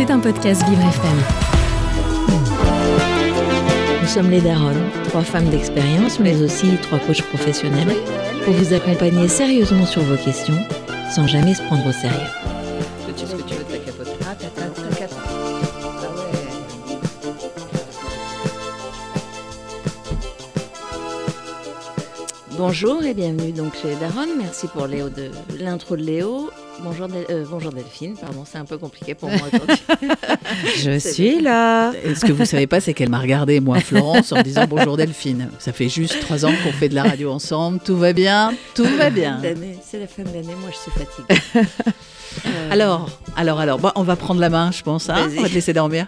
C'est 0.00 0.10
un 0.10 0.18
podcast 0.18 0.66
Vivre 0.66 0.80
FM. 0.80 1.18
Nous 4.00 4.08
sommes 4.08 4.30
les 4.30 4.40
Daronnes, 4.40 4.88
trois 5.10 5.20
femmes 5.20 5.50
d'expérience, 5.50 6.18
mais 6.18 6.40
aussi 6.40 6.78
trois 6.80 6.98
coachs 7.00 7.20
professionnels, 7.20 7.94
pour 8.46 8.54
vous 8.54 8.72
accompagner 8.72 9.28
sérieusement 9.28 9.84
sur 9.84 10.00
vos 10.00 10.16
questions, 10.16 10.56
sans 11.14 11.26
jamais 11.26 11.52
se 11.52 11.60
prendre 11.64 11.86
au 11.86 11.92
sérieux. 11.92 12.16
Tu 13.14 13.26
ce 13.26 13.36
que 13.36 13.42
tu 13.42 13.54
veux 13.56 13.62
de 13.62 13.72
ta 13.72 13.76
capote? 13.76 14.08
Ah, 14.22 14.34
ta, 14.34 14.46
ta, 14.46 14.68
ta 14.70 14.96
capote. 14.96 15.18
Ah 15.22 16.06
ouais. 16.16 16.38
Bonjour 22.56 23.04
et 23.04 23.12
bienvenue 23.12 23.52
donc 23.52 23.74
chez 23.76 23.96
Daronne. 23.96 24.30
Merci 24.38 24.66
pour 24.68 24.86
Léo 24.86 25.10
de 25.10 25.30
l'intro 25.58 25.94
de 25.94 26.02
Léo. 26.02 26.48
Bonjour, 26.82 27.08
Del- 27.08 27.26
euh, 27.30 27.44
bonjour 27.50 27.72
Delphine, 27.72 28.14
pardon, 28.20 28.44
c'est 28.50 28.58
un 28.58 28.64
peu 28.64 28.78
compliqué 28.78 29.14
pour 29.14 29.28
moi 29.28 29.38
aujourd'hui. 29.52 29.76
Je 30.78 30.98
suis 30.98 31.40
là. 31.40 31.92
Et 32.04 32.14
ce 32.14 32.24
que 32.24 32.32
vous 32.32 32.44
savez 32.44 32.66
pas, 32.66 32.80
c'est 32.80 32.94
qu'elle 32.94 33.10
m'a 33.10 33.18
regardé, 33.18 33.60
moi, 33.60 33.78
Florence, 33.80 34.32
en 34.32 34.40
disant 34.42 34.64
bonjour 34.68 34.96
Delphine. 34.96 35.50
Ça 35.58 35.72
fait 35.72 35.88
juste 35.88 36.20
trois 36.20 36.44
ans 36.46 36.52
qu'on 36.64 36.72
fait 36.72 36.88
de 36.88 36.94
la 36.94 37.02
radio 37.02 37.30
ensemble. 37.32 37.80
Tout 37.84 37.96
va 37.96 38.12
bien, 38.12 38.54
tout 38.74 38.84
va 38.96 39.10
bien. 39.10 39.40
C'est 39.84 39.98
la 39.98 40.06
fin 40.06 40.22
de 40.22 40.28
l'année, 40.28 40.54
moi 40.60 40.70
je 40.70 40.76
suis 40.76 40.90
fatiguée. 40.90 41.64
Euh, 42.46 42.70
Alors, 42.70 43.10
alors, 43.36 43.58
alors, 43.58 43.80
on 43.96 44.04
va 44.04 44.14
prendre 44.14 44.40
la 44.40 44.50
main, 44.50 44.70
je 44.70 44.84
pense. 44.84 45.10
hein. 45.10 45.28
On 45.36 45.42
va 45.42 45.48
te 45.48 45.52
laisser 45.54 45.72
dormir. 45.72 46.06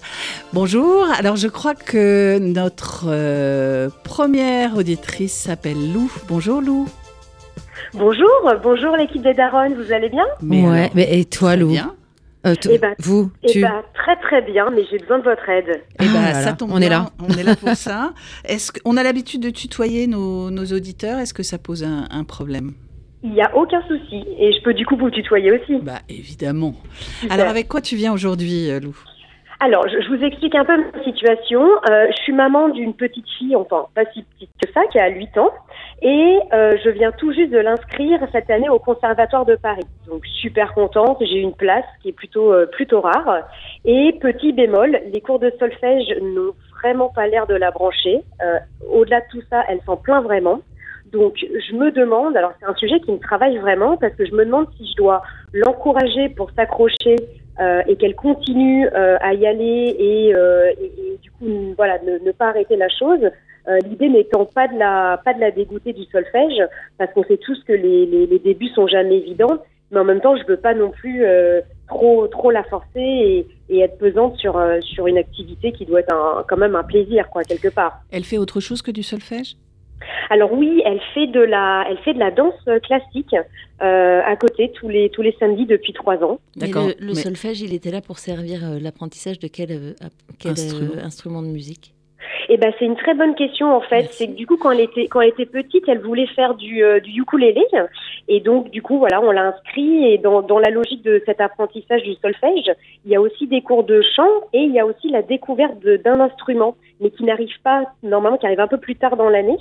Bonjour. 0.53 1.05
Alors, 1.19 1.35
je 1.35 1.49
crois 1.49 1.75
que 1.75 2.39
notre 2.41 3.07
euh, 3.09 3.89
première 4.05 4.77
auditrice 4.77 5.33
s'appelle 5.35 5.93
Lou. 5.93 6.13
Bonjour 6.29 6.61
Lou. 6.61 6.87
Bonjour, 7.95 8.53
bonjour 8.63 8.97
l'équipe 8.97 9.23
des 9.23 9.35
Daronnes, 9.35 9.75
vous 9.75 9.93
allez 9.93 10.09
bien 10.09 10.25
ouais, 10.43 10.65
alors, 10.65 10.91
mais 10.95 11.19
et 11.21 11.25
toi, 11.27 11.57
Lou 11.57 11.69
bien. 11.69 11.95
Euh, 12.47 12.55
Eh 12.69 12.79
ben, 12.79 12.95
Vous, 12.99 13.31
Eh 13.45 13.49
tu. 13.49 13.61
ben, 13.61 13.83
très 13.95 14.17
très 14.17 14.43
bien, 14.43 14.71
mais 14.71 14.83
j'ai 14.91 14.99
besoin 14.99 15.19
de 15.19 15.25
votre 15.25 15.49
aide. 15.49 15.83
Eh 16.01 16.05
ben, 16.05 16.23
Ah 16.27 16.35
ça 16.35 16.53
tombe 16.55 16.71
on 16.73 16.79
bien, 16.79 16.87
est 16.87 16.91
là. 16.91 17.07
On 17.23 17.29
est 17.39 17.43
là 17.43 17.55
pour 17.55 17.69
ça. 17.77 18.15
Est-ce 18.47 18.73
qu'on 18.73 18.97
a 18.97 19.03
l'habitude 19.03 19.43
de 19.43 19.51
tutoyer 19.51 20.07
nos, 20.07 20.51
nos 20.51 20.65
auditeurs 20.65 21.19
Est-ce 21.21 21.35
que 21.35 21.43
ça 21.43 21.59
pose 21.59 21.85
un, 21.85 22.09
un 22.11 22.25
problème? 22.25 22.73
Il 23.23 23.31
n'y 23.33 23.43
a 23.43 23.55
aucun 23.55 23.81
souci, 23.87 24.25
et 24.39 24.53
je 24.53 24.63
peux 24.65 24.75
du 24.75 24.85
coup 24.87 24.97
vous 24.97 25.11
tutoyer 25.11 25.53
aussi. 25.53 25.77
Bah 25.83 26.01
évidemment. 26.09 26.75
Super. 27.21 27.33
Alors 27.35 27.49
avec 27.49 27.69
quoi 27.69 27.81
tu 27.81 27.95
viens 27.95 28.13
aujourd'hui, 28.13 28.69
euh, 28.71 28.81
Lou? 28.81 28.97
Alors, 29.61 29.87
je, 29.89 30.01
je 30.03 30.09
vous 30.09 30.25
explique 30.25 30.57
un 30.57 30.65
peu 30.65 30.77
ma 30.77 31.05
situation. 31.05 31.63
Euh, 31.89 32.07
je 32.11 32.17
suis 32.25 32.33
maman 32.33 32.69
d'une 32.71 32.95
petite 32.95 33.29
fille, 33.39 33.55
enfin 33.55 33.87
pas 33.95 34.03
si 34.13 34.25
petite 34.25 34.51
que 34.61 34.69
ça, 34.73 34.81
qui 34.91 34.99
a 34.99 35.07
8 35.09 35.39
ans, 35.39 35.51
et 36.03 36.41
euh, 36.53 36.77
je 36.85 36.91
viens 36.91 37.13
tout 37.13 37.33
juste 37.33 37.53
de 37.53 37.59
l'inscrire 37.59 38.19
cette 38.33 38.51
année 38.51 38.69
au 38.69 38.81
Conservatoire 38.81 39.47
de 39.47 39.55
Paris. 39.55 39.87
Donc 40.09 40.27
super 40.27 40.75
contente, 40.75 41.19
j'ai 41.21 41.39
une 41.39 41.55
place 41.55 41.85
qui 42.03 42.09
est 42.09 42.13
plutôt 42.13 42.53
euh, 42.53 42.67
plutôt 42.67 43.01
rare. 43.01 43.47
Et 43.85 44.13
petit 44.21 44.53
bémol, 44.53 44.99
les 45.13 45.21
cours 45.21 45.39
de 45.39 45.53
solfège 45.61 46.13
n'ont 46.21 46.55
vraiment 46.81 47.09
pas 47.09 47.29
l'air 47.29 47.47
de 47.47 47.55
la 47.55 47.71
brancher. 47.71 48.21
Euh, 48.43 48.59
Au-delà 48.91 49.21
de 49.21 49.27
tout 49.31 49.43
ça, 49.49 49.63
elle 49.69 49.81
s'en 49.87 49.97
plaint 49.97 50.25
vraiment. 50.25 50.61
Donc 51.13 51.37
je 51.39 51.75
me 51.75 51.93
demande, 51.93 52.37
alors 52.37 52.53
c'est 52.59 52.67
un 52.67 52.75
sujet 52.75 52.99
qui 53.01 53.13
me 53.13 53.19
travaille 53.19 53.59
vraiment 53.59 53.97
parce 53.97 54.15
que 54.15 54.25
je 54.25 54.33
me 54.33 54.45
demande 54.45 54.67
si 54.77 54.91
je 54.91 54.97
dois 54.97 55.23
l'encourager 55.53 56.31
pour 56.31 56.51
s'accrocher 56.53 57.17
euh, 57.61 57.83
et 57.87 57.97
qu'elle 57.97 58.17
continue 58.17 58.89
euh, 58.89 59.19
à 59.21 59.35
y 59.35 59.47
aller 59.47 59.95
et, 59.99 60.35
euh, 60.35 60.73
et, 60.81 61.19
du 61.23 61.31
coup 61.33 61.75
voilà 61.77 61.99
ne 62.03 62.33
pas 62.33 62.49
arrêter 62.49 62.77
la 62.77 62.89
chose. 62.89 63.21
Euh, 63.69 63.79
L'idée 63.89 64.09
n'étant 64.09 64.45
pas 64.45 64.67
de 64.69 64.77
la 64.79 65.21
pas 65.25 65.35
de 65.35 65.41
la 65.41 65.51
dégoûter 65.53 65.93
du 65.93 66.05
solfège 66.07 66.61
parce 66.99 67.13
qu'on 67.13 67.23
sait 67.25 67.37
tous 67.39 67.63
que 67.65 67.73
les, 67.73 68.07
les, 68.07 68.27
les 68.27 68.39
débuts 68.41 68.69
sont 68.75 68.89
jamais 68.89 69.19
évidents, 69.19 69.59
mais 69.91 70.01
en 70.01 70.05
même 70.05 70.21
temps 70.21 70.37
je 70.37 70.45
veux 70.47 70.57
pas 70.57 70.75
non 70.75 70.91
plus 70.91 71.25
euh, 71.25 71.61
trop 71.87 72.27
trop 72.27 72.51
la 72.51 72.65
forcer 72.65 72.87
et, 73.01 73.47
et 73.69 73.79
être 73.81 73.99
pesante 73.99 74.37
sur 74.39 74.57
euh, 74.59 74.81
sur 74.81 75.07
une 75.07 75.17
activité 75.19 75.71
qui 75.73 75.87
doit 75.87 76.01
être 76.01 76.13
un, 76.13 76.45
quand 76.49 76.57
même 76.57 76.75
un 76.75 76.83
plaisir 76.83 77.31
quoi 77.31 77.45
quelque 77.45 77.69
part. 77.69 78.01
Elle 78.11 78.25
fait 78.25 78.39
autre 78.39 78.59
chose 78.61 78.83
que 78.83 78.91
du 78.91 79.05
solfège? 79.05 79.55
Alors 80.31 80.53
oui, 80.53 80.83
elle 80.85 81.01
fait 81.15 81.29
de 81.29 81.39
la, 81.41 81.85
elle 81.89 81.99
fait 81.99 82.15
de 82.15 82.19
la 82.19 82.33
danse 82.33 82.59
classique 82.83 83.37
euh, 83.81 84.21
à 84.25 84.35
côté 84.35 84.73
tous 84.75 84.89
les 84.89 85.09
tous 85.11 85.23
les 85.23 85.37
samedis 85.39 85.67
depuis 85.67 85.93
trois 85.93 86.17
ans. 86.25 86.41
D'accord, 86.57 86.89
Le, 86.89 86.95
le 86.99 87.07
mais- 87.15 87.15
solfège, 87.15 87.61
il 87.63 87.73
était 87.73 87.93
là 87.93 88.01
pour 88.01 88.19
servir 88.19 88.65
euh, 88.65 88.81
l'apprentissage 88.81 89.39
de 89.39 89.47
quel, 89.47 89.71
euh, 89.71 89.93
quel 90.41 90.51
euh, 90.51 90.55
Instrument. 90.55 90.93
instrument 91.05 91.43
de 91.43 91.47
musique? 91.47 91.95
Eh 92.55 92.59
ben 92.59 92.71
c'est 92.79 92.85
une 92.85 92.97
très 92.97 93.15
bonne 93.15 93.35
question 93.35 93.75
en 93.75 93.81
fait. 93.81 94.09
C'est 94.11 94.27
que 94.27 94.33
du 94.33 94.47
coup 94.47 94.59
quand 94.59 94.73
elle 94.73 94.81
était 94.81 95.09
quand 95.09 95.23
elle 95.23 95.31
était 95.31 95.47
petite, 95.47 95.85
elle 95.89 96.01
voulait 96.01 96.27
faire 96.27 96.55
du 96.55 96.85
euh, 96.85 97.01
du 97.01 97.23
ukulélé. 97.23 97.63
Et 98.29 98.41
donc 98.41 98.71
du 98.71 98.83
coup 98.83 98.99
voilà 98.99 99.23
on 99.23 99.31
l'a 99.31 99.55
inscrit. 99.55 100.05
Et 100.13 100.19
dans 100.19 100.43
dans 100.43 100.59
la 100.59 100.69
logique 100.69 101.03
de 101.03 101.23
cet 101.25 101.41
apprentissage 101.41 102.03
du 102.03 102.13
solfège, 102.17 102.71
il 103.07 103.11
y 103.11 103.17
a 103.17 103.23
aussi 103.23 103.47
des 103.47 103.63
cours 103.63 103.85
de 103.85 104.03
chant 104.15 104.29
et 104.53 104.59
il 104.59 104.73
y 104.75 104.79
a 104.79 104.85
aussi 104.85 105.09
la 105.09 105.23
découverte 105.23 105.79
d'un 106.05 106.21
instrument 106.21 106.77
mais 107.01 107.11
qui 107.11 107.25
n'arrive 107.25 107.59
pas 107.65 107.85
normalement 108.03 108.37
qui 108.37 108.45
arrive 108.45 108.61
un 108.61 108.69
peu 108.69 108.79
plus 108.79 108.97
tard 108.97 109.17
dans 109.17 109.31
l'année. 109.31 109.57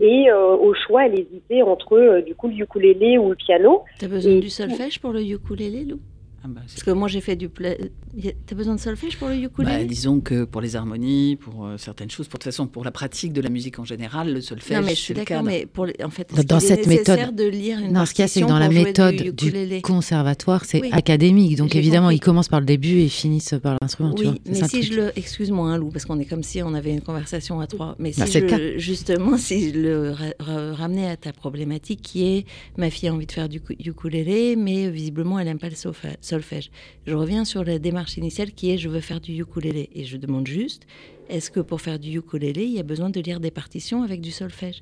Et 0.00 0.30
euh, 0.30 0.54
au 0.54 0.72
choix 0.72 1.06
elle 1.06 1.18
hésitait 1.18 1.62
entre 1.62 1.98
euh, 1.98 2.22
du 2.22 2.36
coup 2.36 2.46
le 2.46 2.54
ukulélé 2.54 3.18
ou 3.18 3.30
le 3.30 3.34
piano. 3.34 3.82
T'as 3.98 4.06
besoin 4.06 4.34
Et 4.34 4.40
du 4.40 4.50
solfège 4.50 5.00
pour 5.00 5.10
le 5.10 5.20
ukulélé, 5.20 5.84
Lou? 5.84 5.98
Ah 6.42 6.48
bah, 6.48 6.62
Parce 6.66 6.82
que 6.82 6.90
moi, 6.90 7.06
j'ai 7.06 7.20
fait 7.20 7.36
du... 7.36 7.50
pla- 7.50 7.74
T'as 8.46 8.56
besoin 8.56 8.74
de 8.74 8.80
solfège 8.80 9.18
pour 9.18 9.28
le 9.28 9.34
bah, 9.36 9.40
ukulélé 9.44 9.84
disons 9.84 10.20
que 10.20 10.44
pour 10.44 10.60
les 10.62 10.74
harmonies, 10.74 11.36
pour 11.36 11.66
euh, 11.66 11.76
certaines 11.76 12.10
choses, 12.10 12.26
pour 12.28 12.38
de 12.38 12.44
toute 12.44 12.52
façon 12.52 12.66
pour 12.66 12.82
la 12.82 12.90
pratique 12.90 13.32
de 13.32 13.40
la 13.40 13.50
musique 13.50 13.78
en 13.78 13.84
général, 13.84 14.32
le 14.32 14.40
solfège, 14.40 14.76
Non, 14.78 14.82
mais 14.84 14.94
je 14.94 15.00
suis 15.00 15.14
d'accord, 15.14 15.42
mais 15.42 15.66
pour 15.66 15.86
les- 15.86 15.94
en 16.02 16.08
fait, 16.10 16.32
Dans- 16.46 16.56
est 16.56 16.60
cette 16.60 16.86
méthode- 16.86 17.34
de 17.36 17.44
lire 17.44 17.78
une 17.78 17.92
Non, 17.92 18.06
ce 18.06 18.14
qu'il 18.14 18.22
y 18.22 18.24
a, 18.24 18.28
c'est 18.28 18.40
que 18.40 18.46
dans 18.46 18.58
la 18.58 18.68
méthode 18.70 19.14
du 19.16 19.80
conservatoire, 19.82 20.64
c'est 20.64 20.80
Oui. 20.80 20.88
académique. 20.92 21.56
Donc 21.56 21.76
évidemment, 21.76 22.06
compris. 22.06 22.16
ils 22.16 22.20
commencent 22.20 22.48
par 22.48 22.60
le 22.60 22.66
début 22.66 22.98
et 23.00 23.04
ils 23.04 23.10
finissent 23.10 23.54
par 23.62 23.76
l'instrument. 23.80 24.14
tu 24.14 24.24
vois. 24.24 24.32
Oui, 24.32 24.40
mais 24.46 24.66
si 24.68 24.82
je 24.82 24.94
le, 24.94 25.12
excuse-moi, 25.16 25.68
hein, 25.70 25.76
Lou, 25.78 25.90
parce 25.90 26.04
qu'on 26.06 26.18
est 26.18 26.24
comme 26.24 26.42
si 26.42 26.62
on 26.62 26.72
avait 26.74 26.92
une 26.92 27.02
conversation 27.02 27.60
à 27.60 27.66
trois. 27.66 27.96
Mais 27.98 28.12
si 28.12 28.20
Bah, 28.20 28.26
c'est 28.26 28.40
le 28.40 28.48
je, 28.48 28.78
justement, 28.78 29.36
si 29.36 29.70
je 29.72 29.78
le 29.78 30.10
ra- 30.12 30.24
ra- 30.40 30.72
ramenais 30.74 31.08
à 31.10 31.16
ta 31.16 31.32
problématique, 31.32 32.00
qui 32.02 32.24
est 32.26 32.44
ma 32.76 32.90
fille 32.90 33.08
a 33.08 33.14
envie 33.14 33.26
de 33.26 33.32
faire 33.32 33.48
du 33.48 33.60
ukulélé, 33.84 34.56
mais 34.56 34.90
visiblement 34.90 35.38
elle 35.38 35.46
n'aime 35.46 35.58
pas 35.58 35.68
le 35.68 35.74
solfa- 35.74 36.16
solfège. 36.34 36.68
Je 37.06 37.14
reviens 37.22 37.44
sur 37.52 37.62
la 37.70 37.78
démarche 37.78 38.14
initiale 38.22 38.50
qui 38.56 38.64
est 38.72 38.78
je 38.84 38.88
veux 38.94 39.04
faire 39.10 39.20
du 39.20 39.32
ukulélé 39.44 39.84
et 39.98 40.04
je 40.10 40.16
demande 40.24 40.46
juste 40.46 40.82
est-ce 41.34 41.50
que 41.54 41.60
pour 41.68 41.80
faire 41.86 41.98
du 41.98 42.10
ukulélé 42.20 42.62
il 42.70 42.74
y 42.78 42.80
a 42.80 42.88
besoin 42.94 43.10
de 43.16 43.20
lire 43.20 43.40
des 43.46 43.50
partitions 43.60 44.02
avec 44.08 44.20
du 44.20 44.30
solfège? 44.30 44.80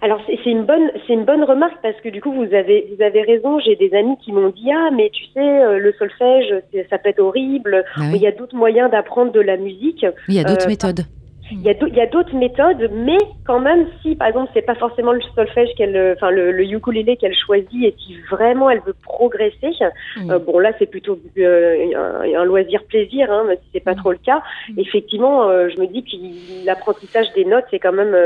Alors 0.00 0.20
c'est 0.26 0.50
une 0.50 0.64
bonne 0.70 0.88
c'est 1.06 1.12
une 1.18 1.24
bonne 1.24 1.44
remarque 1.44 1.78
parce 1.82 2.00
que 2.02 2.08
du 2.08 2.20
coup 2.20 2.32
vous 2.40 2.50
avez 2.60 2.78
vous 2.92 3.02
avez 3.08 3.22
raison. 3.32 3.58
J'ai 3.64 3.76
des 3.84 3.92
amis 4.00 4.16
qui 4.24 4.30
m'ont 4.32 4.50
dit 4.50 4.70
ah 4.72 4.90
mais 4.96 5.08
tu 5.12 5.24
sais 5.34 5.40
euh, 5.64 5.78
le 5.86 5.92
solfège 5.98 6.50
c'est- 6.70 6.86
ça 6.90 6.98
peut 6.98 7.08
être 7.10 7.20
horrible. 7.20 7.84
Ah 7.96 8.10
Il 8.14 8.20
y 8.20 8.26
a 8.26 8.32
d'autres 8.32 8.56
moyens 8.56 8.90
d'apprendre 8.90 9.32
de 9.32 9.40
la 9.40 9.56
musique. 9.56 10.04
Il 10.28 10.34
y 10.34 10.38
a 10.40 10.44
d'autres 10.44 10.66
euh, 10.66 10.74
méthodes. 10.74 11.02
Il 11.50 11.60
y 11.62 12.00
a 12.00 12.06
d'autres 12.06 12.34
méthodes, 12.34 12.90
mais 12.92 13.18
quand 13.44 13.60
même 13.60 13.86
si 14.00 14.14
par 14.14 14.28
exemple 14.28 14.50
c'est 14.54 14.62
pas 14.62 14.74
forcément 14.74 15.12
le 15.12 15.20
solfège 15.34 15.68
qu'elle 15.76 16.14
enfin 16.16 16.30
le, 16.30 16.52
le 16.52 16.64
ukulélé 16.64 17.16
qu'elle 17.16 17.34
choisit 17.34 17.84
et 17.84 17.94
si 17.98 18.16
vraiment 18.30 18.70
elle 18.70 18.80
veut 18.86 18.94
progresser, 19.02 19.72
euh, 19.82 20.38
bon 20.38 20.58
là 20.60 20.72
c'est 20.78 20.86
plutôt 20.86 21.18
euh, 21.38 21.86
un, 21.94 22.40
un 22.40 22.44
loisir 22.44 22.84
plaisir, 22.84 23.30
hein, 23.30 23.44
mais 23.48 23.56
si 23.56 23.62
c'est 23.72 23.80
pas 23.80 23.94
trop 23.94 24.12
le 24.12 24.18
cas. 24.18 24.42
Effectivement, 24.76 25.48
euh, 25.48 25.68
je 25.68 25.80
me 25.80 25.86
dis 25.86 26.04
que 26.04 26.64
l'apprentissage 26.64 27.26
des 27.34 27.44
notes 27.44 27.64
c'est 27.70 27.80
quand 27.80 27.92
même 27.92 28.16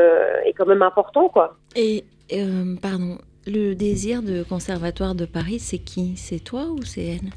est 0.44 0.52
quand 0.52 0.66
même 0.66 0.82
important 0.82 1.28
quoi. 1.28 1.56
Et 1.74 2.04
pardon, 2.82 3.18
le 3.46 3.74
désir 3.74 4.22
de 4.22 4.42
conservatoire 4.42 5.14
de 5.14 5.24
Paris, 5.24 5.58
c'est 5.58 5.78
qui? 5.78 6.16
C'est 6.16 6.42
toi 6.42 6.66
ou 6.70 6.82
c'est 6.82 7.04
elle? 7.04 7.30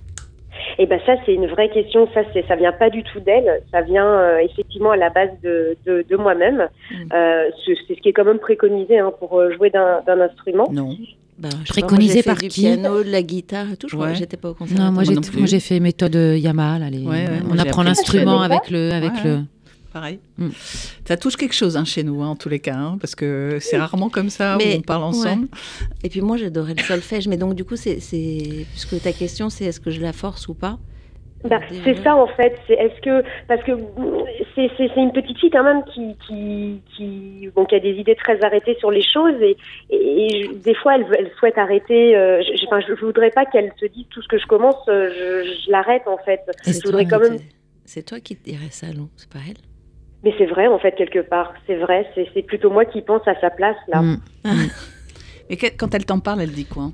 Et 0.77 0.85
ben 0.85 0.99
ça 1.05 1.13
c'est 1.25 1.33
une 1.33 1.47
vraie 1.47 1.69
question. 1.69 2.07
Ça 2.13 2.21
c'est 2.33 2.45
ça 2.47 2.55
vient 2.55 2.71
pas 2.71 2.89
du 2.89 3.03
tout 3.03 3.19
d'elle. 3.19 3.61
Ça 3.71 3.81
vient 3.81 4.05
euh, 4.05 4.37
effectivement 4.39 4.91
à 4.91 4.97
la 4.97 5.09
base 5.09 5.29
de 5.43 5.77
de, 5.85 6.05
de 6.09 6.15
moi-même. 6.15 6.67
Mm. 6.91 6.95
Euh, 7.13 7.43
c'est 7.65 7.95
ce 7.95 8.01
qui 8.01 8.09
est 8.09 8.13
quand 8.13 8.25
même 8.25 8.39
préconisé 8.39 8.99
hein, 8.99 9.11
pour 9.19 9.39
euh, 9.39 9.51
jouer 9.55 9.69
d'un 9.69 10.01
d'un 10.05 10.19
instrument. 10.21 10.67
Non. 10.71 10.89
Pas, 11.41 11.47
moi, 11.47 11.59
Préconisé 11.69 12.21
par 12.21 12.35
du 12.35 12.49
qui 12.49 12.61
piano, 12.63 13.01
de 13.01 13.09
la 13.09 13.21
guitare 13.21 13.67
et 13.71 13.77
tout. 13.77 13.87
Je 13.87 13.95
crois 13.95 14.07
Ouais. 14.07 14.15
j'étais 14.15 14.35
pas 14.35 14.49
au 14.49 14.53
conservatoire. 14.53 14.91
Non, 14.91 14.93
moi 14.93 15.03
moi 15.37 15.45
j'ai 15.47 15.61
fait 15.61 15.79
méthode 15.79 16.15
Yamaha. 16.15 16.79
Là, 16.79 16.89
les- 16.89 16.97
Ouais, 16.99 17.11
ouais, 17.29 17.39
moi, 17.45 17.55
on 17.55 17.59
apprend 17.59 17.83
l'instrument 17.83 18.41
avec 18.41 18.69
le 18.69 18.91
avec 18.91 19.11
Ouais, 19.13 19.23
le. 19.23 19.37
Pareil. 19.93 20.19
Mm. 20.37 20.49
Ça 21.05 21.17
touche 21.17 21.35
quelque 21.35 21.55
chose 21.55 21.75
hein, 21.75 21.85
chez 21.85 22.03
nous, 22.03 22.21
hein, 22.21 22.27
en 22.27 22.35
tous 22.35 22.49
les 22.49 22.59
cas, 22.59 22.75
hein, 22.75 22.97
parce 23.01 23.15
que 23.15 23.57
c'est 23.59 23.77
rarement 23.77 24.09
comme 24.09 24.29
ça 24.29 24.55
Mais- 24.57 24.75
où 24.75 24.79
on 24.79 24.81
parle 24.81 25.03
ensemble. 25.03 25.47
Et 26.03 26.09
puis 26.09 26.21
moi, 26.21 26.37
j'adorais 26.37 26.75
le 26.75 26.83
solfège. 26.83 27.27
Mais 27.27 27.37
donc, 27.37 27.55
du 27.55 27.65
coup, 27.65 27.75
c'est, 27.75 27.99
c'est... 27.99 28.65
puisque 28.71 29.01
ta 29.01 29.11
question, 29.11 29.49
c'est 29.49 29.65
est-ce 29.65 29.79
que 29.79 29.89
je 29.89 29.99
la 30.01 30.13
force 30.13 30.47
ou 30.47 30.53
pas? 30.53 30.77
Bah, 31.45 31.61
c'est 31.85 31.95
ça 32.03 32.17
en 32.17 32.27
fait. 32.27 32.53
C'est 32.67 32.73
est-ce 32.73 32.99
que 32.99 33.23
parce 33.47 33.63
que 33.63 33.71
c'est 34.55 34.69
c'est 34.75 34.89
c'est 34.93 34.99
une 34.99 35.13
petite 35.13 35.37
fille 35.39 35.49
quand 35.49 35.63
même 35.63 35.83
qui 35.85 36.13
qui 36.27 36.81
qui 36.97 37.49
bon 37.55 37.63
qui 37.63 37.75
a 37.75 37.79
des 37.79 37.91
idées 37.93 38.15
très 38.15 38.43
arrêtées 38.43 38.75
sur 38.77 38.91
les 38.91 39.01
choses 39.01 39.41
et 39.41 39.55
et, 39.89 40.25
et 40.25 40.43
je- 40.43 40.51
des 40.55 40.75
fois 40.75 40.97
elle 40.97 41.31
souhaite 41.39 41.57
arrêter. 41.57 42.13
Euh, 42.17 42.41
je, 42.41 42.57
je- 42.57 42.65
enfin, 42.67 42.81
je, 42.85 42.93
je 42.93 43.05
voudrais 43.05 43.29
pas 43.31 43.45
qu'elle 43.45 43.71
se 43.79 43.85
dise 43.85 44.05
tout 44.09 44.21
ce 44.21 44.27
que 44.27 44.37
je 44.37 44.45
commence, 44.47 44.75
euh, 44.89 45.09
je, 45.45 45.61
je 45.65 45.71
l'arrête 45.71 46.03
en 46.07 46.17
fait. 46.17 46.41
Je 46.67 46.77
voudrais 46.83 47.05
quand 47.05 47.19
même. 47.21 47.37
C'est 47.85 48.03
toi 48.03 48.19
qui 48.19 48.35
dirais 48.35 48.67
ça, 48.71 48.87
non? 48.87 49.07
C'est 49.15 49.29
pas 49.29 49.39
elle? 49.47 49.55
Mais 50.23 50.33
c'est 50.37 50.45
vrai 50.45 50.67
en 50.67 50.79
fait 50.79 50.91
quelque 50.93 51.19
part. 51.19 51.53
C'est 51.67 51.77
vrai. 51.77 52.05
C'est 52.33 52.41
plutôt 52.43 52.69
moi 52.69 52.85
qui 52.85 53.01
pense 53.01 53.27
à 53.27 53.39
sa 53.39 53.49
place 53.49 53.77
là. 53.87 54.01
Mm. 54.01 54.17
Mais 55.49 55.57
que- 55.57 55.75
quand 55.77 55.93
elle 55.95 56.05
t'en 56.05 56.19
parle, 56.19 56.41
elle 56.41 56.51
dit 56.51 56.65
quoi? 56.65 56.91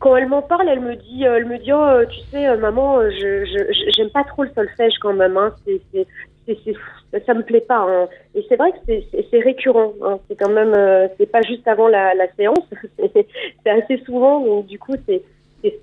Quand 0.00 0.16
elle 0.16 0.28
m'en 0.28 0.42
parle, 0.42 0.68
elle 0.68 0.80
me 0.80 0.96
dit, 0.96 1.22
elle 1.22 1.46
me 1.46 1.58
dit, 1.58 1.72
oh, 1.72 2.04
tu 2.10 2.18
sais, 2.30 2.56
maman, 2.56 3.00
je, 3.02 3.44
je, 3.44 3.90
j'aime 3.96 4.10
pas 4.10 4.24
trop 4.24 4.42
le 4.42 4.50
solfège 4.54 4.94
quand 5.00 5.12
même. 5.12 5.36
Hein. 5.36 5.54
C'est, 5.66 7.24
ça 7.26 7.34
me 7.34 7.42
plaît 7.42 7.60
pas. 7.60 7.84
Hein. 7.88 8.08
Et 8.34 8.44
c'est 8.48 8.56
vrai 8.56 8.72
que 8.72 8.78
c'est, 8.86 9.04
c'est 9.30 9.40
récurrent. 9.40 9.92
Hein. 10.02 10.18
C'est 10.28 10.36
quand 10.36 10.50
même, 10.50 10.74
c'est 11.18 11.30
pas 11.30 11.42
juste 11.42 11.68
avant 11.68 11.88
la, 11.88 12.14
la 12.14 12.26
séance. 12.34 12.64
c'est 12.98 13.70
assez 13.70 14.02
souvent. 14.04 14.40
Donc 14.40 14.66
du 14.66 14.78
coup, 14.78 14.94
c'est 15.06 15.22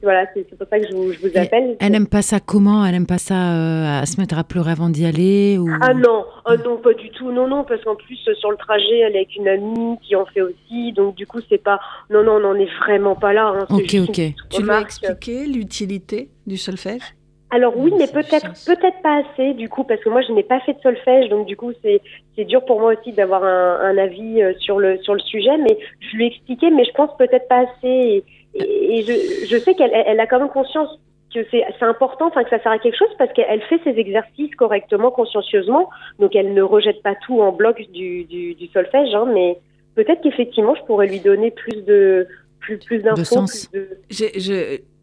voilà, 0.01 0.25
c'est 0.33 0.47
pour 0.57 0.67
ça 0.67 0.79
que 0.79 0.87
je 0.87 0.95
vous, 0.95 1.11
je 1.11 1.19
vous 1.19 1.37
appelle. 1.37 1.75
elle 1.79 1.91
n'aime 1.91 2.07
pas 2.07 2.21
ça 2.21 2.39
comment? 2.39 2.85
Elle 2.85 2.93
n'aime 2.93 3.05
pas 3.05 3.17
ça 3.17 3.55
euh, 3.55 4.01
à 4.01 4.05
se 4.05 4.19
mettre 4.19 4.37
à 4.37 4.43
pleurer 4.43 4.71
avant 4.71 4.89
d'y 4.89 5.05
aller 5.05 5.57
ou... 5.57 5.67
Ah 5.81 5.93
non, 5.93 6.25
ah 6.45 6.55
non, 6.57 6.77
pas 6.77 6.93
du 6.93 7.09
tout. 7.11 7.31
Non, 7.31 7.47
non, 7.47 7.63
parce 7.65 7.83
qu'en 7.83 7.95
plus, 7.95 8.17
sur 8.39 8.51
le 8.51 8.57
trajet, 8.57 8.99
elle 8.99 9.13
est 9.13 9.17
avec 9.17 9.35
une 9.35 9.47
amie 9.47 9.97
qui 10.01 10.15
en 10.15 10.25
fait 10.25 10.41
aussi. 10.41 10.93
Donc, 10.93 11.15
du 11.15 11.27
coup, 11.27 11.39
c'est 11.49 11.61
pas. 11.61 11.79
Non, 12.09 12.23
non, 12.23 12.33
on 12.33 12.39
n'en 12.39 12.55
est 12.55 12.69
vraiment 12.79 13.15
pas 13.15 13.33
là. 13.33 13.53
Hein. 13.55 13.65
Ok, 13.69 13.95
ok. 14.07 14.21
Tu 14.49 14.63
veux 14.63 14.79
expliquer 14.79 15.45
l'utilité 15.45 16.29
du 16.47 16.57
solfège? 16.57 17.14
Alors 17.51 17.77
oui, 17.77 17.93
mais 17.97 18.07
peut-être 18.07 18.53
peut-être 18.65 19.01
pas 19.03 19.21
assez 19.21 19.53
du 19.53 19.69
coup 19.69 19.83
parce 19.83 20.01
que 20.01 20.09
moi 20.09 20.21
je 20.21 20.31
n'ai 20.31 20.43
pas 20.43 20.59
fait 20.61 20.73
de 20.73 20.79
solfège 20.81 21.29
donc 21.29 21.45
du 21.45 21.55
coup 21.55 21.71
c'est 21.83 22.01
c'est 22.35 22.43
dur 22.45 22.65
pour 22.65 22.79
moi 22.79 22.93
aussi 22.93 23.11
d'avoir 23.11 23.43
un, 23.43 23.79
un, 23.81 23.97
avis 23.97 24.41
euh, 24.41 24.53
sur 24.57 24.79
le 24.79 24.97
sur 25.03 25.13
le 25.13 25.19
sujet 25.19 25.55
mais 25.57 25.77
je 25.99 26.17
lui 26.17 26.25
ai 26.25 26.27
expliqué 26.27 26.71
mais 26.71 26.83
je 26.85 26.91
pense 26.91 27.15
peut-être 27.17 27.47
pas 27.47 27.65
assez 27.67 28.23
et, 28.55 28.97
et 28.97 29.03
je, 29.03 29.45
je 29.47 29.57
sais 29.57 29.75
qu'elle 29.75 29.91
elle 29.93 30.19
a 30.19 30.25
quand 30.25 30.39
même 30.39 30.49
conscience 30.49 30.89
que 31.35 31.45
c'est 31.51 31.85
important, 31.85 32.27
enfin 32.27 32.43
que 32.43 32.49
ça 32.49 32.61
sert 32.61 32.71
à 32.71 32.79
quelque 32.79 32.97
chose 32.97 33.13
parce 33.17 33.31
qu'elle 33.33 33.61
fait 33.63 33.79
ses 33.83 33.99
exercices 33.99 34.55
correctement, 34.55 35.11
consciencieusement, 35.11 35.89
donc 36.19 36.35
elle 36.35 36.53
ne 36.53 36.61
rejette 36.61 37.03
pas 37.03 37.15
tout 37.25 37.41
en 37.41 37.51
bloc 37.51 37.81
du, 37.91 38.23
du, 38.23 38.55
du 38.55 38.67
solfège, 38.67 39.13
hein, 39.13 39.25
mais 39.33 39.59
peut-être 39.95 40.21
qu'effectivement 40.21 40.75
je 40.75 40.83
pourrais 40.83 41.07
lui 41.07 41.19
donner 41.19 41.51
plus 41.51 41.83
de 41.83 42.27
plus 42.59 42.77
plus 42.77 42.99
d'infos. 42.99 43.45
De 43.73 43.95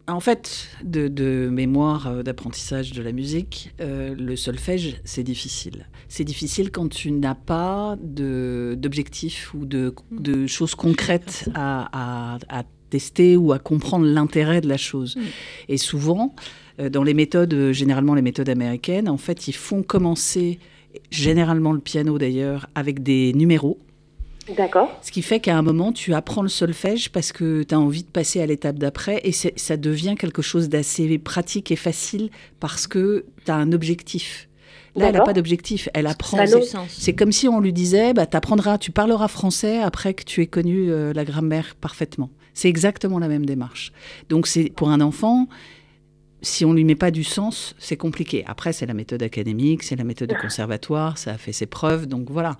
en 0.09 0.21
fait, 0.21 0.69
de, 0.83 1.09
de 1.09 1.49
mémoire 1.51 2.09
euh, 2.09 2.23
d'apprentissage 2.23 2.93
de 2.93 3.03
la 3.03 3.13
musique, 3.13 3.73
euh, 3.81 4.15
le 4.19 4.37
solfège, 4.37 5.01
c'est 5.05 5.23
difficile. 5.23 5.89
C'est 6.09 6.25
difficile 6.25 6.71
quand 6.71 6.89
tu 6.89 7.13
n'as 7.13 7.35
pas 7.35 7.97
d'objectifs 8.01 9.55
ou 9.55 9.65
de, 9.65 9.95
de, 10.11 10.47
choses 10.47 10.75
concrètes 10.75 11.49
à, 11.55 11.89
à, 11.93 12.39
à 12.49 12.65
tester 12.91 13.37
ou 13.37 13.53
à 13.53 13.59
comprendre 13.59 14.05
l'intérêt 14.05 14.61
de 14.61 14.69
la 14.69 14.77
chose. 14.77 15.17
Mm. 15.17 15.21
Et 15.69 15.77
souvent, 15.77 16.35
euh, 16.81 16.89
dans 16.89 17.05
les 17.05 17.15
méthodes, 17.15 17.73
généralement 17.73 18.15
les 18.15 18.23
méthodes 18.23 18.49
américaines, 18.49 19.09
en 19.09 19.19
fait, 19.19 19.47
ils 19.47 19.55
font 19.55 19.83
commencer, 19.83 20.59
généralement 21.11 21.73
le 21.73 21.81
piano 21.81 22.19
d'ailleurs, 22.19 22.69
avec 22.75 23.03
des 23.03 23.33
numéros. 23.35 23.79
D'accord. 24.57 24.91
Ce 25.03 25.13
qui 25.13 25.23
fait 25.23 25.41
qu'à 25.41 25.57
un 25.57 25.63
moment, 25.63 25.93
tu 25.93 26.15
apprends 26.15 26.43
le 26.43 26.49
solfège 26.49 27.11
parce 27.11 27.33
que 27.33 27.63
tu 27.63 27.75
as 27.75 27.79
envie 27.79 28.03
de 28.03 28.09
passer 28.09 28.41
à 28.41 28.47
l'étape 28.47 28.79
d'après 28.79 29.21
et 29.25 29.33
ça 29.33 29.77
devient 29.77 30.15
quelque 30.19 30.43
chose 30.43 30.69
d'assez 30.69 31.19
pratique 31.19 31.71
et 31.71 31.77
facile 31.77 32.31
parce 32.61 32.87
que 32.87 33.25
tu 33.45 33.51
as 33.51 33.57
un 33.57 33.73
objectif. 33.73 34.49
Là, 34.95 35.07
elle 35.09 35.15
n'a 35.15 35.23
pas 35.23 35.33
d'objectif. 35.33 35.89
Elle 35.95 36.07
apprend. 36.07 36.39
C'est 36.89 37.15
comme 37.15 37.33
si 37.33 37.49
on 37.49 37.61
lui 37.61 37.73
disait, 37.73 38.13
bah, 38.13 38.27
apprendras, 38.31 38.79
tu 38.79 38.91
parleras 38.91 39.29
français 39.29 39.79
après 39.79 40.13
que 40.13 40.25
tu 40.25 40.43
aies 40.43 40.47
connu 40.47 40.91
euh, 40.91 41.13
la 41.15 41.25
grammaire 41.25 41.75
parfaitement. 41.81 42.31
C'est 42.55 42.69
exactement 42.69 43.19
la 43.19 43.29
même 43.29 43.47
démarche. 43.47 43.93
Donc 44.29 44.47
c'est 44.47 44.71
pour 44.71 44.91
un 44.91 45.01
enfant, 45.01 45.49
si 46.43 46.65
on 46.65 46.73
lui 46.73 46.85
met 46.85 46.97
pas 46.97 47.11
du 47.11 47.25
sens, 47.25 47.75
c'est 47.79 47.97
compliqué. 47.97 48.45
Après, 48.47 48.73
c'est 48.73 48.87
la 48.87 48.95
méthode 48.95 49.23
académique, 49.23 49.83
c'est 49.83 49.97
la 49.97 50.05
méthode 50.05 50.35
conservatoire, 50.41 51.17
ça 51.17 51.33
a 51.33 51.39
fait 51.39 51.53
ses 51.53 51.67
preuves, 51.67 52.07
donc 52.07 52.31
voilà. 52.31 52.57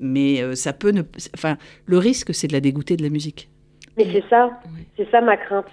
Mais 0.00 0.42
euh, 0.42 0.54
ça 0.54 0.72
peut 0.72 0.90
ne, 0.90 1.02
enfin, 1.34 1.56
le 1.86 1.98
risque, 1.98 2.34
c'est 2.34 2.48
de 2.48 2.52
la 2.52 2.60
dégoûter 2.60 2.96
de 2.96 3.02
la 3.02 3.10
musique. 3.10 3.48
Mais 3.96 4.06
c'est 4.12 4.24
ça, 4.28 4.50
c'est 4.96 5.10
ça 5.10 5.20
ma 5.20 5.36
crainte. 5.36 5.66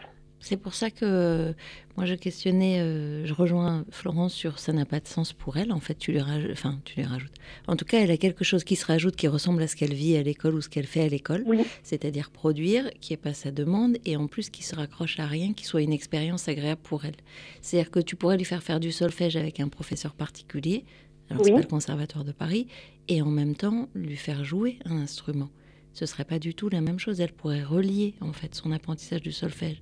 C'est 0.45 0.57
pour 0.57 0.75
ça 0.75 0.91
que 0.91 1.55
moi 1.97 2.05
je 2.05 2.13
questionnais, 2.13 2.79
euh, 2.79 3.25
je 3.25 3.33
rejoins 3.33 3.83
Florence 3.89 4.31
sur 4.31 4.59
ça 4.59 4.73
n'a 4.73 4.85
pas 4.85 4.99
de 4.99 5.07
sens 5.07 5.33
pour 5.33 5.57
elle. 5.57 5.71
En 5.71 5.79
fait, 5.79 5.95
tu 5.95 6.11
lui, 6.11 6.19
rajoutes, 6.19 6.51
enfin, 6.51 6.79
tu 6.85 6.97
lui 6.97 7.03
rajoutes. 7.03 7.33
En 7.67 7.75
tout 7.75 7.83
cas, 7.83 7.99
elle 7.99 8.11
a 8.11 8.17
quelque 8.17 8.43
chose 8.43 8.63
qui 8.63 8.75
se 8.75 8.85
rajoute 8.85 9.15
qui 9.15 9.27
ressemble 9.27 9.63
à 9.63 9.67
ce 9.67 9.75
qu'elle 9.75 9.95
vit 9.95 10.15
à 10.15 10.21
l'école 10.21 10.53
ou 10.53 10.61
ce 10.61 10.69
qu'elle 10.69 10.85
fait 10.85 11.01
à 11.01 11.07
l'école. 11.07 11.43
C'est-à-dire 11.81 12.29
produire, 12.29 12.91
qui 13.01 13.13
n'est 13.13 13.17
pas 13.17 13.33
sa 13.33 13.49
demande, 13.49 13.97
et 14.05 14.17
en 14.17 14.27
plus 14.27 14.51
qui 14.51 14.61
se 14.61 14.75
raccroche 14.75 15.19
à 15.19 15.25
rien, 15.25 15.53
qui 15.53 15.65
soit 15.65 15.81
une 15.81 15.93
expérience 15.93 16.47
agréable 16.47 16.81
pour 16.83 17.05
elle. 17.05 17.15
C'est-à-dire 17.63 17.89
que 17.89 17.99
tu 17.99 18.15
pourrais 18.15 18.37
lui 18.37 18.45
faire 18.45 18.61
faire 18.61 18.79
du 18.79 18.91
solfège 18.91 19.37
avec 19.37 19.59
un 19.59 19.67
professeur 19.67 20.13
particulier, 20.13 20.85
alors 21.31 21.43
c'est 21.43 21.53
pas 21.53 21.61
le 21.61 21.65
conservatoire 21.65 22.23
de 22.23 22.33
Paris, 22.33 22.67
et 23.07 23.23
en 23.23 23.31
même 23.31 23.55
temps 23.55 23.89
lui 23.95 24.15
faire 24.15 24.45
jouer 24.45 24.77
un 24.85 24.97
instrument. 24.97 25.49
Ce 25.93 26.05
serait 26.05 26.23
pas 26.23 26.37
du 26.37 26.53
tout 26.53 26.69
la 26.69 26.81
même 26.81 26.99
chose. 26.99 27.19
Elle 27.19 27.33
pourrait 27.33 27.63
relier 27.63 28.13
en 28.21 28.33
fait 28.33 28.53
son 28.53 28.71
apprentissage 28.71 29.21
du 29.21 29.31
solfège 29.31 29.81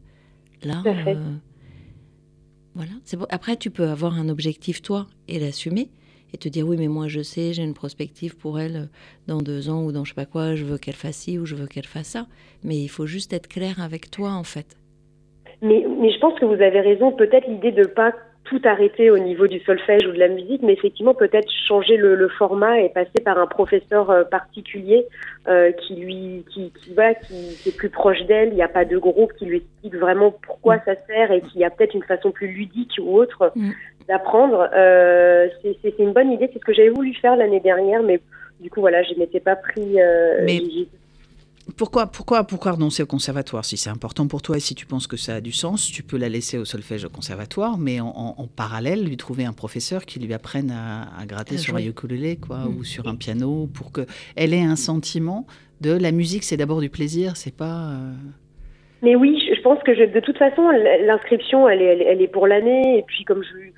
Là, 0.65 0.81
euh, 0.85 1.15
voilà. 2.75 2.91
Après, 3.29 3.55
tu 3.55 3.69
peux 3.69 3.87
avoir 3.87 4.13
un 4.13 4.29
objectif, 4.29 4.81
toi, 4.81 5.07
et 5.27 5.39
l'assumer, 5.39 5.89
et 6.33 6.37
te 6.37 6.49
dire 6.49 6.67
oui, 6.67 6.77
mais 6.77 6.87
moi, 6.87 7.07
je 7.07 7.21
sais, 7.21 7.53
j'ai 7.53 7.63
une 7.63 7.73
prospective 7.73 8.37
pour 8.37 8.59
elle 8.59 8.75
euh, 8.75 8.85
dans 9.27 9.39
deux 9.39 9.69
ans 9.69 9.83
ou 9.83 9.91
dans 9.91 10.03
je 10.03 10.09
sais 10.09 10.15
pas 10.15 10.25
quoi, 10.25 10.55
je 10.55 10.65
veux 10.65 10.77
qu'elle 10.77 10.95
fasse 10.95 11.17
ci 11.17 11.37
ou 11.37 11.45
je 11.45 11.55
veux 11.55 11.67
qu'elle 11.67 11.85
fasse 11.85 12.07
ça. 12.07 12.25
Mais 12.63 12.77
il 12.77 12.87
faut 12.87 13.05
juste 13.05 13.33
être 13.33 13.47
clair 13.47 13.81
avec 13.81 14.09
toi, 14.09 14.31
en 14.31 14.43
fait. 14.43 14.77
Mais, 15.61 15.85
mais 15.99 16.11
je 16.11 16.19
pense 16.19 16.37
que 16.39 16.45
vous 16.45 16.61
avez 16.61 16.81
raison. 16.81 17.11
Peut-être 17.11 17.47
l'idée 17.47 17.71
de 17.71 17.85
pas 17.85 18.13
tout 18.53 18.67
arrêter 18.67 19.09
au 19.09 19.17
niveau 19.17 19.47
du 19.47 19.59
solfège 19.61 20.05
ou 20.05 20.11
de 20.11 20.19
la 20.19 20.27
musique, 20.27 20.61
mais 20.61 20.73
effectivement 20.73 21.15
peut-être 21.15 21.49
changer 21.67 21.97
le, 21.97 22.15
le, 22.15 22.27
format 22.27 22.79
et 22.81 22.89
passer 22.89 23.19
par 23.23 23.39
un 23.39 23.47
professeur 23.47 24.11
euh, 24.11 24.23
particulier 24.23 25.07
euh, 25.47 25.71
qui 25.71 25.95
lui, 25.95 26.45
qui, 26.53 26.71
qui, 26.71 26.93
voilà, 26.93 27.15
qui, 27.15 27.55
qui 27.57 27.69
est 27.69 27.75
plus 27.75 27.89
proche 27.89 28.23
d'elle. 28.25 28.49
Il 28.49 28.55
n'y 28.55 28.61
a 28.61 28.67
pas 28.67 28.85
de 28.85 28.97
groupe 28.97 29.33
qui 29.33 29.45
lui 29.45 29.57
explique 29.57 29.95
vraiment 29.95 30.31
pourquoi 30.45 30.77
ça 30.85 30.93
sert 31.07 31.31
et 31.31 31.41
qui 31.41 31.63
a 31.63 31.71
peut-être 31.71 31.95
une 31.95 32.03
façon 32.03 32.31
plus 32.31 32.47
ludique 32.47 32.93
ou 33.01 33.17
autre 33.17 33.51
mm. 33.55 33.71
d'apprendre. 34.07 34.69
Euh, 34.75 35.47
c'est 35.63 35.97
une 35.97 36.13
bonne 36.13 36.31
idée. 36.31 36.49
C'est 36.53 36.59
ce 36.59 36.65
que 36.65 36.73
j'avais 36.73 36.89
voulu 36.89 37.15
faire 37.15 37.35
l'année 37.35 37.59
dernière, 37.59 38.03
mais 38.03 38.19
du 38.59 38.69
coup 38.69 38.81
voilà, 38.81 39.01
je 39.01 39.15
m'étais 39.17 39.39
pas 39.39 39.55
pris. 39.55 39.99
Euh, 39.99 40.43
mais 40.45 40.61
pourquoi, 41.77 42.07
pourquoi, 42.07 42.43
pourquoi 42.43 42.73
renoncer 42.73 43.03
au 43.03 43.05
conservatoire 43.05 43.63
Si 43.63 43.77
c'est 43.77 43.89
important 43.89 44.27
pour 44.27 44.41
toi 44.41 44.57
et 44.57 44.59
si 44.59 44.75
tu 44.75 44.85
penses 44.85 45.07
que 45.07 45.17
ça 45.17 45.35
a 45.35 45.41
du 45.41 45.51
sens, 45.51 45.89
tu 45.89 46.03
peux 46.03 46.17
la 46.17 46.27
laisser 46.27 46.57
au 46.57 46.65
solfège 46.65 47.05
au 47.05 47.09
conservatoire, 47.09 47.77
mais 47.77 47.99
en, 48.01 48.47
parallèle, 48.55 49.05
lui 49.05 49.17
trouver 49.17 49.45
un 49.45 49.53
professeur 49.53 50.05
qui 50.05 50.19
lui 50.19 50.33
apprenne 50.33 50.71
à, 50.71 51.25
gratter 51.25 51.57
sur 51.57 51.75
un 51.75 51.79
ukulélé 51.79 52.35
quoi, 52.35 52.65
ou 52.67 52.81
mm. 52.81 52.83
sur 52.83 53.07
un 53.07 53.15
piano 53.15 53.67
pour 53.73 53.91
qu'elle 53.93 54.53
ait 54.53 54.63
un 54.63 54.75
sentiment 54.75 55.47
de 55.81 55.91
la 55.91 56.11
musique, 56.11 56.43
c'est 56.43 56.57
d'abord 56.57 56.81
du 56.81 56.89
plaisir, 56.89 57.35
c'est 57.37 57.55
pas. 57.55 57.91
Euh, 57.91 58.13
mais 59.01 59.15
oui, 59.15 59.37
je 59.53 59.61
pense 59.61 59.83
que 59.83 59.93
je, 59.93 60.03
de 60.05 60.19
toute 60.21 60.37
façon, 60.37 60.69
l'inscription, 61.05 61.67
elle 61.67 61.81
est, 61.81 62.03
elle, 62.05 62.21
est 62.21 62.27
pour 62.27 62.47
l'année. 62.47 62.99
Et 62.99 63.03
puis, 63.03 63.25
comme 63.25 63.43
je, 63.43 63.71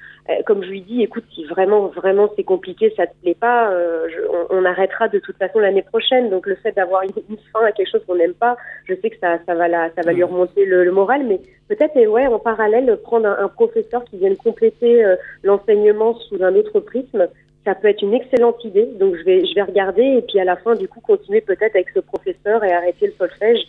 comme 0.45 0.63
je 0.63 0.69
lui 0.69 0.81
dis, 0.81 1.03
écoute, 1.03 1.23
si 1.33 1.45
vraiment, 1.45 1.87
vraiment 1.87 2.29
c'est 2.35 2.43
compliqué, 2.43 2.91
ça 2.97 3.05
te 3.05 3.13
plaît 3.21 3.37
pas, 3.39 3.71
euh, 3.71 4.07
on, 4.49 4.65
arrêtera 4.65 5.07
de 5.07 5.19
toute 5.19 5.37
façon 5.37 5.59
l'année 5.59 5.83
prochaine. 5.83 6.29
Donc, 6.29 6.47
le 6.47 6.55
fait 6.55 6.71
d'avoir 6.71 7.03
une, 7.03 7.11
fin 7.53 7.63
à 7.63 7.71
quelque 7.71 7.91
chose 7.91 8.03
qu'on 8.07 8.15
n'aime 8.15 8.33
pas, 8.33 8.57
je 8.85 8.95
sais 8.95 9.11
que 9.11 9.19
ça, 9.19 9.37
ça 9.45 9.53
va, 9.53 9.67
la, 9.67 9.91
ça 9.93 10.01
va 10.03 10.13
lui 10.13 10.23
remonter 10.23 10.65
le, 10.65 10.91
moral. 10.91 11.25
Mais 11.25 11.39
peut-être, 11.67 11.95
ouais, 12.07 12.25
en 12.25 12.39
parallèle, 12.39 12.97
prendre 13.03 13.27
un, 13.27 13.47
professeur 13.47 14.03
qui 14.05 14.17
vienne 14.17 14.35
compléter 14.35 15.05
euh, 15.05 15.15
l'enseignement 15.43 16.15
sous 16.15 16.43
un 16.43 16.55
autre 16.55 16.79
prisme, 16.79 17.27
ça 17.63 17.75
peut 17.75 17.87
être 17.87 18.01
une 18.01 18.13
excellente 18.15 18.63
idée. 18.63 18.87
Donc, 18.99 19.15
je 19.15 19.23
vais, 19.23 19.45
je 19.45 19.53
vais 19.53 19.63
regarder 19.63 20.03
et 20.03 20.21
puis 20.23 20.39
à 20.39 20.43
la 20.43 20.55
fin, 20.55 20.73
du 20.75 20.87
coup, 20.87 21.01
continuer 21.01 21.41
peut-être 21.41 21.75
avec 21.75 21.89
ce 21.93 21.99
professeur 21.99 22.63
et 22.63 22.71
arrêter 22.71 23.07
le 23.07 23.13
solfège. 23.13 23.59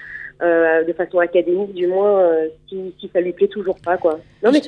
Euh, 0.43 0.85
de 0.85 0.93
façon 0.93 1.19
académique 1.19 1.73
du 1.73 1.87
moins, 1.87 2.21
euh, 2.21 2.49
si, 2.69 2.95
si, 3.00 3.09
ça 3.11 3.23
lui 3.23 3.33
plaît 3.33 3.49
toujours 3.49 3.76
pas. 3.76 3.97
Quoi. 3.97 4.21
Non, 4.43 4.52
mais 4.52 4.61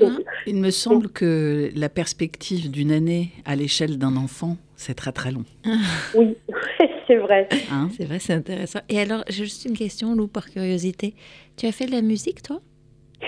il 0.47 0.57
me 0.57 0.71
semble 0.71 1.11
que 1.11 1.69
la 1.77 1.91
perspective 1.91 2.71
d'une 2.71 2.91
année 2.91 3.33
à 3.45 3.55
l'échelle 3.55 3.99
d'un 3.99 4.17
enfant, 4.17 4.57
c'est 4.77 4.95
très 4.95 5.13
très 5.13 5.31
long. 5.31 5.45
oui, 6.15 6.39
c'est 7.07 7.17
vrai. 7.17 7.51
Hein? 7.71 7.91
C'est 7.95 8.07
vrai, 8.07 8.19
c'est 8.19 8.33
intéressant. 8.33 8.81
Et 8.89 8.99
alors, 8.99 9.25
j'ai 9.29 9.45
juste 9.45 9.67
une 9.67 9.77
question, 9.77 10.15
Lou, 10.15 10.27
par 10.27 10.49
curiosité. 10.49 11.13
Tu 11.59 11.67
as 11.67 11.73
fait 11.73 11.85
de 11.85 11.93
la 11.93 12.01
musique, 12.01 12.43
toi? 12.43 12.63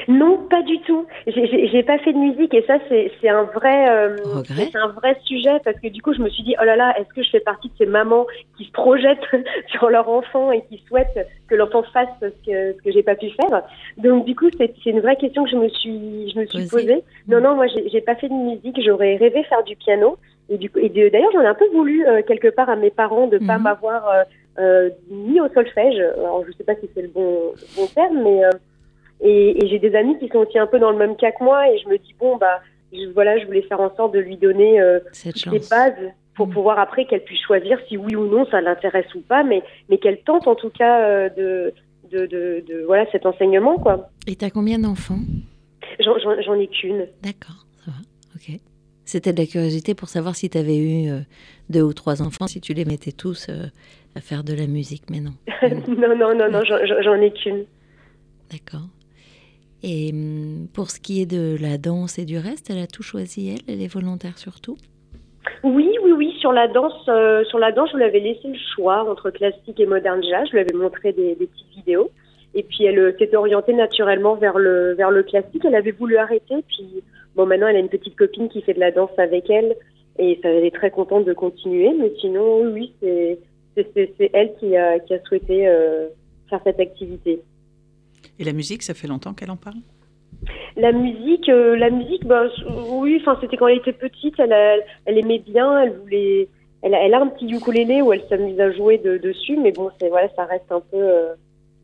Non, 0.09 0.39
pas 0.49 0.63
du 0.63 0.81
tout. 0.83 1.07
J'ai 1.27 1.83
pas 1.83 1.99
fait 1.99 2.13
de 2.13 2.19
musique 2.19 2.55
et 2.55 2.63
ça 2.63 2.79
c'est 2.89 3.29
un 3.29 3.43
vrai 3.43 3.91
euh, 3.91 4.17
c'est 4.47 4.77
un 4.77 4.89
vrai 4.89 5.17
sujet 5.25 5.59
parce 5.65 5.79
que 5.81 5.89
du 5.89 6.01
coup 6.01 6.13
je 6.13 6.21
me 6.21 6.29
suis 6.29 6.45
dit 6.45 6.55
oh 6.61 6.65
là 6.65 6.77
là 6.77 6.95
est-ce 6.99 7.13
que 7.13 7.23
je 7.23 7.31
fais 7.31 7.41
partie 7.41 7.69
de 7.69 7.75
ces 7.77 7.87
mamans 7.87 8.27
qui 8.57 8.67
se 8.67 8.71
projettent 8.71 9.19
sur 9.69 9.91
leur 9.91 10.09
enfant 10.09 10.53
et 10.53 10.63
qui 10.69 10.83
souhaitent 10.87 11.27
que 11.49 11.57
l'enfant 11.57 11.83
fasse 11.93 12.09
ce 12.21 12.27
que 12.27 12.73
ce 12.73 12.83
que 12.83 12.93
j'ai 12.93 13.03
pas 13.03 13.17
pu 13.17 13.31
faire? 13.31 13.63
Donc 13.97 14.27
du 14.27 14.37
coup 14.37 14.49
c'est 14.57 14.87
une 14.87 15.01
vraie 15.01 15.17
question 15.17 15.45
que 15.45 15.51
je 15.51 15.57
me 15.57 15.69
suis 15.69 16.31
je 16.31 16.39
me 16.39 16.47
suis 16.47 16.69
posée. 16.69 17.03
Non 17.27 17.41
non 17.41 17.57
moi 17.57 17.67
j'ai 17.67 18.01
pas 18.01 18.15
fait 18.15 18.29
de 18.29 18.35
musique. 18.35 18.81
J'aurais 18.85 19.17
rêvé 19.17 19.43
faire 19.45 19.65
du 19.65 19.75
piano 19.75 20.19
et 20.49 20.57
du 20.57 20.71
et 20.77 20.89
d'ailleurs 21.11 21.33
j'en 21.33 21.43
ai 21.43 21.47
un 21.47 21.55
peu 21.55 21.69
voulu 21.73 22.07
euh, 22.07 22.23
quelque 22.23 22.49
part 22.49 22.71
à 22.71 22.77
mes 22.77 22.91
parents 22.91 23.27
de 23.27 23.39
pas 23.39 23.59
mhm. 23.59 23.65
m'avoir 23.65 24.09
euh, 24.09 24.23
euh, 24.61 24.91
mis 25.11 25.41
au 25.41 25.49
solfège. 25.49 25.99
Alors 25.99 26.45
je 26.47 26.53
sais 26.53 26.65
pas 26.65 26.77
si 26.77 26.89
c'est 26.95 27.03
le 27.03 27.09
bon 27.09 27.53
bon 27.77 27.87
terme 27.89 28.23
mais 28.23 28.43
et, 29.23 29.65
et 29.65 29.69
j'ai 29.69 29.79
des 29.79 29.95
amis 29.95 30.19
qui 30.19 30.29
sont 30.29 30.39
aussi 30.39 30.59
un 30.59 30.67
peu 30.67 30.79
dans 30.79 30.91
le 30.91 30.99
même 30.99 31.17
cas 31.17 31.33
que 31.33 31.43
moi 31.43 31.69
et 31.71 31.79
je 31.79 31.89
me 31.89 31.99
dis 31.99 32.15
bon 32.19 32.37
bah 32.37 32.61
je, 32.93 33.09
voilà 33.15 33.39
je 33.39 33.47
voulais 33.47 33.63
faire 33.63 33.81
en 33.81 33.95
sorte 33.97 34.15
de 34.15 34.19
lui 34.19 34.37
donner 34.37 34.81
euh, 34.81 35.01
des 35.25 35.61
bases 35.71 35.95
pour 36.35 36.49
mm. 36.49 36.53
pouvoir 36.53 36.79
après 36.79 37.05
qu'elle 37.05 37.25
puisse 37.25 37.43
choisir 37.43 37.79
si 37.89 37.97
oui 37.97 38.17
ou 38.17 38.27
non 38.27 38.47
ça 38.51 38.61
l'intéresse 38.61 39.13
ou 39.15 39.21
pas 39.21 39.43
mais 39.43 39.63
mais 39.89 39.99
qu'elle 39.99 40.21
tente 40.23 40.47
en 40.49 40.55
tout 40.55 40.71
cas 40.71 41.01
euh, 41.03 41.29
de 41.31 41.75
de, 42.11 42.27
de, 42.27 42.65
de 42.67 42.83
voilà 42.87 43.07
cet 43.13 43.27
enseignement 43.27 43.79
quoi. 43.79 44.11
Et 44.27 44.37
tu 44.37 44.45
as 44.45 44.51
combien 44.51 44.79
d'enfants? 44.79 45.21
J'en 45.99 46.55
ai 46.55 46.67
qu'une. 46.69 47.07
D'accord, 47.23 47.67
ça 47.85 47.91
va. 47.91 47.99
Ok. 48.35 48.59
C'était 49.05 49.33
de 49.33 49.39
la 49.39 49.47
curiosité 49.47 49.95
pour 49.95 50.09
savoir 50.09 50.37
si 50.37 50.49
tu 50.49 50.59
avais 50.59 50.77
eu 50.77 51.11
euh, 51.11 51.21
deux 51.69 51.83
ou 51.83 51.93
trois 51.93 52.23
enfants, 52.23 52.47
si 52.47 52.61
tu 52.61 52.75
les 52.75 52.85
mettais 52.85 53.13
tous 53.13 53.49
euh, 53.49 53.67
à 54.15 54.21
faire 54.21 54.45
de 54.45 54.55
la 54.55 54.67
musique, 54.67 55.05
mais 55.11 55.21
non. 55.21 55.35
non, 55.63 56.17
non, 56.17 56.35
non, 56.35 56.51
non, 56.51 56.61
j'en 56.65 57.15
ai 57.15 57.33
qu'une. 57.33 57.65
D'accord. 58.51 58.89
Et 59.83 60.11
hum, 60.13 60.69
pour 60.75 60.91
ce 60.91 61.01
qui 61.01 61.23
est 61.23 61.27
de 61.27 61.57
la 61.61 61.79
danse 61.79 62.19
et 62.19 62.25
du 62.25 62.39
reste, 62.39 62.71
elle 62.71 62.79
a 62.79 62.87
tout 62.87 63.03
choisi 63.03 63.55
elle, 63.55 63.75
elle 63.75 63.83
est 63.83 63.93
volontaire 63.93 64.39
surtout? 64.39 64.77
Oui, 65.63 65.91
oui, 66.03 66.13
oui. 66.13 66.35
Sur 66.39 66.53
la 66.53 66.69
danse, 66.69 67.09
euh, 67.09 67.45
sur 67.45 67.59
la 67.59 67.73
danse, 67.73 67.91
je 67.93 67.97
lui 67.97 68.05
avais 68.05 68.21
laissé 68.21 68.49
le 68.49 68.59
choix 68.75 69.09
entre 69.11 69.31
classique 69.31 69.79
et 69.79 69.87
moderne 69.87 70.23
jazz. 70.23 70.47
Je 70.49 70.53
lui 70.53 70.61
avais 70.61 70.75
montré 70.75 71.13
des, 71.13 71.35
petites 71.35 71.75
vidéos. 71.75 72.11
Et 72.55 72.63
puis 72.63 72.85
elle 72.85 72.99
euh, 72.99 73.13
s'était 73.19 73.37
orientée 73.37 73.73
naturellement 73.73 74.35
vers 74.35 74.59
le 74.59 74.95
vers 74.95 75.11
le 75.11 75.23
classique. 75.23 75.65
Elle 75.65 75.75
avait 75.75 75.93
voulu 75.93 76.17
arrêter, 76.17 76.57
puis 76.67 77.03
bon 77.37 77.47
maintenant 77.47 77.69
elle 77.69 77.77
a 77.77 77.81
une 77.81 77.89
petite 77.89 78.17
copine 78.17 78.49
qui 78.49 78.61
fait 78.63 78.75
de 78.75 78.81
la 78.81 78.91
danse 78.91 79.17
avec 79.19 79.49
elle 79.49 79.77
et 80.19 80.39
ça, 80.43 80.49
elle 80.49 80.65
est 80.65 80.75
très 80.75 80.91
contente 80.91 81.25
de 81.25 81.33
continuer. 81.33 81.93
Mais 81.95 82.13
sinon 82.21 82.63
oui, 82.63 82.93
c'est 83.01 83.39
c'est 83.77 84.31
elle 84.33 84.53
qui 84.59 84.77
a 84.77 84.99
qui 84.99 85.15
a 85.15 85.23
souhaité 85.23 85.69
euh, 85.69 86.09
faire 86.49 86.61
cette 86.65 86.81
activité. 86.81 87.41
Et 88.41 88.45
la 88.45 88.53
musique, 88.53 88.83
ça 88.83 88.95
fait 88.95 89.07
longtemps 89.07 89.35
qu'elle 89.35 89.51
en 89.51 89.57
parle? 89.57 89.77
La 90.77 90.93
musique, 90.93 91.49
euh, 91.49 91.77
la 91.77 91.91
musique, 91.91 92.27
bah, 92.27 92.45
oui, 92.89 93.19
enfin 93.21 93.39
c'était 93.41 93.57
quand 93.57 93.69
elle 93.69 93.79
était 93.79 93.93
petite, 93.93 94.35
elle, 94.39 94.83
elle, 95.05 95.19
aimait 95.19 95.39
bien, 95.39 95.83
elle 95.83 95.99
voulait, 95.99 96.49
elle, 96.83 96.95
elle, 96.95 97.13
a 97.13 97.21
un 97.21 97.27
petit 97.27 97.47
ukulélé 97.47 98.01
où 98.01 98.13
elle 98.13 98.25
s'amuse 98.29 98.59
à 98.59 98.73
jouer 98.73 98.97
de, 98.97 99.19
dessus, 99.19 99.59
mais 99.59 99.73
bon, 99.73 99.91
c'est 100.01 100.09
voilà, 100.09 100.29
ça 100.35 100.47
reste 100.47 100.73
un 100.73 100.81
peu, 100.81 101.07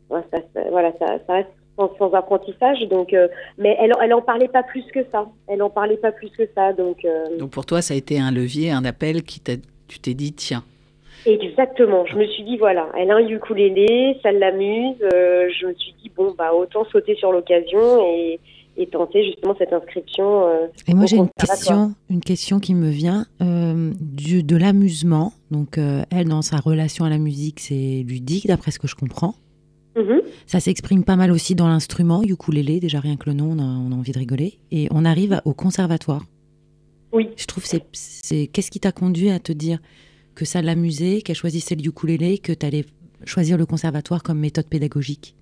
ça, 0.09 0.39
voilà, 0.71 0.91
ça, 0.99 1.33
reste 1.33 1.49
sans, 1.77 2.13
apprentissage. 2.13 2.79
Donc, 2.89 3.13
euh, 3.13 3.27
mais 3.57 3.77
elle, 3.79 3.91
elle 4.01 4.13
en 4.13 4.21
parlait 4.21 4.47
pas 4.47 4.63
plus 4.63 4.83
que 4.93 4.99
ça. 5.11 5.27
Elle 5.47 5.61
en 5.61 5.69
parlait 5.69 5.97
pas 5.97 6.11
plus 6.11 6.29
que 6.29 6.43
ça. 6.55 6.73
Donc, 6.73 7.05
euh, 7.05 7.37
donc 7.37 7.51
pour 7.51 7.65
toi, 7.65 7.81
ça 7.81 7.93
a 7.93 7.97
été 7.97 8.19
un 8.19 8.31
levier, 8.31 8.71
un 8.71 8.85
appel 8.85 9.23
qui 9.23 9.39
t'a, 9.39 9.53
tu 9.87 9.99
t'es 9.99 10.13
dit 10.13 10.33
tiens. 10.33 10.63
Exactement. 11.27 12.05
Je 12.05 12.15
me 12.15 12.25
suis 12.25 12.43
dit 12.43 12.57
voilà, 12.57 12.89
elle 12.97 13.11
a 13.11 13.15
un 13.15 13.27
ukulélé, 13.27 14.17
ça 14.23 14.31
l'amuse. 14.31 14.95
Euh, 15.01 15.49
je 15.59 15.67
me 15.67 15.73
suis 15.73 15.93
dit 16.01 16.11
bon 16.15 16.33
bah 16.37 16.53
autant 16.53 16.85
sauter 16.85 17.15
sur 17.15 17.31
l'occasion 17.31 18.01
et, 18.07 18.39
et 18.77 18.87
tenter 18.87 19.23
justement 19.25 19.55
cette 19.57 19.73
inscription. 19.73 20.45
et 20.87 20.93
moi 20.93 21.05
j'ai 21.05 21.17
une 21.17 21.29
question, 21.37 21.93
une 22.09 22.21
question 22.21 22.59
qui 22.59 22.73
me 22.73 22.89
vient 22.89 23.25
du, 23.41 24.43
de 24.43 24.55
l'amusement. 24.55 25.33
Donc 25.51 25.77
elle 25.77 26.29
dans 26.29 26.41
sa 26.41 26.57
relation 26.57 27.03
à 27.03 27.09
la 27.09 27.17
musique, 27.17 27.59
c'est 27.59 28.05
ludique 28.07 28.47
d'après 28.47 28.71
ce 28.71 28.79
que 28.79 28.87
je 28.87 28.95
comprends. 28.95 29.35
Mhm. 29.97 30.21
Ça 30.45 30.59
s'exprime 30.59 31.03
pas 31.03 31.15
mal 31.15 31.31
aussi 31.31 31.55
dans 31.55 31.67
l'instrument, 31.67 32.21
ukulélé, 32.23 32.79
déjà 32.79 32.99
rien 32.99 33.17
que 33.17 33.29
le 33.29 33.35
nom, 33.35 33.55
on 33.57 33.59
a, 33.59 33.95
envie 33.97 34.11
de 34.11 34.19
rigoler. 34.19 34.59
Et 34.71 34.87
on 34.91 35.05
arrive 35.05 35.41
au 35.43 35.53
conservatoire. 35.53 36.23
Oui. 37.11 37.29
Je 37.35 37.45
trouve 37.45 37.65
c'est 37.65 37.83
c'est 37.93 38.47
qu'est-ce 38.47 38.69
qui 38.69 38.79
t'a 38.79 38.91
conduit 38.91 39.31
à 39.31 39.39
te 39.39 39.51
dire 39.51 39.79
que 40.37 40.45
ça 40.45 40.61
l'amusait, 40.61 41.21
qu'elle 41.21 41.35
choisissait 41.35 41.75
le 41.75 41.83
ukulélé, 41.85 42.37
que 42.37 42.53
tu 42.53 42.65
allais 42.65 42.85
choisir 43.25 43.57
le 43.57 43.65
conservatoire 43.65 44.21
comme 44.23 44.39
méthode 44.39 44.67
pédagogique 44.67 45.35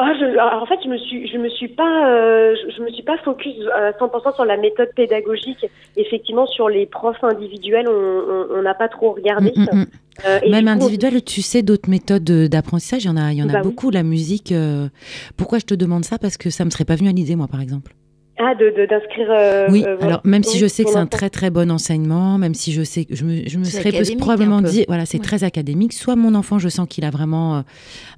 ah, 0.00 0.60
en 0.62 0.66
fait, 0.66 0.78
je 0.84 0.88
me 0.88 0.96
suis, 0.96 1.26
je 1.26 1.36
me 1.38 1.48
suis 1.48 1.66
pas, 1.66 2.08
euh, 2.08 2.54
je, 2.76 2.82
me 2.84 2.90
suis 2.90 3.02
pas 3.02 3.18
focus 3.24 3.56
à 3.74 3.90
100% 3.90 4.32
sur 4.36 4.44
la 4.44 4.56
méthode 4.56 4.90
pédagogique. 4.94 5.66
Effectivement, 5.96 6.46
sur 6.46 6.68
les 6.68 6.86
profs 6.86 7.24
individuels, 7.24 7.88
on 7.88 8.62
n'a 8.62 8.74
pas 8.74 8.86
trop 8.86 9.14
regardé. 9.14 9.52
Mm, 9.56 9.62
mm, 9.62 9.78
mm. 9.80 9.86
Euh, 10.24 10.38
Même 10.50 10.68
individuel, 10.68 11.20
tu 11.24 11.42
sais 11.42 11.62
d'autres 11.62 11.90
méthodes 11.90 12.22
d'apprentissage. 12.22 13.06
Il 13.06 13.08
y 13.08 13.10
en 13.10 13.16
a, 13.16 13.32
il 13.32 13.38
y 13.38 13.42
en 13.42 13.48
a 13.48 13.54
bah 13.54 13.62
beaucoup. 13.62 13.90
La 13.90 14.04
musique. 14.04 14.52
Euh, 14.52 14.88
pourquoi 15.36 15.58
je 15.58 15.64
te 15.64 15.74
demande 15.74 16.04
ça? 16.04 16.16
Parce 16.16 16.36
que 16.36 16.48
ça 16.48 16.64
me 16.64 16.70
serait 16.70 16.84
pas 16.84 16.94
venu 16.94 17.08
à 17.08 17.12
l'idée, 17.12 17.34
moi, 17.34 17.48
par 17.48 17.60
exemple. 17.60 17.92
Ah, 18.40 18.54
d'inscrire. 18.54 19.28
Euh, 19.30 19.66
oui, 19.68 19.84
euh, 19.84 19.96
alors 20.00 20.20
même 20.24 20.44
si 20.44 20.58
je 20.58 20.66
sais 20.66 20.84
que 20.84 20.90
c'est 20.90 20.96
un 20.96 21.06
très 21.06 21.28
très 21.28 21.50
bon 21.50 21.70
enseignement, 21.72 22.38
même 22.38 22.54
si 22.54 22.72
je 22.72 22.82
sais 22.82 23.04
que 23.04 23.16
je 23.16 23.24
me, 23.24 23.48
je 23.48 23.58
me 23.58 23.64
serais 23.64 23.90
probablement 24.16 24.62
dit, 24.62 24.84
voilà, 24.86 25.06
c'est 25.06 25.18
très 25.18 25.42
académique. 25.42 25.92
Soit 25.92 26.14
mon 26.14 26.34
enfant, 26.34 26.58
je 26.58 26.68
sens 26.68 26.86
qu'il 26.88 27.04
a 27.04 27.10
vraiment 27.10 27.56
euh, 27.58 27.62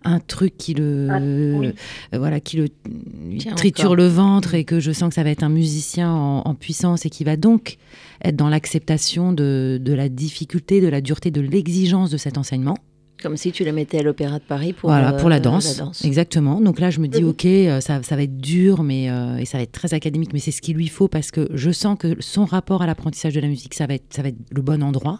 un 0.04 0.20
truc 0.20 0.56
qui 0.58 0.74
le, 0.74 1.08
ah, 2.12 2.18
voilà, 2.18 2.40
qui 2.40 2.58
le 2.58 2.68
triture 3.56 3.96
le 3.96 4.06
ventre 4.06 4.54
et 4.54 4.64
que 4.64 4.78
je 4.78 4.92
sens 4.92 5.08
que 5.08 5.14
ça 5.14 5.22
va 5.22 5.30
être 5.30 5.42
un 5.42 5.48
musicien 5.48 6.10
en, 6.12 6.42
en 6.44 6.54
puissance 6.54 7.06
et 7.06 7.10
qui 7.10 7.24
va 7.24 7.36
donc 7.36 7.78
être 8.22 8.36
dans 8.36 8.50
l'acceptation 8.50 9.32
de, 9.32 9.78
de 9.80 9.92
la 9.94 10.10
difficulté, 10.10 10.82
de 10.82 10.88
la 10.88 11.00
dureté, 11.00 11.30
de 11.30 11.40
l'exigence 11.40 12.10
de 12.10 12.18
cet 12.18 12.36
enseignement. 12.36 12.76
Comme 13.22 13.36
si 13.36 13.52
tu 13.52 13.64
la 13.64 13.72
mettais 13.72 13.98
à 13.98 14.02
l'Opéra 14.02 14.38
de 14.38 14.44
Paris 14.44 14.72
pour, 14.72 14.88
voilà, 14.88 15.12
pour 15.12 15.28
la, 15.28 15.36
euh, 15.36 15.40
danse. 15.40 16.04
Exactement. 16.04 16.60
Donc 16.60 16.80
là, 16.80 16.90
je 16.90 17.00
me 17.00 17.06
dis, 17.06 17.22
mhm. 17.22 17.28
OK, 17.28 17.44
euh, 17.44 17.80
ça, 17.80 18.02
ça, 18.02 18.16
va 18.16 18.22
être 18.22 18.38
dur, 18.38 18.82
mais, 18.82 19.10
euh, 19.10 19.36
et 19.36 19.44
ça 19.44 19.58
va 19.58 19.62
être 19.62 19.72
très 19.72 19.92
académique, 19.92 20.32
mais 20.32 20.38
c'est 20.38 20.52
ce 20.52 20.62
qu'il 20.62 20.76
lui 20.76 20.88
faut 20.88 21.08
parce 21.08 21.30
que 21.30 21.48
je 21.52 21.70
sens 21.70 21.98
que 21.98 22.20
son 22.20 22.44
rapport 22.44 22.82
à 22.82 22.86
l'apprentissage 22.86 23.34
de 23.34 23.40
la 23.40 23.48
musique, 23.48 23.74
ça 23.74 23.86
va, 23.86 23.94
être, 23.94 24.06
ça 24.10 24.22
va 24.22 24.28
être 24.28 24.38
le 24.50 24.62
bon 24.62 24.82
endroit. 24.82 25.18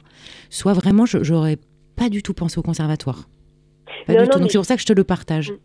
Soit 0.48 0.72
vraiment, 0.72 1.04
j'aurais 1.06 1.58
pas 1.96 2.08
du 2.08 2.22
tout 2.22 2.32
pensé 2.32 2.58
au 2.58 2.62
conservatoire. 2.62 3.28
Pas 4.06 4.14
du 4.14 4.28
tout. 4.28 4.38
Donc 4.38 4.50
c'est 4.50 4.58
pour 4.58 4.64
ça 4.64 4.76
que 4.76 4.82
je 4.82 4.86
te 4.86 4.92
le 4.92 5.04
partage. 5.04 5.50
Mhm. 5.50 5.58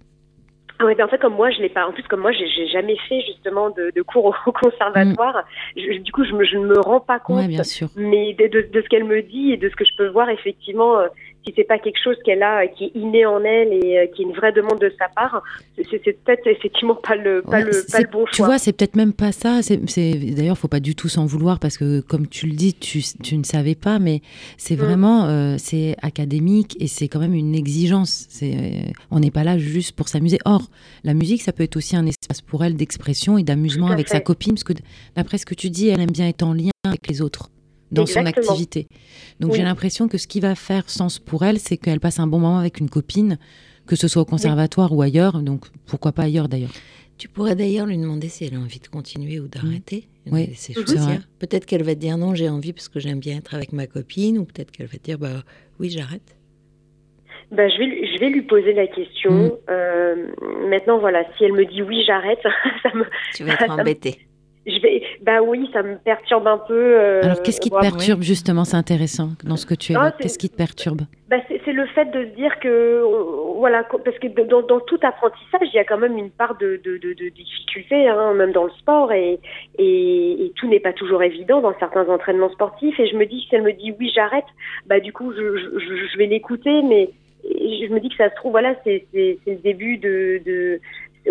Ah 0.78 0.84
ouais, 0.84 0.96
ben 0.96 1.06
en 1.06 1.08
fait, 1.08 1.20
comme 1.20 1.36
moi, 1.36 1.50
je 1.52 1.62
l'ai 1.62 1.70
pas. 1.70 1.88
En 1.88 1.94
plus, 1.94 2.04
comme 2.04 2.20
moi, 2.20 2.34
j'ai 2.34 2.68
jamais 2.68 2.98
fait 3.08 3.22
justement 3.22 3.70
de, 3.70 3.94
de 3.96 4.02
cours 4.02 4.26
au 4.26 4.52
conservatoire. 4.52 5.46
Mhm. 5.78 6.00
du 6.04 6.12
coup, 6.12 6.26
je, 6.26 6.34
me, 6.34 6.44
je, 6.44 6.58
ne 6.58 6.66
me 6.66 6.80
rends 6.82 7.00
pas 7.00 7.18
compte. 7.18 7.48
bien 7.48 7.64
sûr. 7.64 7.88
Mais 7.96 8.34
de, 8.34 8.48
de, 8.48 8.68
de 8.74 8.82
ce 8.82 8.90
qu'elle 8.90 9.06
me 9.06 9.22
dit 9.22 9.54
et 9.54 9.58
de 9.58 9.70
ce 9.70 9.76
que 9.78 9.86
je 9.86 9.96
peux 9.98 10.10
voir, 10.10 10.30
effectivement, 10.30 10.98
si 11.46 11.54
c'est 11.56 11.64
pas 11.64 11.78
quelque 11.78 12.00
chose 12.04 12.16
qu'elle 12.26 12.44
a, 12.44 12.66
qui 12.68 12.86
est 12.86 12.92
inné 12.96 13.26
en 13.26 13.44
elle 13.44 13.72
et 13.72 14.00
euh, 14.00 14.08
qui 14.08 14.24
est 14.24 14.26
une 14.26 14.34
vraie 14.34 14.52
demande 14.52 14.80
de 14.80 14.92
sa 14.98 15.08
part, 15.10 15.44
c'est 15.78 16.02
peut-être 16.02 16.48
effectivement 16.48 16.96
pas 16.96 17.16
le, 17.16 17.42
pas 17.42 17.60
le, 17.60 17.72
pas 17.92 18.00
le 18.00 18.08
bon 18.08 18.26
choix. 18.26 18.32
Tu 18.32 18.44
vois, 18.44 18.58
c'est 18.58 18.74
peut-être 18.74 18.96
même 18.96 19.14
pas 19.14 19.32
ça. 19.32 19.62
C'est 19.62 19.78
D'ailleurs, 20.34 20.58
faut 20.58 20.68
pas 20.68 20.80
du 20.80 20.96
tout 20.96 21.08
s'en 21.08 21.26
vouloir 21.26 21.60
parce 21.60 21.78
que, 21.78 22.02
comme 22.02 22.28
tu 22.28 22.48
le 22.48 22.54
dis, 22.54 22.74
tu, 22.74 23.02
tu 23.24 23.38
ne 23.38 23.44
savais 23.44 23.76
pas, 23.76 24.00
mais 24.00 24.22
c'est 24.58 24.76
mm. 24.76 24.80
vraiment, 24.80 25.26
euh, 25.26 25.56
c'est 25.58 25.96
académique 26.02 26.76
et 26.80 26.88
c'est 26.88 27.08
quand 27.08 27.20
même 27.20 27.36
une 27.36 27.56
exigence. 27.56 28.26
C'est, 28.30 28.54
euh, 28.54 28.92
on 29.12 29.20
n'est 29.20 29.32
pas 29.32 29.44
là 29.44 29.58
juste 29.58 29.96
pour 29.96 30.08
s'amuser. 30.08 30.40
Or, 30.46 30.64
la 31.04 31.14
musique, 31.14 31.42
ça 31.42 31.54
peut 31.54 31.64
être 31.64 31.78
aussi 31.78 31.96
un 31.96 32.06
espace 32.06 32.42
pour 32.42 32.64
elle 32.64 32.76
d'expression 32.76 33.38
et 33.38 33.44
d'amusement 33.44 33.88
avec 33.88 34.08
sa 34.08 34.20
copine, 34.20 34.54
parce 34.54 34.64
que 34.64 34.74
d'après 35.16 35.38
ce 35.38 35.46
que 35.46 35.56
tu 35.56 35.70
dis, 35.70 35.90
elle 35.90 36.02
aime 36.02 36.12
bien 36.12 36.28
être 36.28 36.44
en 36.44 36.54
lien 36.54 36.72
avec 36.86 37.08
les 37.08 37.22
autres 37.22 37.50
dans 37.96 38.06
son 38.06 38.26
activité. 38.26 38.88
Donc 39.40 39.54
j'ai 39.54 39.64
l'impression 39.64 40.08
que 40.08 40.18
ce 40.18 40.28
qui 40.28 40.40
va 40.40 40.56
faire 40.56 40.90
sens 40.90 41.20
pour 41.20 41.44
elle, 41.44 41.60
c'est 41.60 41.78
qu'elle 41.78 42.00
passe 42.00 42.20
un 42.20 42.28
bon 42.28 42.40
moment 42.40 42.60
avec 42.60 42.80
une 42.80 42.90
copine, 42.90 43.38
que 43.88 43.96
ce 43.96 44.08
soit 44.08 44.22
au 44.22 44.26
conservatoire 44.26 44.94
ou 44.94 45.02
ailleurs. 45.02 45.42
Donc 45.42 45.66
pourquoi 45.86 46.12
pas 46.12 46.24
ailleurs 46.24 46.48
d'ailleurs 46.48 46.72
tu 47.18 47.30
pourrais 47.30 47.56
d'ailleurs 47.56 47.86
lui 47.86 47.98
demander 47.98 48.28
si 48.28 48.46
elle 48.46 48.56
a 48.56 48.60
envie 48.60 48.80
de 48.80 48.88
continuer 48.88 49.40
ou 49.40 49.48
d'arrêter. 49.48 50.08
Oui, 50.32 50.50
c'est 50.56 50.74
Peut-être 51.40 51.66
qu'elle 51.66 51.84
va 51.84 51.96
te 51.96 52.00
dire 52.00 52.18
non, 52.18 52.36
j'ai 52.36 52.50
envie 52.50 52.74
parce 52.74 52.90
que 52.90 53.00
j'aime 53.00 53.20
bien 53.20 53.38
être 53.38 53.54
avec 53.56 53.72
ma 53.72 53.88
copine, 53.88 54.38
ou 54.38 54.46
peut-être 54.46 54.72
qu'elle 54.72 54.88
va 54.88 54.98
te 54.98 55.04
dire 55.04 55.18
bah 55.18 55.44
oui, 55.80 55.90
j'arrête. 55.90 56.36
Bah, 57.52 57.70
je, 57.70 57.78
vais, 57.78 58.08
je 58.08 58.20
vais 58.20 58.30
lui 58.30 58.42
poser 58.42 58.74
la 58.74 58.88
question. 58.88 59.32
Mm. 59.32 59.52
Euh, 59.70 60.28
maintenant, 60.68 60.98
voilà, 61.00 61.24
si 61.38 61.46
elle 61.46 61.54
me 61.54 61.66
dit 61.66 61.82
oui, 61.82 62.04
j'arrête, 62.06 62.40
ça 62.84 62.94
me. 62.94 63.06
Tu 63.34 63.44
vas 63.44 63.54
être 63.54 63.70
embêtée 63.80 64.28
je 64.66 64.80
vais, 64.80 65.04
bah 65.22 65.42
oui, 65.42 65.70
ça 65.74 65.84
me 65.84 65.98
perturbe 65.98 66.48
un 66.48 66.58
peu. 66.58 66.74
Euh, 66.74 67.22
Alors, 67.24 67.42
qu'est-ce 67.44 67.62
qui 67.62 67.70
te 67.70 67.80
perturbe 67.80 68.22
justement 68.22 68.66
C'est 68.66 68.78
intéressant 68.78 69.30
dans 69.44 69.58
ce 69.58 69.66
que 69.66 69.76
tu 69.76 69.94
évoques. 69.94 70.18
Qu'est-ce 70.20 70.40
qui 70.40 70.50
te 70.50 70.56
perturbe 70.56 71.02
bah, 71.28 71.38
c'est 71.48 71.74
le 71.74 71.88
fait 71.88 72.06
de 72.06 72.24
se 72.24 72.36
dire 72.36 72.60
que, 72.60 73.02
voilà, 73.58 73.84
parce 73.84 74.20
que 74.20 74.28
dans, 74.28 74.62
dans, 74.62 74.80
tout 74.80 75.00
apprentissage, 75.02 75.68
il 75.74 75.76
y 75.76 75.80
a 75.80 75.84
quand 75.84 75.98
même 75.98 76.20
une 76.20 76.30
part 76.30 76.56
de, 76.60 76.80
de, 76.84 76.98
de, 76.98 77.14
de 77.14 77.30
difficulté, 77.30 78.08
hein, 78.08 78.36
même 78.36 78.52
dans 78.52 78.66
le 78.66 78.70
sport, 78.70 79.12
et, 79.12 79.40
et, 79.80 80.46
et 80.46 80.52
tout 80.56 80.68
n'est 80.68 80.80
pas 80.80 80.94
toujours 80.94 81.24
évident 81.24 81.62
dans 81.62 81.74
certains 81.80 82.08
entraînements 82.10 82.52
sportifs. 82.52 83.00
Et 83.00 83.08
je 83.08 83.16
me 83.18 83.26
dis, 83.26 83.44
si 83.50 83.56
elle 83.56 83.64
me 83.64 83.74
dit 83.74 83.92
oui, 84.00 84.12
j'arrête, 84.14 84.46
bah 84.86 85.00
du 85.00 85.12
coup, 85.14 85.34
je, 85.34 85.58
je, 85.58 86.08
je 86.14 86.18
vais 86.20 86.28
l'écouter, 86.28 86.84
mais 86.84 87.10
je 87.44 87.94
me 87.94 88.00
dis 88.00 88.10
que 88.10 88.16
ça 88.16 88.30
se 88.30 88.36
trouve, 88.36 88.52
voilà, 88.52 88.76
c'est 88.84 89.06
le 89.14 89.56
début 89.56 89.98
de, 89.98 90.42
de 90.46 90.80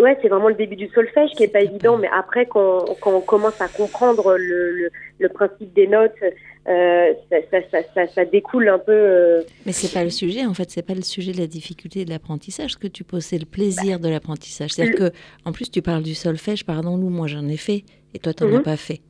ouais, 0.01 0.17
c'est 0.21 0.27
vraiment 0.27 0.49
le 0.49 0.55
début 0.55 0.75
du 0.75 0.87
solfège 0.89 1.31
qui 1.31 1.43
est 1.43 1.47
pas 1.51 1.61
évident, 1.61 1.97
mais 1.97 2.09
après, 2.13 2.45
quand, 2.45 2.85
quand 3.01 3.13
on 3.13 3.21
commence 3.21 3.59
à 3.59 3.67
comprendre 3.67 4.37
le, 4.37 4.71
le, 4.71 4.89
le 5.19 5.29
principe 5.29 5.73
des 5.73 5.87
notes, 5.87 6.19
euh, 6.67 7.13
ça, 7.29 7.37
ça, 7.69 7.79
ça, 7.93 8.07
ça, 8.07 8.25
découle 8.25 8.69
un 8.69 8.79
peu. 8.79 8.91
Euh... 8.91 9.43
Mais 9.67 9.71
c'est 9.71 9.93
pas 9.93 10.03
le 10.03 10.09
sujet, 10.09 10.45
en 10.45 10.53
fait, 10.55 10.71
c'est 10.71 10.81
pas 10.81 10.95
le 10.95 11.03
sujet 11.03 11.31
de 11.31 11.37
la 11.37 11.45
difficulté 11.45 12.05
de 12.05 12.09
l'apprentissage. 12.09 12.71
Ce 12.71 12.77
que 12.77 12.87
tu 12.87 13.03
poses, 13.03 13.25
c'est 13.25 13.37
le 13.37 13.45
plaisir 13.45 13.99
de 13.99 14.09
l'apprentissage. 14.09 14.71
C'est-à-dire 14.71 14.95
que, 14.95 15.11
en 15.45 15.51
plus, 15.51 15.69
tu 15.69 15.83
parles 15.83 16.01
du 16.01 16.15
solfège, 16.15 16.65
pardon, 16.65 16.97
nous, 16.97 17.09
moi 17.09 17.27
j'en 17.27 17.47
ai 17.47 17.57
fait, 17.57 17.83
et 18.15 18.19
toi, 18.19 18.33
tu 18.33 18.45
n'en 18.45 18.55
as 18.55 18.57
mhm. 18.57 18.63
pas 18.63 18.77
fait. 18.77 19.01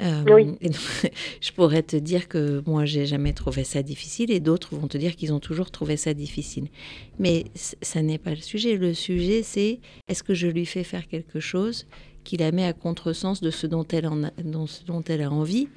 Euh, 0.00 0.24
oui. 0.32 0.56
je 1.42 1.52
pourrais 1.52 1.82
te 1.82 1.96
dire 1.96 2.28
que 2.28 2.62
moi, 2.66 2.86
j'ai 2.86 3.04
jamais 3.04 3.34
trouvé 3.34 3.64
ça 3.64 3.82
difficile, 3.82 4.30
et 4.30 4.40
d'autres 4.40 4.74
vont 4.74 4.88
te 4.88 4.96
dire 4.96 5.14
qu'ils 5.14 5.34
ont 5.34 5.40
toujours 5.40 5.70
trouvé 5.70 5.98
ça 5.98 6.14
difficile. 6.14 6.68
Mais 7.18 7.44
ça 7.54 8.00
n'est 8.00 8.18
pas 8.18 8.30
le 8.30 8.36
sujet. 8.36 8.78
Le 8.78 8.94
sujet, 8.94 9.42
c'est 9.42 9.80
est-ce 10.08 10.22
que 10.22 10.32
je 10.32 10.46
lui 10.46 10.64
fais 10.64 10.82
faire 10.82 11.06
quelque 11.08 11.40
chose 11.40 11.86
qui 12.24 12.38
la 12.38 12.52
met 12.52 12.64
à 12.64 12.72
contresens 12.72 13.42
de 13.42 13.50
ce 13.50 13.66
dont 13.66 13.86
elle, 13.92 14.06
en 14.06 14.24
a, 14.24 14.30
ce 14.66 14.84
dont 14.84 15.02
elle 15.02 15.22
a 15.22 15.30
envie 15.30 15.68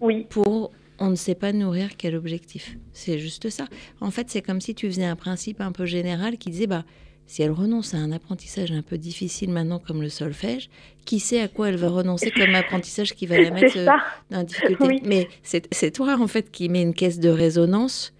oui. 0.00 0.26
pour 0.28 0.72
on 0.98 1.10
ne 1.10 1.14
sait 1.14 1.34
pas 1.34 1.52
nourrir 1.52 1.90
quel 1.98 2.16
objectif. 2.16 2.76
C'est 2.92 3.18
juste 3.18 3.50
ça. 3.50 3.66
En 4.00 4.10
fait, 4.10 4.30
c'est 4.30 4.42
comme 4.42 4.60
si 4.60 4.74
tu 4.74 4.86
faisais 4.86 5.04
un 5.04 5.16
principe 5.16 5.60
un 5.60 5.72
peu 5.72 5.84
général 5.84 6.38
qui 6.38 6.50
disait 6.50 6.66
bah 6.66 6.84
si 7.26 7.42
elle 7.42 7.50
renonce 7.50 7.92
à 7.92 7.98
un 7.98 8.12
apprentissage 8.12 8.70
un 8.70 8.82
peu 8.82 8.98
difficile 8.98 9.50
maintenant 9.50 9.80
comme 9.80 10.00
le 10.00 10.08
solfège, 10.08 10.70
qui 11.04 11.18
sait 11.18 11.40
à 11.40 11.48
quoi 11.48 11.68
elle 11.68 11.76
va 11.76 11.88
renoncer 11.88 12.30
comme 12.30 12.54
apprentissage 12.54 13.14
qui 13.14 13.26
va 13.26 13.40
la 13.40 13.50
mettre 13.50 13.76
euh, 13.76 13.86
dans 14.30 14.38
la 14.38 14.44
difficulté. 14.44 15.02
Mais 15.04 15.28
c'est 15.42 15.90
toi 15.90 16.16
en 16.20 16.28
fait 16.28 16.50
qui 16.50 16.68
met 16.68 16.82
une 16.82 16.94
caisse 16.94 17.18
de 17.18 17.28
résonance. 17.28 18.12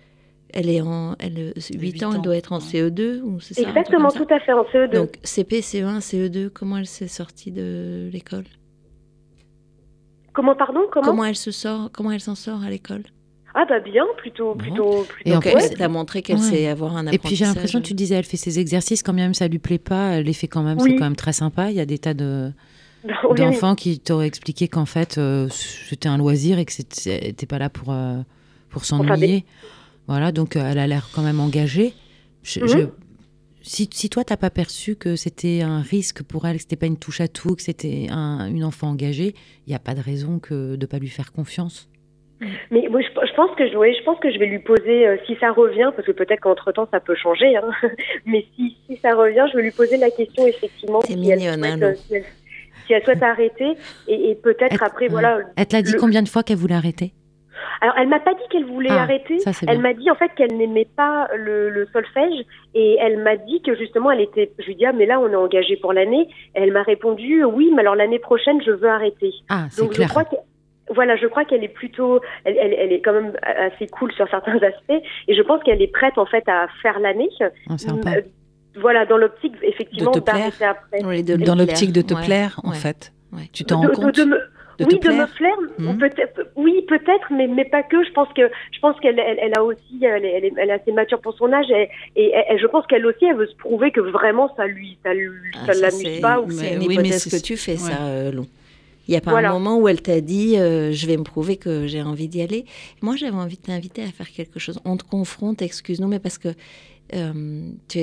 Elle 0.52 0.71
est 0.71 0.80
en 0.80 1.16
elle, 1.18 1.52
8, 1.75 2.02
ans, 2.04 2.12
elle 2.14 2.23
doit 2.23 2.37
être 2.37 2.52
en 2.52 2.59
CE2 2.59 3.21
ou 3.21 3.40
c'est 3.40 3.54
ça 3.54 3.68
Exactement, 3.68 4.11
tout 4.11 4.26
à 4.30 4.40
fait 4.40 4.52
en 4.52 4.62
CE2. 4.64 4.90
Donc 4.90 5.18
CP, 5.23 5.61
CE1, 5.61 6.00
CE2, 6.00 6.49
comment 6.49 6.78
elle 6.78 6.87
s'est 6.87 7.09
sortie 7.09 7.52
de 7.52 8.09
l'école? 8.12 8.45
Comment 10.37 10.55
pardon 10.55 10.83
Comment 10.93 11.07
Comment 11.07 11.25
elle 11.25 11.35
se 11.35 11.50
sort 11.50 11.88
Comment 11.93 12.12
elle 12.12 12.21
s'en 12.21 12.35
sort 12.35 12.62
à 12.62 12.71
l'école 12.71 13.02
ah 13.59 13.64
bah 13.66 13.81
bien, 13.81 14.05
plutôt, 14.19 14.55
plutôt, 14.55 15.07
plutôt. 15.09 15.31
Et 15.31 15.35
en 15.35 15.40
plus, 15.40 15.71
t'as 15.78 15.88
montré 15.88 16.21
qu'elle 16.21 16.38
sait 16.38 16.69
avoir 16.69 16.95
un 16.95 17.07
apprentissage. 17.07 17.14
Et 17.14 17.19
puis 17.19 17.37
j'ai 17.37 17.45
l'impression, 17.47 17.81
tu 17.81 17.95
disais, 17.95 18.14
elle 18.16 18.25
fait 18.25 18.37
ses 18.37 18.59
exercices, 18.59 19.02
quand 19.02 19.14
même 19.14 19.33
ça 19.33 19.49
lui 19.49 19.59
plaît 19.59 19.78
pas, 19.78 20.11
elle 20.11 20.26
les 20.26 20.35
fait 20.35 20.47
quand 20.47 20.62
même, 20.62 20.78
c'est 20.78 20.95
quand 20.95 21.05
même 21.05 21.16
très 21.16 21.33
sympa. 21.33 21.71
Il 21.71 21.76
y 21.76 21.81
a 21.81 21.87
des 21.87 21.97
tas 21.97 22.12
de 22.12 22.52
d'enfants 23.37 23.75
qui 23.75 23.99
t'auraient 23.99 24.26
expliqué 24.26 24.69
qu'en 24.69 24.85
fait 24.85 25.16
euh, 25.16 25.49
c'était 25.49 26.11
un 26.11 26.19
loisir 26.19 26.59
et 26.59 26.66
que 26.66 26.73
c'était 26.73 27.47
pas 27.47 27.59
là 27.59 27.71
pour 27.71 27.95
euh, 27.95 28.19
pour 28.69 28.85
s'ennuyer. 28.85 29.47
Voilà, 30.07 30.33
donc 30.33 30.57
euh, 30.57 30.71
elle 30.71 30.78
a 30.78 30.87
l'air 30.87 31.09
quand 31.14 31.23
même 31.23 31.40
engagée. 31.40 31.95
Mhm. 32.57 32.90
Si, 33.67 33.89
si, 33.93 34.09
toi 34.09 34.25
t'as 34.25 34.37
pas 34.37 34.51
perçu 34.51 34.97
que 34.97 35.17
c'était 35.17 35.63
un 35.63 35.81
risque 35.81 36.23
pour 36.23 36.47
elle, 36.47 36.57
que 36.57 36.63
c'était 36.63 36.77
pas 36.77 36.87
une 36.87 36.99
touche 36.99 37.21
à 37.21 37.29
tout, 37.29 37.57
que 37.57 37.63
c'était 37.63 38.07
un, 38.11 38.49
une 38.49 38.65
enfant 38.65 38.89
engagée, 38.89 39.35
il 39.67 39.71
n'y 39.71 39.75
a 39.75 39.81
pas 39.81 39.95
de 39.95 40.01
raison 40.01 40.39
que 40.39 40.77
de 40.77 40.87
pas 40.87 40.99
lui 40.99 41.09
faire 41.09 41.33
confiance. 41.33 41.89
Mais 42.71 42.87
moi, 42.91 43.01
je, 43.01 43.35
pense 43.35 43.57
que 43.57 43.67
je, 43.67 43.73
je 43.73 44.05
pense 44.05 44.21
que 44.21 44.31
je 44.31 44.39
vais 44.39 44.47
lui 44.47 44.59
poser, 44.59 45.07
euh, 45.07 45.17
si 45.27 45.37
ça 45.41 45.53
revient, 45.53 45.91
parce 45.97 46.07
que 46.07 46.13
peut-être 46.13 46.41
qu'entre 46.41 46.71
temps 46.71 46.87
ça 46.91 47.01
peut 47.01 47.15
changer, 47.15 47.57
hein, 47.57 47.71
mais 48.27 48.45
si, 48.55 48.77
si 48.87 48.99
ça 48.99 49.15
revient, 49.15 49.47
je 49.51 49.57
vais 49.57 49.63
lui 49.65 49.71
poser 49.71 49.97
la 49.97 50.11
question 50.11 50.47
effectivement 50.47 51.01
si, 51.01 51.17
mignonne, 51.17 51.65
elle 51.65 51.79
souhaite, 51.79 51.83
hein, 51.83 51.95
si, 52.87 52.93
elle, 52.93 53.05
souhaite 53.05 53.23
arrêter, 53.23 53.77
et, 54.07 54.31
et 54.31 54.35
peut-être 54.35 54.83
après, 54.83 55.09
voilà. 55.09 55.41
Elle 55.57 55.67
te 55.67 55.75
l'a 55.75 55.83
dit 55.83 55.95
combien 55.99 56.23
de 56.23 56.29
fois 56.29 56.43
qu'elle 56.43 56.59
voulait 56.59 56.75
arrêter? 56.75 57.15
Alors, 57.81 57.95
elle 57.99 58.09
m'a 58.09 58.21
pas 58.21 58.35
dit 58.35 58.43
qu'elle 58.51 58.65
voulait 58.65 58.91
ah, 58.91 59.03
arrêter. 59.03 59.39
elle 59.69 59.81
m'a 59.81 59.95
dit 59.95 60.11
en 60.11 60.15
fait 60.15 60.31
qu'elle 60.37 60.57
n'aimait 60.57 60.89
pas 60.97 61.29
le, 61.37 61.69
le, 61.71 61.87
solfège 61.93 62.45
et 62.75 62.97
elle 63.01 63.19
m'a 63.19 63.37
dit 63.37 63.63
que 63.63 63.75
justement 63.77 64.11
elle 64.11 64.21
était. 64.21 64.53
Je 64.59 64.67
lui 64.67 64.77
dis 64.77 64.87
ah 64.87 64.93
mais 64.93 65.07
là 65.07 65.21
on 65.21 65.31
est 65.31 65.37
engagé 65.37 65.77
pour 65.77 65.93
l'année. 65.93 66.29
Elle 66.55 66.73
m'a 66.73 66.83
répondu 66.83 67.45
oui 67.45 67.71
mais 67.75 67.81
alors 67.81 67.95
l'année 67.95 68.19
prochaine 68.19 68.63
je 68.63 68.71
veux 68.71 68.89
arrêter. 68.89 69.33
Ah 69.49 69.67
c'est 69.71 69.89
clair. 69.89 70.09
Je 70.09 70.13
crois 70.13 70.25
que 70.25 70.37
voilà, 70.95 71.17
je 71.17 71.27
crois 71.27 71.45
qu'elle 71.45 71.65
est 71.65 71.69
plutôt, 71.69 72.21
elle, 72.45 72.57
elle, 72.59 72.73
elle, 72.73 72.93
est 72.93 73.01
quand 73.01 73.13
même 73.13 73.33
assez 73.43 73.89
cool 73.89 74.13
sur 74.13 74.29
certains 74.29 74.57
aspects, 74.57 75.05
et 75.27 75.35
je 75.35 75.43
pense 75.43 75.63
qu'elle 75.65 75.83
est 75.83 75.93
prête 75.93 76.17
en 76.17 76.27
fait 76.27 76.49
à 76.49 76.69
faire 76.81 77.01
l'année. 77.01 77.29
Ah, 77.41 77.51
euh, 77.73 78.21
voilà, 78.77 79.07
dans 79.07 79.17
l'optique 79.17 79.55
effectivement 79.63 80.13
d'arrêter 80.13 80.65
après. 80.65 81.01
dans 81.01 81.55
l'optique 81.55 81.93
de 81.93 82.03
te 82.03 82.15
plaire, 82.15 82.61
en 82.63 82.73
fait. 82.73 83.13
Tu 83.53 83.65
t'en 83.65 83.81
rends 83.81 83.89
compte. 83.89 84.17
De, 84.17 84.41
oui, 84.80 84.99
de 84.99 85.09
me 85.09 85.26
plaire, 85.37 85.56
hmm. 85.78 85.99
oui, 86.56 86.85
peut-être, 86.88 87.33
mais, 87.33 87.47
mais 87.47 87.64
pas 87.64 87.83
que. 87.83 88.04
Je 88.04 88.12
pense 88.12 88.28
que, 88.35 88.50
je 88.73 88.78
pense 88.80 88.99
qu'elle, 89.00 89.18
elle, 89.18 89.52
a 89.56 89.62
aussi, 89.62 90.00
elle, 90.02 90.25
est, 90.25 90.52
elle 90.56 90.71
est 90.71 90.73
assez 90.73 90.92
mature 90.92 91.21
pour 91.21 91.35
son 91.35 91.52
âge, 91.52 91.66
et, 91.71 91.88
et, 92.16 92.59
je 92.59 92.66
pense 92.66 92.87
qu'elle 92.87 93.06
aussi, 93.06 93.25
elle 93.25 93.37
veut 93.37 93.47
se 93.47 93.56
prouver 93.56 93.90
que 93.90 94.00
vraiment 94.00 94.54
ça 94.56 94.66
lui, 94.66 94.99
ça, 95.02 95.14
lui, 95.14 95.30
ah, 95.54 95.73
ça, 95.73 95.80
l'amuse 95.80 96.21
pas. 96.21 96.42
C'est 96.50 96.75
une 96.75 96.83
hypothèse 96.83 97.30
que 97.30 97.42
tu 97.42 97.56
fais, 97.56 97.76
ça, 97.76 98.06
euh, 98.06 98.33
Lou. 98.33 98.47
Il 99.09 99.12
n'y 99.12 99.16
a 99.16 99.21
pas 99.21 99.38
un 99.38 99.52
moment 99.52 99.78
où 99.78 99.87
elle 99.87 100.02
t'a 100.02 100.21
dit 100.21 100.59
euh, 100.59 100.90
je 100.90 101.06
vais 101.06 101.16
me 101.16 101.23
prouver 101.23 101.56
que 101.56 101.87
j'ai 101.87 102.02
envie 102.02 102.26
d'y 102.28 102.42
aller. 102.42 102.64
Moi, 103.02 103.14
j'avais 103.14 103.37
envie 103.37 103.56
de 103.56 103.62
t'inviter 103.62 104.02
à 104.02 104.09
faire 104.09 104.28
quelque 104.28 104.59
chose. 104.59 104.80
On 104.85 104.97
te 104.97 105.04
confronte, 105.04 105.62
excuse-nous, 105.62 106.09
mais 106.09 106.18
parce 106.18 106.38
que 106.38 106.49
euh, 107.14 107.71
tu 107.88 107.99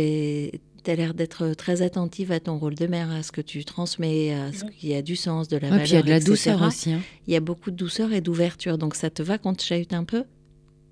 as 0.92 0.96
l'air 0.96 1.14
d'être 1.14 1.54
très 1.54 1.82
attentive 1.82 2.32
à 2.32 2.40
ton 2.40 2.58
rôle 2.58 2.76
de 2.76 2.88
mère, 2.88 3.12
à 3.12 3.24
ce 3.24 3.32
que 3.32 3.42
tu 3.42 3.66
transmets, 3.66 4.34
à 4.34 4.52
ce 4.52 4.66
qui 4.66 4.94
a 4.94 5.02
du 5.02 5.16
sens, 5.16 5.48
de 5.48 5.58
la 5.58 5.70
valeur, 5.70 5.86
il 5.86 5.94
y 5.94 5.98
a 5.98 6.02
de 6.02 6.10
la 6.10 6.20
douceur 6.20 6.62
aussi. 6.62 6.94
Hein. 6.94 7.02
Il 7.28 7.34
y 7.34 7.36
a 7.36 7.40
beaucoup 7.40 7.72
de 7.72 7.76
douceur 7.76 8.14
et 8.14 8.22
d'ouverture. 8.22 8.78
Donc 8.78 8.96
ça 8.96 9.10
te 9.10 9.22
va 9.22 9.38
quand 9.38 9.56
tu 9.56 9.66
chahutes 9.66 9.94
un 9.94 10.04
peu? 10.04 10.24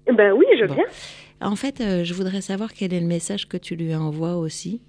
Ben 0.07 0.33
oui, 0.33 0.45
je 0.59 0.65
viens. 0.65 0.85
En 1.41 1.55
fait, 1.55 1.81
euh, 1.81 2.03
je 2.03 2.13
voudrais 2.13 2.41
savoir 2.41 2.73
quel 2.73 2.93
est 2.93 2.99
le 2.99 3.07
message 3.07 3.47
que 3.47 3.57
tu 3.57 3.75
lui 3.75 3.95
envoies 3.95 4.35
aussi 4.35 4.81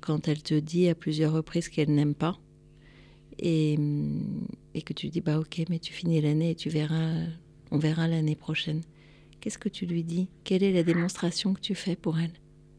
quand 0.00 0.26
elle 0.26 0.42
te 0.42 0.54
dit 0.54 0.88
à 0.88 0.96
plusieurs 0.96 1.32
reprises 1.32 1.68
qu'elle 1.68 1.94
n'aime 1.94 2.16
pas 2.16 2.36
et, 3.38 3.78
et, 4.74 4.82
que 4.82 4.92
tu 4.92 5.06
dis 5.06 5.20
bah 5.20 5.38
ok 5.38 5.66
mais 5.68 5.78
tu 5.78 5.92
finis 5.92 6.20
l'année 6.20 6.50
et 6.50 6.54
tu 6.56 6.68
verras 6.68 7.12
on 7.70 7.78
verra 7.78 8.08
l'année 8.08 8.34
prochaine 8.34 8.82
qu'est-ce 9.40 9.58
que 9.58 9.68
tu 9.68 9.86
lui 9.86 10.04
dis? 10.04 10.28
Quelle 10.44 10.62
est 10.62 10.72
la 10.72 10.82
démonstration 10.82 11.54
que 11.54 11.60
tu 11.60 11.74
fais 11.74 11.96
pour 11.96 12.18
elle? 12.18 12.32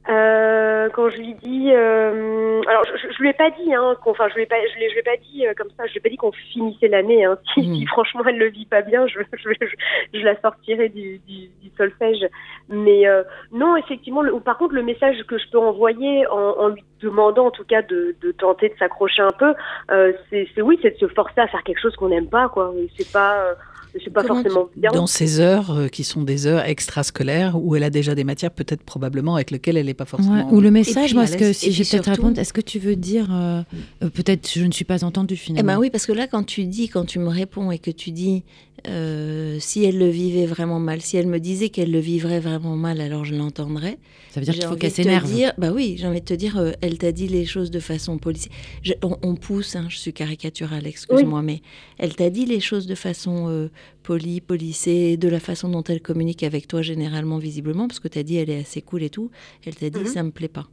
Euh, 0.10 0.71
quand 0.90 1.10
je 1.10 1.18
lui 1.18 1.34
dis, 1.36 1.72
euh, 1.72 2.62
alors 2.68 2.84
je, 2.86 3.12
je, 3.12 3.22
lui 3.22 3.30
ai 3.30 3.34
pas 3.34 3.50
dit, 3.52 3.74
hein, 3.74 3.96
enfin 4.06 4.28
je 4.30 4.36
lui 4.36 4.44
ai 4.44 4.46
pas, 4.46 4.56
je, 4.62 4.74
je 4.74 4.94
lui 4.94 5.00
ai 5.00 5.04
pas 5.04 5.18
dit 5.18 5.46
euh, 5.46 5.54
comme 5.58 5.70
ça, 5.78 5.86
je 5.88 5.92
lui 5.92 5.98
ai 5.98 6.02
pas 6.02 6.10
dit 6.10 6.18
qu'on 6.18 6.32
finissait 6.32 6.88
l'année. 6.88 7.26
Hein. 7.26 7.38
Si, 7.54 7.68
mmh. 7.68 7.76
si, 7.76 7.86
franchement 7.88 8.22
elle 8.28 8.38
le 8.38 8.50
vit 8.50 8.66
pas 8.66 8.82
bien, 8.82 9.06
je, 9.08 9.20
je, 9.34 10.20
la 10.24 10.40
sortirai 10.40 10.88
du, 10.90 11.20
du, 11.28 11.50
du 11.62 11.70
solfège. 11.78 12.26
Mais 12.70 13.08
euh, 13.08 13.24
non, 13.52 13.76
effectivement, 13.76 14.22
le, 14.22 14.40
par 14.40 14.58
contre 14.58 14.74
le 14.74 14.84
message 14.84 15.18
que 15.28 15.38
je 15.38 15.50
peux 15.52 15.60
envoyer 15.60 16.26
en, 16.28 16.38
en 16.38 16.68
lui 16.70 16.84
demandant 17.02 17.48
en 17.48 17.52
tout 17.52 17.66
cas 17.66 17.82
de, 17.82 18.16
de 18.22 18.32
tenter 18.32 18.70
de 18.70 18.76
s'accrocher 18.78 19.22
un 19.22 19.32
peu, 19.38 19.54
euh, 19.92 20.14
c'est 20.30 20.62
oui, 20.62 20.80
c'est 20.82 20.92
de 20.92 21.08
se 21.08 21.14
forcer 21.14 21.42
à 21.42 21.48
faire 21.48 21.64
quelque 21.64 21.82
chose 21.82 21.96
qu'on 21.96 22.10
n'aime 22.10 22.30
pas, 22.30 22.48
quoi. 22.48 22.74
C'est 22.98 23.12
pas 23.12 23.56
c'est 23.94 24.10
pas 24.10 24.24
forcément 24.24 24.70
bien. 24.76 24.92
Dans 24.92 25.08
ces 25.08 25.40
heures 25.40 25.72
euh, 25.72 25.88
qui 25.88 26.04
sont 26.04 26.24
des 26.24 26.48
heures 26.48 26.64
extrascolaires 26.66 27.62
où 27.62 27.76
elle 27.76 27.84
a 27.84 27.90
déjà 27.90 28.16
des 28.16 28.24
matières 28.24 28.52
peut-être 28.52 28.84
probablement 28.84 29.36
avec 29.36 29.52
lesquelles 29.52 29.78
elle 29.78 29.88
n'est 29.88 29.94
pas 29.94 30.06
forcément. 30.06 30.52
ou 30.52 30.62
le 30.62 30.72
message, 30.72 31.14
moi, 31.14 31.26
que 31.28 31.54
si 31.54 31.72
j'ai 31.72 31.84
peut-être 31.84 32.10
répondre, 32.10 32.40
est-ce 32.40 32.54
que 32.54 32.62
tu 32.62 32.80
veux 32.80 32.96
dire 32.96 33.28
euh, 33.32 33.62
euh, 34.04 34.10
peut-être 34.10 34.50
je 34.54 34.66
ne 34.66 34.72
suis 34.72 34.86
pas 34.86 35.04
entendue 35.04 35.36
finalement? 35.36 35.74
Eh 35.74 35.76
ben 35.76 35.80
oui, 35.80 35.90
parce 35.90 36.06
que 36.06 36.14
là, 36.14 36.28
quand 36.28 36.44
tu 36.44 36.66
dis, 36.66 36.90
quand 36.90 37.06
tu 37.06 37.20
me 37.20 37.30
réponds 37.30 37.72
et 37.72 37.80
que 37.80 37.92
tu 37.92 38.12
dis 38.12 38.44
si 38.86 39.84
elle 39.84 39.98
le 39.98 40.10
vivait 40.10 40.46
vraiment 40.46 40.80
mal, 40.80 41.02
si 41.02 41.18
elle 41.18 41.28
me 41.28 41.40
disait 41.40 41.70
qu'elle 41.70 41.92
le 41.92 42.00
vivrait 42.00 42.40
vraiment 42.40 42.76
mal, 42.76 43.02
alors 43.02 43.26
je 43.26 43.36
l'entendrais. 43.36 43.98
Ça 44.32 44.40
veut 44.40 44.46
dire 44.46 44.54
qu'il 44.54 44.64
faut 44.64 44.76
qu'elle 44.76 44.92
s'énerve. 44.92 45.30
Bah 45.58 45.72
oui, 45.72 45.96
j'ai 45.98 46.08
envie 46.08 46.22
de 46.22 46.26
te 46.26 46.34
dire, 46.34 46.74
elle 46.82 46.98
t'a 46.98 47.12
dit 47.12 47.28
les 47.28 47.46
choses 47.46 47.70
de 47.70 47.80
façon 47.80 48.18
policière. 48.18 48.54
On, 49.02 49.36
pousse, 49.36 49.76
hein, 49.76 49.88
je 49.90 49.98
suis 49.98 50.14
caricaturale, 50.14 50.88
excuse-moi, 50.88 51.42
mais 51.42 51.62
elle 51.98 52.16
t'a 52.16 52.30
dit 52.30 52.46
les 52.46 52.60
choses 52.60 52.88
de 52.88 52.96
façon 52.96 53.70
polie, 54.02 54.42
polissée, 54.42 55.18
de 55.18 55.28
la 55.28 55.40
façon 55.40 55.70
dont 55.70 55.84
elle 55.84 56.02
communique 56.02 56.44
avec 56.44 56.68
toi 56.68 56.82
généralement, 56.82 57.38
visiblement, 57.38 57.88
parce 57.88 58.00
que 58.00 58.08
tu 58.08 58.20
as 58.20 58.24
dit 58.24 58.38
elle 58.38 58.50
est 58.50 58.62
assez 58.62 58.82
cool 58.82 59.04
et 59.04 59.10
tout, 59.10 59.32
elle 59.66 59.76
t'a 59.76 59.90
dit 59.90 60.00
mhm. 60.00 60.08
ça 60.08 60.24
me 60.24 60.32
plaît 60.32 60.48
pas, 60.48 60.68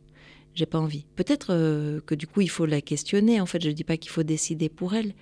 j'ai 0.55 0.67
pas 0.67 0.79
envie. 0.79 1.05
Peut-être 1.17 1.49
euh, 1.51 2.01
que 2.07 2.15
du 2.15 2.27
coup 2.27 2.41
il 2.41 2.51
faut 2.51 2.67
la 2.67 2.81
questionner, 2.81 3.41
en 3.41 3.47
fait 3.47 3.63
je 3.63 3.71
dis 3.71 3.85
pas 3.85 3.97
qu'il 3.97 4.11
faut 4.11 4.23
décider 4.23 4.69
pour 4.69 4.95
elle, 4.95 5.15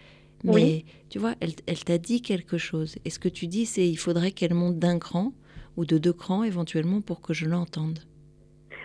mais 0.45 0.85
tu 1.09 1.19
vois, 1.19 1.35
elle, 1.41 1.53
elle 1.67 1.83
t'a 1.83 1.99
dit 1.99 2.23
quelque 2.23 2.59
chose. 2.59 2.97
Et 3.05 3.11
ce 3.11 3.19
que 3.19 3.29
tu 3.29 3.47
dis, 3.47 3.67
c'est 3.67 3.87
il 3.87 3.97
faudrait 3.97 4.31
qu'elle 4.31 4.55
monte 4.55 4.79
d'un 4.79 4.99
cran 4.99 5.33
ou 5.77 5.85
de 5.85 5.99
deux 5.99 6.13
crans 6.13 6.45
éventuellement 6.45 7.01
pour 7.01 7.21
que 7.21 7.35
je 7.35 7.47
l'entende. 7.47 7.99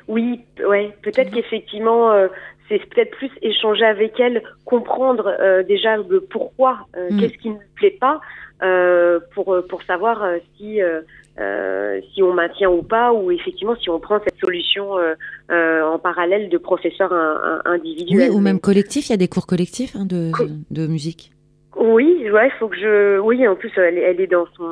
Oui, 0.07 0.41
ouais, 0.67 0.95
peut-être 1.03 1.31
qu'effectivement, 1.31 2.11
euh, 2.11 2.27
c'est 2.67 2.79
peut-être 2.89 3.11
plus 3.11 3.29
échanger 3.41 3.85
avec 3.85 4.19
elle, 4.19 4.41
comprendre 4.65 5.27
euh, 5.39 5.63
déjà 5.63 5.97
le 5.97 6.21
pourquoi, 6.21 6.87
mm. 6.95 7.19
qu'est-ce 7.19 7.37
qui 7.37 7.49
ne 7.49 7.57
plaît 7.75 7.97
pas, 7.99 8.19
euh, 8.63 9.19
pour, 9.33 9.57
pour 9.67 9.81
savoir 9.83 10.21
euh, 10.21 10.37
si, 10.55 10.79
euh, 10.83 11.99
si 12.13 12.21
on 12.21 12.31
maintient 12.31 12.69
ou 12.69 12.83
pas, 12.83 13.11
ou 13.11 13.31
effectivement 13.31 13.75
si 13.75 13.89
on 13.89 13.99
prend 13.99 14.19
cette 14.23 14.37
solution 14.39 14.97
en 15.49 15.99
parallèle 15.99 16.49
de 16.49 16.57
professeurs 16.59 17.13
individuels. 17.65 18.29
Oui, 18.29 18.35
ou 18.35 18.39
même 18.39 18.59
collectif, 18.59 19.09
il 19.09 19.13
y 19.13 19.15
a 19.15 19.17
des 19.17 19.27
cours 19.27 19.47
collectifs 19.47 19.95
hein, 19.95 20.05
de, 20.05 20.31
de 20.69 20.87
musique. 20.87 21.31
Oui, 21.81 22.29
ouais, 22.29 22.51
faut 22.59 22.67
que 22.67 22.77
je. 22.77 23.17
Oui, 23.19 23.47
en 23.47 23.55
plus, 23.55 23.71
elle, 23.75 23.97
elle, 23.97 24.21
est 24.21 24.27
dans 24.27 24.45
son 24.55 24.69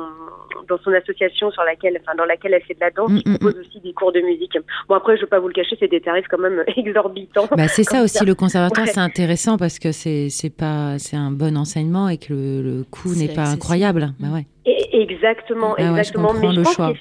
dans 0.68 0.78
son 0.78 0.92
association 0.92 1.50
sur 1.50 1.64
laquelle, 1.64 1.98
enfin, 2.00 2.16
dans 2.16 2.24
laquelle 2.24 2.54
elle 2.54 2.62
fait 2.62 2.74
de 2.74 2.80
la 2.80 2.90
danse. 2.90 3.10
Mm, 3.10 3.36
propose 3.36 3.56
mm, 3.56 3.60
aussi 3.60 3.80
des 3.80 3.92
cours 3.92 4.12
de 4.12 4.20
musique. 4.20 4.56
Bon, 4.88 4.94
après, 4.94 5.16
je 5.16 5.22
vais 5.22 5.26
pas 5.26 5.40
vous 5.40 5.48
le 5.48 5.52
cacher, 5.52 5.76
c'est 5.80 5.90
des 5.90 6.00
tarifs 6.00 6.26
quand 6.30 6.38
même 6.38 6.62
exorbitants. 6.76 7.48
Bah, 7.56 7.66
c'est 7.66 7.82
ça 7.82 8.04
aussi, 8.04 8.24
le 8.24 8.36
conservatoire, 8.36 8.86
c'est 8.86 9.00
intéressant 9.00 9.56
parce 9.56 9.80
que 9.80 9.90
c'est 9.90 10.28
c'est 10.30 10.54
pas 10.56 10.98
c'est 10.98 11.16
un 11.16 11.32
bon 11.32 11.56
enseignement 11.56 12.08
et 12.08 12.18
que 12.18 12.32
le, 12.32 12.62
le 12.62 12.84
coût 12.84 13.12
n'est 13.16 13.34
pas 13.34 13.48
incroyable. 13.48 14.12
Bah 14.20 14.28
ouais. 14.32 14.46
Et, 14.66 15.02
exactement, 15.02 15.74
ah 15.78 15.82
exactement. 15.82 16.32
Mais 16.32 16.52
je 16.52 16.58
le 16.60 16.64
choix. 16.64 16.92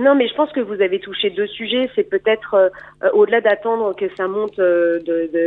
Non, 0.00 0.14
mais 0.14 0.28
je 0.28 0.34
pense 0.34 0.52
que 0.52 0.60
vous 0.60 0.80
avez 0.80 1.00
touché 1.00 1.30
deux 1.30 1.46
sujets. 1.48 1.90
C'est 1.94 2.08
peut-être 2.08 2.54
euh, 2.54 2.68
euh, 3.02 3.10
au-delà 3.12 3.40
d'attendre 3.40 3.94
que 3.96 4.06
ça 4.16 4.28
monte 4.28 4.58
euh, 4.58 5.00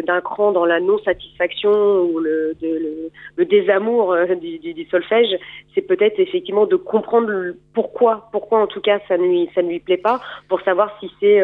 d'un 0.05 0.21
cran 0.21 0.51
dans 0.51 0.65
la 0.65 0.79
non-satisfaction 0.79 2.01
ou 2.01 2.19
le, 2.19 2.53
le, 2.61 3.45
désamour 3.45 4.15
du, 4.41 4.59
du, 4.59 4.85
solfège. 4.85 5.37
C'est 5.73 5.81
peut-être 5.81 6.19
effectivement 6.19 6.65
de 6.65 6.75
comprendre 6.75 7.53
pourquoi, 7.73 8.29
pourquoi 8.31 8.59
en 8.59 8.67
tout 8.67 8.81
cas 8.81 8.99
ça 9.07 9.17
ne 9.17 9.23
lui 9.23 9.49
ça 9.55 9.61
ne 9.61 9.69
lui 9.69 9.79
plaît 9.79 9.97
pas, 9.97 10.21
pour 10.47 10.61
savoir 10.61 10.97
si 10.99 11.11
c'est 11.19 11.41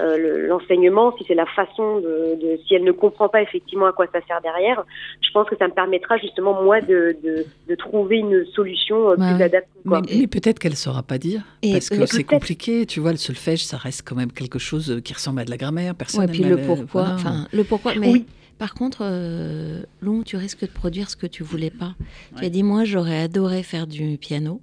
euh, 0.00 0.46
l'enseignement, 0.46 1.16
si 1.16 1.24
c'est 1.26 1.34
la 1.34 1.46
façon 1.46 2.00
de, 2.00 2.38
de, 2.40 2.60
si 2.66 2.74
elle 2.74 2.84
ne 2.84 2.92
comprend 2.92 3.28
pas 3.28 3.42
effectivement 3.42 3.86
à 3.86 3.92
quoi 3.92 4.06
ça 4.12 4.20
sert 4.26 4.40
derrière, 4.42 4.84
je 5.22 5.30
pense 5.32 5.48
que 5.48 5.56
ça 5.56 5.68
me 5.68 5.72
permettra 5.72 6.18
justement 6.18 6.62
moi 6.62 6.80
de, 6.80 7.16
de, 7.22 7.46
de 7.68 7.74
trouver 7.74 8.18
une 8.18 8.44
solution 8.54 9.10
euh, 9.10 9.14
plus 9.14 9.42
adaptée. 9.42 9.68
Mais, 9.84 10.00
mais 10.14 10.26
peut-être 10.26 10.58
qu'elle 10.58 10.72
ne 10.72 10.76
saura 10.76 11.02
pas 11.02 11.18
dire, 11.18 11.42
parce 11.62 11.88
que 11.88 12.06
c'est 12.06 12.24
compliqué. 12.24 12.86
Tu 12.86 13.00
vois, 13.00 13.12
le 13.12 13.18
solfège, 13.18 13.64
ça 13.64 13.76
reste 13.76 14.02
quand 14.06 14.16
même 14.16 14.32
quelque 14.32 14.58
chose 14.58 15.00
qui 15.04 15.14
ressemble 15.14 15.40
à 15.40 15.44
de 15.44 15.50
la 15.50 15.56
grammaire. 15.56 15.94
Personne. 15.94 16.22
Ouais, 16.22 16.28
puis 16.28 16.42
le 16.42 16.58
pourquoi, 16.58 17.08
enfin 17.14 17.46
le 17.52 17.64
pourquoi. 17.64 17.94
Mais 17.94 18.12
oui. 18.12 18.26
Par 18.58 18.72
contre, 18.72 19.00
euh, 19.02 19.82
Lou, 20.00 20.24
tu 20.24 20.36
risques 20.36 20.62
de 20.62 20.72
produire 20.72 21.10
ce 21.10 21.16
que 21.16 21.26
tu 21.26 21.42
voulais 21.42 21.70
pas. 21.70 21.94
Tu 22.38 22.44
as 22.44 22.48
dit, 22.48 22.62
moi, 22.62 22.84
j'aurais 22.84 23.20
adoré 23.20 23.62
faire 23.62 23.86
du 23.86 24.16
piano. 24.16 24.62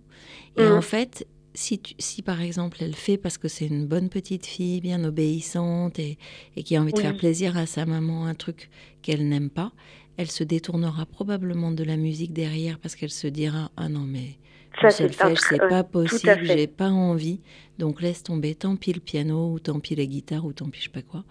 Et 0.58 0.64
mmh. 0.64 0.72
en 0.72 0.82
fait, 0.82 1.28
si, 1.54 1.82
si 2.00 2.22
par 2.22 2.42
exemple 2.42 2.78
elle 2.82 2.96
fait 2.96 3.18
parce 3.18 3.38
que 3.38 3.48
c'est 3.48 3.68
une 3.68 3.86
bonne 3.86 4.10
petite 4.10 4.46
fille, 4.46 4.82
bien 4.82 5.04
obéissante 5.04 6.00
et, 6.00 6.18
et 6.56 6.64
qui 6.64 6.76
a 6.76 6.82
envie 6.82 6.94
de 6.94 7.00
faire 7.00 7.18
plaisir 7.18 7.58
à 7.58 7.66
sa 7.66 7.86
maman, 7.86 8.26
un 8.26 8.36
truc 8.36 8.70
qu'elle 9.02 9.28
n'aime 9.28 9.50
pas, 9.50 9.72
elle 10.18 10.30
se 10.30 10.44
détournera 10.44 11.06
probablement 11.06 11.72
de 11.72 11.84
la 11.84 11.98
musique 11.98 12.34
derrière 12.34 12.80
parce 12.80 12.96
qu'elle 12.96 13.12
se 13.12 13.28
dira 13.28 13.72
ah 13.78 13.90
non 13.90 14.02
mais 14.02 14.38
ça 14.82 14.90
c'est 14.90 15.16
pas 15.70 15.84
possible, 15.84 16.42
j'ai 16.44 16.68
pas 16.68 16.90
envie, 16.90 17.42
donc 17.78 18.02
laisse 18.02 18.24
tomber, 18.24 18.56
tant 18.56 18.76
pis 18.76 18.94
le 18.94 19.00
piano 19.00 19.52
ou 19.54 19.60
tant 19.60 19.80
pis 19.80 19.96
la 19.96 20.06
guitare 20.06 20.46
ou 20.46 20.54
tant 20.54 20.70
pis 20.70 20.80
je 20.80 20.86
sais 20.86 20.90
pas 20.90 21.02
quoi, 21.02 21.24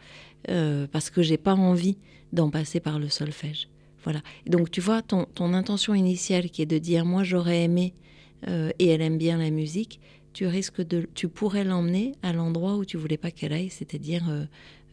euh, 0.49 0.87
parce 0.91 1.11
que 1.11 1.23
j'ai 1.23 1.39
pas 1.39 1.55
envie 1.55 1.99
d'en 2.33 2.51
passer 2.51 2.81
par 2.81 2.99
le 2.99 3.09
solfège. 3.09 3.69
Voilà. 4.05 4.21
Donc 4.47 4.71
tu 4.71 4.81
vois 4.81 5.03
ton, 5.03 5.27
ton 5.27 5.55
intention 5.55 5.95
initiale 5.95 6.51
qui 6.51 6.63
est 6.63 6.67
de 6.67 6.79
dire 6.79 7.05
moi 7.05 7.23
j'aurais 7.23 7.65
aimé 7.65 7.95
euh, 8.49 8.71
et 8.79 8.89
elle 8.89 9.03
aime 9.03 9.19
bien 9.19 9.39
la 9.39 9.51
musique, 9.51 10.01
tu 10.33 10.47
risques 10.47 10.81
de, 10.87 11.03
tu 11.15 11.29
pourrais 11.29 11.65
l'emmener 11.65 12.13
à 12.23 12.33
l'endroit 12.33 12.75
où 12.75 12.85
tu 12.85 12.97
voulais 12.97 13.19
pas 13.19 13.31
qu'elle 13.31 13.53
aille, 13.53 13.69
c'est-à-dire 13.69 14.23
euh, 14.31 14.45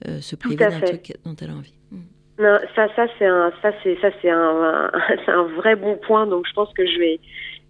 euh, 0.08 0.20
se 0.20 0.36
priver 0.36 0.58
d'un 0.58 0.80
truc 0.80 1.14
dont 1.26 1.36
elle 1.42 1.50
a 1.50 1.54
envie. 1.54 1.74
Mm. 1.92 1.98
Non, 2.40 2.58
ça, 2.76 2.88
ça 2.96 3.06
c'est 3.18 3.26
un, 3.26 3.52
ça 3.62 3.72
c'est, 3.84 3.98
ça 4.00 4.10
c'est 4.22 4.30
un, 4.30 4.92
c'est 5.26 5.32
un 5.32 5.44
vrai 5.44 5.76
bon 5.76 5.98
point. 5.98 6.26
Donc 6.26 6.48
je 6.48 6.54
pense 6.54 6.72
que 6.74 6.86
je 6.86 6.98
vais, 7.00 7.20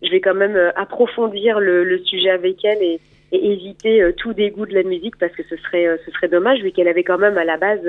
je 0.03 0.09
vais 0.09 0.21
quand 0.21 0.35
même 0.35 0.57
approfondir 0.75 1.59
le, 1.59 1.83
le 1.83 1.99
sujet 1.99 2.29
avec 2.29 2.63
elle 2.63 2.81
et, 2.83 2.99
et 3.31 3.51
éviter 3.51 4.11
tout 4.17 4.33
dégoût 4.33 4.65
de 4.65 4.73
la 4.75 4.83
musique 4.83 5.17
parce 5.17 5.33
que 5.33 5.43
ce 5.43 5.55
serait, 5.57 5.99
ce 6.05 6.11
serait 6.11 6.27
dommage 6.27 6.61
vu 6.61 6.71
qu'elle 6.71 6.87
avait 6.87 7.03
quand 7.03 7.17
même 7.17 7.37
à 7.37 7.45
la 7.45 7.57
base 7.57 7.81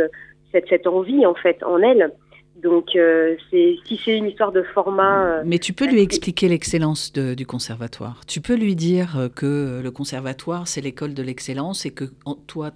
cette, 0.53 0.69
cette 0.69 0.87
envie 0.87 1.27
en 1.27 1.35
fait 1.35 1.63
en 1.63 1.79
elle. 1.79 2.11
Donc, 2.57 2.95
euh, 2.95 3.37
si 3.51 4.01
c'est 4.05 4.17
une 4.17 4.27
histoire 4.27 4.53
de 4.53 4.63
format. 4.63 5.25
Euh, 5.25 5.43
Mais 5.47 5.59
tu 5.59 5.73
peux 5.73 5.87
lui 5.87 6.01
expliquer 6.01 6.49
l'excellence 6.49 7.13
du 7.13 7.47
conservatoire. 7.47 8.21
Tu 8.27 8.41
peux 8.41 8.55
lui 8.55 8.77
dire 8.77 9.19
euh, 9.19 9.29
que 9.29 9.81
le 9.83 9.91
conservatoire, 9.91 10.69
c'est 10.69 10.81
l'école 10.81 11.15
de 11.15 11.23
l'excellence 11.23 11.87
et 11.87 11.91
que 11.91 12.05
toi, 12.47 12.73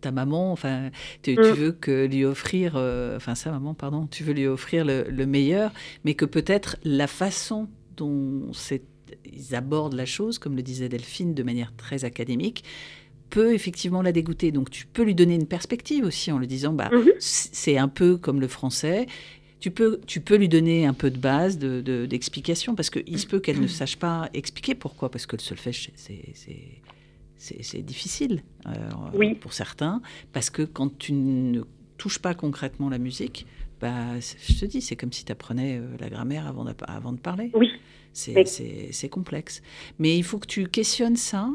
ta 0.00 0.10
maman, 0.10 0.52
enfin, 0.52 0.90
tu, 1.22 1.34
mm. 1.34 1.42
veux 1.42 1.72
que 1.72 2.06
lui 2.06 2.24
offrir, 2.24 2.76
enfin, 3.16 3.34
sa 3.34 3.50
maman, 3.50 3.74
pardon, 3.74 4.06
tu 4.06 4.22
veux 4.22 4.32
lui 4.32 4.46
offrir 4.46 4.84
le, 4.84 5.04
le 5.08 5.26
meilleur, 5.26 5.72
mais 6.04 6.14
que 6.14 6.24
peut-être 6.24 6.76
la 6.84 7.06
façon 7.06 7.68
dont 7.96 8.50
ils 9.24 9.54
abordent 9.54 9.94
la 9.94 10.06
chose, 10.06 10.38
comme 10.38 10.56
le 10.56 10.62
disait 10.62 10.88
Delphine, 10.88 11.34
de 11.34 11.42
manière 11.42 11.74
très 11.76 12.04
académique, 12.04 12.64
peut 13.30 13.54
effectivement 13.54 14.02
la 14.02 14.12
dégoûter. 14.12 14.52
Donc 14.52 14.70
tu 14.70 14.86
peux 14.86 15.02
lui 15.02 15.14
donner 15.14 15.34
une 15.34 15.46
perspective 15.46 16.04
aussi 16.04 16.30
en 16.32 16.38
lui 16.38 16.46
disant, 16.46 16.72
bah, 16.72 16.90
mhm. 16.92 17.12
c'est 17.18 17.78
un 17.78 17.88
peu 17.88 18.16
comme 18.16 18.40
le 18.40 18.48
français. 18.48 19.06
Tu 19.60 19.70
peux, 19.70 20.00
tu 20.06 20.20
peux 20.20 20.36
lui 20.36 20.48
donner 20.48 20.86
un 20.86 20.94
peu 20.94 21.10
de 21.10 21.18
base, 21.18 21.58
d'explication, 21.58 22.72
de, 22.72 22.76
parce 22.76 22.88
qu'il 22.88 23.18
se 23.18 23.26
peut 23.26 23.40
qu'elle 23.40 23.60
ne 23.60 23.66
sache 23.66 23.96
pas 23.96 24.30
expliquer 24.32 24.74
pourquoi, 24.74 25.10
parce 25.10 25.26
que 25.26 25.36
le 25.36 25.42
solfège, 25.42 25.90
c'est 27.36 27.82
difficile 27.82 28.42
euh, 28.66 28.72
oui. 29.12 29.34
pour 29.34 29.52
certains, 29.52 30.00
parce 30.32 30.48
que 30.48 30.62
quand 30.62 30.96
tu 30.98 31.12
ne 31.12 31.60
touches 31.98 32.20
pas 32.20 32.32
concrètement 32.32 32.88
la 32.88 32.96
musique, 32.96 33.46
bah, 33.82 34.18
je 34.18 34.54
te 34.58 34.64
dis, 34.64 34.80
c'est 34.80 34.96
comme 34.96 35.12
si 35.12 35.26
tu 35.26 35.32
apprenais 35.32 35.78
euh, 35.78 35.96
la 36.00 36.08
grammaire 36.08 36.46
avant 36.46 36.64
de, 36.64 36.72
avant 36.86 37.12
de 37.12 37.18
parler. 37.18 37.50
Oui. 37.52 37.68
C'est 38.12 39.08
complexe. 39.10 39.62
Mais 39.98 40.16
il 40.16 40.24
faut 40.24 40.38
que 40.38 40.46
tu 40.46 40.68
questionnes 40.68 41.16
ça 41.16 41.50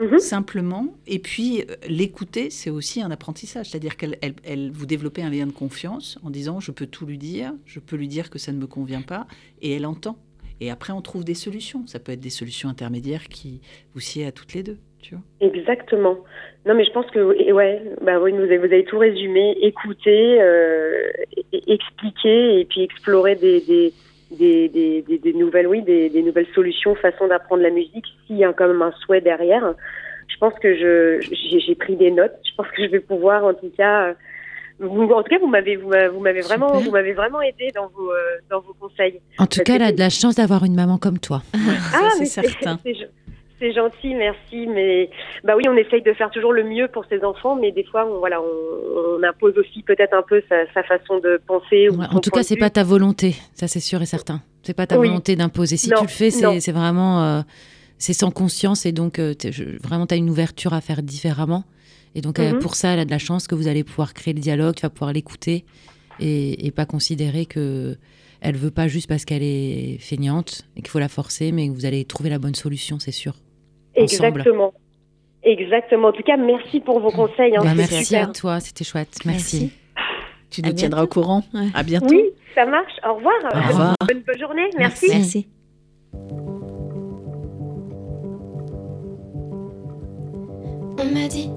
Mhm. 0.00 0.18
simplement. 0.18 0.86
Et 1.06 1.18
puis, 1.18 1.62
euh, 1.62 1.74
l'écouter, 1.88 2.50
c'est 2.50 2.70
aussi 2.70 3.02
un 3.02 3.10
apprentissage. 3.10 3.66
C'est-à-dire 3.66 3.96
qu'elle 3.96 4.16
elle, 4.20 4.70
vous 4.72 4.86
développez 4.86 5.22
un 5.22 5.30
lien 5.30 5.46
de 5.46 5.52
confiance 5.52 6.18
en 6.24 6.30
disant 6.30 6.58
je 6.58 6.72
peux 6.72 6.86
tout 6.86 7.06
lui 7.06 7.18
dire, 7.18 7.52
je 7.66 7.80
peux 7.80 7.96
lui 7.96 8.08
dire 8.08 8.30
que 8.30 8.38
ça 8.38 8.52
ne 8.52 8.58
me 8.58 8.66
convient 8.66 9.02
pas, 9.02 9.26
et 9.60 9.76
elle 9.76 9.86
entend. 9.86 10.16
Et 10.60 10.70
après, 10.70 10.92
on 10.92 11.00
trouve 11.00 11.24
des 11.24 11.34
solutions. 11.34 11.86
Ça 11.86 11.98
peut 11.98 12.12
être 12.12 12.20
des 12.20 12.30
solutions 12.30 12.68
intermédiaires 12.68 13.28
qui 13.28 13.60
vous 13.94 14.00
sied 14.00 14.26
à 14.26 14.32
toutes 14.32 14.54
les 14.54 14.62
deux. 14.62 14.76
Tu 15.02 15.14
vois 15.14 15.24
Exactement. 15.40 16.18
Non, 16.66 16.74
mais 16.74 16.84
je 16.84 16.92
pense 16.92 17.06
que 17.10 17.52
ouais, 17.52 17.82
bah 18.02 18.20
oui, 18.20 18.32
vous 18.32 18.42
avez, 18.42 18.58
vous 18.58 18.64
avez 18.64 18.84
tout 18.84 18.98
résumé. 18.98 19.56
Écouter, 19.62 20.40
euh, 20.40 21.10
expliquer 21.52 22.60
et 22.60 22.64
puis 22.66 22.82
explorer 22.82 23.34
des, 23.36 23.60
des 23.62 23.94
des, 24.30 24.68
des, 24.68 25.18
des, 25.18 25.32
nouvelles, 25.32 25.66
oui, 25.66 25.82
des, 25.82 26.08
des, 26.08 26.22
nouvelles 26.22 26.46
solutions, 26.54 26.94
façon 26.94 27.26
d'apprendre 27.28 27.62
la 27.62 27.70
musique, 27.70 28.06
s'il 28.26 28.36
y 28.36 28.44
a 28.44 28.52
quand 28.52 28.68
même 28.68 28.82
un 28.82 28.92
souhait 29.04 29.20
derrière. 29.20 29.74
Je 30.28 30.36
pense 30.38 30.54
que 30.60 30.74
je, 30.74 31.20
j'ai 31.58 31.74
pris 31.74 31.96
des 31.96 32.10
notes. 32.10 32.36
Je 32.48 32.54
pense 32.56 32.68
que 32.68 32.84
je 32.84 32.90
vais 32.90 33.00
pouvoir, 33.00 33.44
en 33.44 33.54
tout 33.54 33.70
cas, 33.76 34.14
vous, 34.80 35.02
en 35.10 35.22
tout 35.22 35.28
cas, 35.28 35.38
vous 35.38 35.46
m'avez, 35.46 35.76
vous 35.76 36.20
m'avez 36.20 36.40
vraiment, 36.40 36.72
vous 36.78 36.90
m'avez 36.90 37.12
vraiment 37.12 37.42
aidé 37.42 37.70
dans 37.74 37.88
vos, 37.88 38.10
euh, 38.10 38.38
dans 38.48 38.60
vos 38.60 38.72
conseils. 38.74 39.20
En 39.38 39.46
tout 39.46 39.60
cas, 39.60 39.74
elle 39.74 39.82
a 39.82 39.92
de 39.92 39.98
la 39.98 40.08
chance 40.08 40.36
d'avoir 40.36 40.64
une 40.64 40.74
maman 40.74 40.96
comme 40.96 41.18
toi. 41.18 41.42
ah, 41.54 42.08
c'est 42.16 42.24
certain. 42.24 42.78
C'est 43.60 43.74
gentil, 43.74 44.14
merci. 44.14 44.66
Mais 44.66 45.10
bah 45.44 45.52
oui, 45.56 45.64
on 45.68 45.76
essaye 45.76 46.02
de 46.02 46.12
faire 46.14 46.30
toujours 46.30 46.52
le 46.52 46.64
mieux 46.64 46.88
pour 46.88 47.04
ses 47.04 47.22
enfants, 47.22 47.56
mais 47.56 47.72
des 47.72 47.84
fois, 47.84 48.06
on, 48.06 48.18
voilà, 48.18 48.40
on, 48.40 49.22
impose 49.22 49.56
aussi 49.58 49.82
peut-être 49.82 50.14
un 50.14 50.22
peu 50.22 50.42
sa, 50.48 50.82
façon 50.82 51.18
de 51.18 51.38
penser. 51.46 51.88
en 51.90 52.20
tout 52.20 52.30
cas, 52.30 52.42
c'est 52.42 52.56
pas 52.56 52.70
ta 52.70 52.82
volonté, 52.82 53.34
ça 53.52 53.68
c'est 53.68 53.80
sûr 53.80 54.00
et 54.00 54.06
certain. 54.06 54.40
C'est 54.62 54.74
pas 54.74 54.86
ta 54.86 54.96
volonté 54.96 55.36
d'imposer. 55.36 55.76
Si 55.76 55.90
tu 55.90 56.02
le 56.02 56.08
fais, 56.08 56.30
c'est 56.30 56.72
vraiment, 56.72 57.22
euh, 57.22 57.42
c'est 57.98 58.14
sans 58.14 58.30
conscience 58.30 58.86
et 58.86 58.92
donc 58.92 59.18
euh, 59.18 59.34
vraiment, 59.82 60.06
tu 60.06 60.14
as 60.14 60.16
une 60.16 60.30
ouverture 60.30 60.72
à 60.72 60.80
faire 60.80 61.02
différemment. 61.02 61.64
Et 62.14 62.22
donc 62.22 62.38
euh, 62.38 62.54
mhm. 62.54 62.58
pour 62.60 62.74
ça, 62.74 62.94
elle 62.94 63.00
a 63.00 63.04
de 63.04 63.10
la 63.10 63.18
chance 63.18 63.46
que 63.46 63.54
vous 63.54 63.68
allez 63.68 63.84
pouvoir 63.84 64.14
créer 64.14 64.34
le 64.34 64.40
dialogue, 64.40 64.74
tu 64.74 64.82
vas 64.82 64.90
pouvoir 64.90 65.12
l'écouter 65.12 65.64
et, 66.18 66.66
et, 66.66 66.70
pas 66.72 66.86
considérer 66.86 67.46
que 67.46 67.96
elle 68.40 68.56
veut 68.56 68.72
pas 68.72 68.88
juste 68.88 69.06
parce 69.06 69.24
qu'elle 69.24 69.42
est 69.42 69.98
feignante 70.00 70.66
et 70.76 70.80
qu'il 70.80 70.90
faut 70.90 70.98
la 70.98 71.08
forcer, 71.08 71.52
mais 71.52 71.68
que 71.68 71.72
vous 71.72 71.86
allez 71.86 72.04
trouver 72.04 72.30
la 72.30 72.38
bonne 72.38 72.54
solution, 72.54 72.98
c'est 72.98 73.12
sûr. 73.12 73.34
Exactement. 73.94 74.72
Exactement. 75.42 76.08
En 76.08 76.12
tout 76.12 76.22
cas, 76.22 76.36
merci 76.36 76.80
pour 76.80 77.00
vos 77.00 77.10
conseils. 77.10 77.56
Hein, 77.56 77.62
bah, 77.62 77.74
merci 77.74 78.16
à 78.16 78.26
toi, 78.26 78.60
c'était 78.60 78.84
chouette. 78.84 79.18
Merci. 79.24 79.72
Tu 80.50 80.62
nous 80.62 80.72
tiendras 80.72 81.04
au 81.04 81.06
courant. 81.06 81.42
À 81.74 81.82
bientôt. 81.82 82.08
Oui, 82.10 82.22
ça 82.54 82.66
marche. 82.66 82.92
Au 83.08 83.14
revoir. 83.14 83.34
Au 83.44 83.68
revoir. 83.68 83.94
Bonne, 84.06 84.22
bonne, 84.26 84.38
journée. 84.38 84.68
Merci. 84.78 85.06
Merci. 85.08 85.48
On 90.98 91.04
m'a 91.14 91.28
dit, 91.28 91.50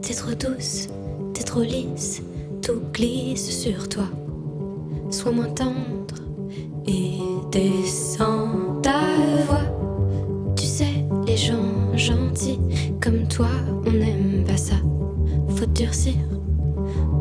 t'es 0.00 0.14
trop 0.14 0.32
douce, 0.32 0.88
t'es 1.34 1.42
trop 1.42 1.62
lisse, 1.62 2.22
tout 2.62 2.80
glisse 2.92 3.62
sur 3.62 3.88
toi. 3.88 4.04
Sois 5.10 5.32
moins 5.32 5.52
tendre 5.52 6.14
et 6.86 7.18
descends 7.50 8.80
ta 8.80 9.00
voix 9.46 9.89
gens 11.40 11.96
gentils 11.96 12.58
comme 13.00 13.26
toi, 13.26 13.48
on 13.86 13.92
n'aime 13.92 14.44
pas 14.46 14.56
ça. 14.56 14.74
Faut 15.56 15.66
durcir, 15.66 16.14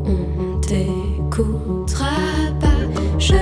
on 0.05 0.59
t'écoutera 0.59 2.07
pas. 2.59 2.67
Je 3.17 3.35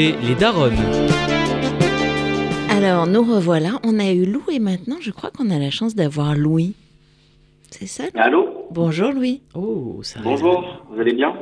les 0.00 0.34
Daronnes. 0.34 0.72
Alors, 2.70 3.06
nous 3.06 3.22
revoilà. 3.22 3.72
On 3.84 3.98
a 3.98 4.10
eu 4.12 4.24
Lou 4.24 4.42
et 4.50 4.58
maintenant, 4.58 4.96
je 5.00 5.10
crois 5.10 5.30
qu'on 5.30 5.50
a 5.50 5.58
la 5.58 5.70
chance 5.70 5.94
d'avoir 5.94 6.34
Louis. 6.34 6.74
C'est 7.70 7.86
ça 7.86 8.04
Allô? 8.14 8.66
Bonjour 8.70 9.12
Louis. 9.12 9.42
Oh, 9.54 9.98
ça 10.02 10.20
Bonjour, 10.24 10.64
vous 10.90 11.00
allez 11.00 11.12
bien? 11.12 11.34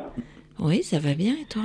Oui, 0.59 0.83
ça 0.83 0.99
va 0.99 1.15
bien 1.15 1.35
et 1.41 1.45
toi? 1.49 1.63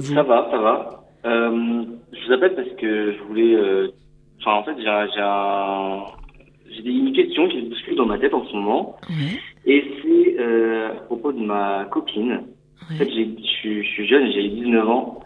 Ça 0.00 0.22
va, 0.22 0.48
ça 0.50 0.56
va. 0.58 1.04
Euh, 1.26 1.84
je 2.12 2.26
vous 2.26 2.32
appelle 2.32 2.54
parce 2.54 2.70
que 2.80 3.12
je 3.12 3.22
voulais. 3.24 3.54
Euh, 3.54 3.88
enfin, 4.40 4.54
en 4.54 4.64
fait, 4.64 4.76
j'ai 4.80 5.20
un... 5.20 6.04
J'ai 6.70 6.90
une 6.90 7.12
question 7.12 7.48
qui 7.48 7.60
se 7.60 7.66
bouscule 7.68 7.96
dans 7.96 8.06
ma 8.06 8.18
tête 8.18 8.32
en 8.34 8.46
ce 8.46 8.52
moment. 8.54 8.96
Et 9.66 9.84
c'est 10.02 10.36
euh, 10.40 10.92
à 10.92 11.00
propos 11.02 11.32
de 11.32 11.40
ma 11.40 11.86
copine. 11.90 12.44
En 12.82 12.94
fait, 12.96 13.10
je 13.10 13.82
suis 13.82 14.06
jeune, 14.06 14.30
j'ai 14.32 14.48
19 14.48 14.88
ans. 14.88 15.20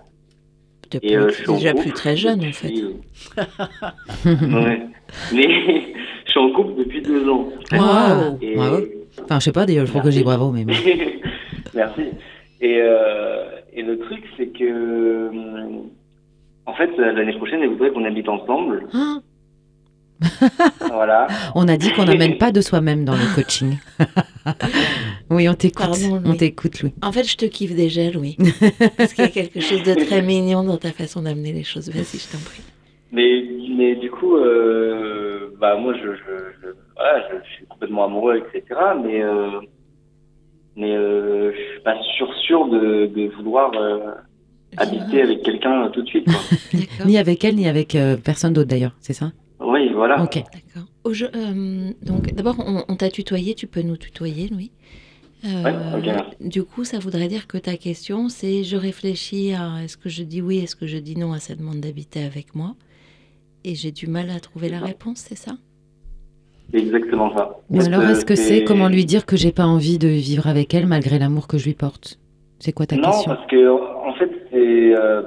Et 1.03 1.17
euh, 1.17 1.31
déjà 1.49 1.75
plus 1.75 1.93
très 1.93 2.17
jeune, 2.17 2.41
en 2.45 2.53
fait. 2.53 2.73
ouais. 4.27 4.83
Mais 5.33 5.47
je 6.27 6.31
suis 6.31 6.41
en 6.41 6.51
couple 6.53 6.75
depuis 6.79 7.03
deux 7.03 7.29
ans. 7.29 7.49
Wow. 7.73 8.39
Enfin, 9.23 9.39
je 9.39 9.45
sais 9.45 9.53
pas, 9.53 9.67
d'ailleurs, 9.67 9.87
je 9.87 9.91
crois 9.91 10.03
que 10.03 10.11
j'ai 10.11 10.23
bravo, 10.23 10.51
mais. 10.51 10.65
Merci. 11.75 12.03
Et, 12.61 12.79
euh, 12.81 13.45
et 13.73 13.83
le 13.83 13.99
truc, 13.99 14.23
c'est 14.37 14.49
que. 14.49 15.31
En 16.67 16.75
fait, 16.75 16.91
l'année 16.99 17.33
prochaine, 17.37 17.63
elle 17.63 17.71
voudrait 17.71 17.91
qu'on 17.91 18.05
habite 18.05 18.29
ensemble. 18.29 18.87
Ah. 18.93 19.19
voilà. 20.93 21.27
On 21.55 21.69
a 21.69 21.77
dit 21.77 21.93
qu'on 21.93 22.05
n'amène 22.07 22.39
pas 22.39 22.53
de 22.53 22.61
soi-même 22.61 23.05
dans 23.05 23.15
le 23.15 23.35
coaching. 23.35 23.79
oui, 25.31 25.49
on 25.49 25.55
t'écoute. 25.55 25.87
On 26.25 26.35
t'écoute, 26.35 26.83
Louis. 26.83 26.93
En 27.03 27.13
fait, 27.13 27.25
je 27.25 27.37
te 27.37 27.47
kiffe 27.47 27.75
déjà, 27.75 28.11
Louis. 28.11 28.37
Parce 28.97 29.15
qu'il 29.15 29.25
y 29.25 29.29
a 29.29 29.31
quelque 29.31 29.61
chose 29.61 29.83
de 29.83 29.95
très 29.95 30.23
mignon 30.23 30.63
dans 30.63 30.77
ta 30.77 30.93
façon 30.93 31.23
d'amener 31.23 31.53
les 31.53 31.65
choses. 31.65 31.89
Vas-y, 31.91 32.19
je 32.19 32.33
t'en 32.33 32.45
prie. 32.45 32.63
Mais, 33.13 33.45
mais 33.77 33.97
du 33.97 34.11
coup, 34.11 34.37
euh, 34.37 35.53
bah, 35.61 35.77
moi, 35.77 35.95
je, 35.95 36.15
je, 36.15 36.69
voilà, 36.97 37.29
je, 37.29 37.51
suis 37.53 37.67
complètement 37.67 38.05
amoureux, 38.05 38.37
etc. 38.37 38.81
Mais, 39.03 39.23
euh, 39.23 39.61
mais 40.77 40.97
euh, 40.97 41.53
je 41.53 41.73
suis 41.73 41.81
pas 41.81 41.97
sûr, 42.17 42.33
sûr 42.47 42.69
de, 42.69 43.07
de 43.07 43.29
vouloir 43.37 43.73
euh, 43.75 44.13
habiter 44.77 45.23
avec 45.23 45.43
quelqu'un 45.43 45.89
tout 45.91 46.03
de 46.03 46.09
suite. 46.09 46.27
ni 47.05 47.19
avec 47.19 47.45
elle, 47.45 47.57
ni 47.57 47.69
avec 47.69 47.97
personne 48.25 48.53
d'autre 48.53 48.69
d'ailleurs, 48.69 48.97
c'est 49.01 49.13
ça? 49.13 49.33
Voilà. 50.01 50.23
Ok. 50.23 50.37
D'accord. 50.37 50.89
Euh, 51.35 51.91
donc, 52.03 52.33
d'abord, 52.33 52.57
on, 52.89 52.97
t'a 52.97 53.11
tutoyé, 53.11 53.55
tu 53.55 53.67
peux 53.67 53.83
nous 53.83 53.99
tutoyer, 53.99 54.49
Louis. 54.49 54.71
Euh, 55.45 56.23
du 56.41 56.65
coup, 56.65 56.85
ça 56.85 56.99
voudrait 56.99 57.29
dire 57.29 57.47
que 57.47 57.59
ta 57.59 57.77
question, 57.77 58.31
c'est 58.31 58.65
je 58.65 58.77
réfléchis 58.79 59.53
à 59.53 59.83
est-ce 59.85 59.99
que 59.99 60.09
je 60.09 60.23
dis 60.23 60.41
oui, 60.41 60.59
est-ce 60.59 60.75
que 60.75 60.87
je 60.87 60.97
dis 60.97 61.17
non 61.17 61.33
à 61.33 61.39
cette 61.39 61.59
demande 61.59 61.81
d'habiter 61.81 62.25
avec 62.25 62.55
moi 62.55 62.77
Et 63.65 63.75
j'ai 63.75 63.93
du 63.93 64.07
mal 64.07 64.31
à 64.31 64.41
trouver 64.41 64.71
la 64.71 64.81
réponse, 64.81 65.19
c'est 65.19 65.37
ça? 65.37 65.53
Exactement 66.73 67.37
ça. 67.37 67.59
Ou 67.69 67.83
alors, 67.83 68.03
est-ce 68.05 68.25
que 68.25 68.37
c'est 68.37 68.65
comment 68.65 68.89
lui 68.89 69.05
dire 69.05 69.27
que 69.27 69.37
j'ai 69.37 69.53
pas 69.53 69.67
envie 69.67 69.99
de 69.99 70.09
vivre 70.09 70.47
avec 70.47 70.73
elle 70.73 70.87
malgré 70.87 71.19
l'amour 71.19 71.47
que 71.47 71.59
je 71.59 71.67
lui 71.67 71.75
porte? 71.75 72.19
C'est 72.59 72.73
quoi 72.73 72.87
ta 72.87 72.97
question? 72.97 73.33
Non, 73.33 73.37
parce 73.37 73.47
que 73.49 74.07
en 74.09 74.15
fait, 74.15 74.31
c'est 74.51 74.95
euh, 74.95 75.23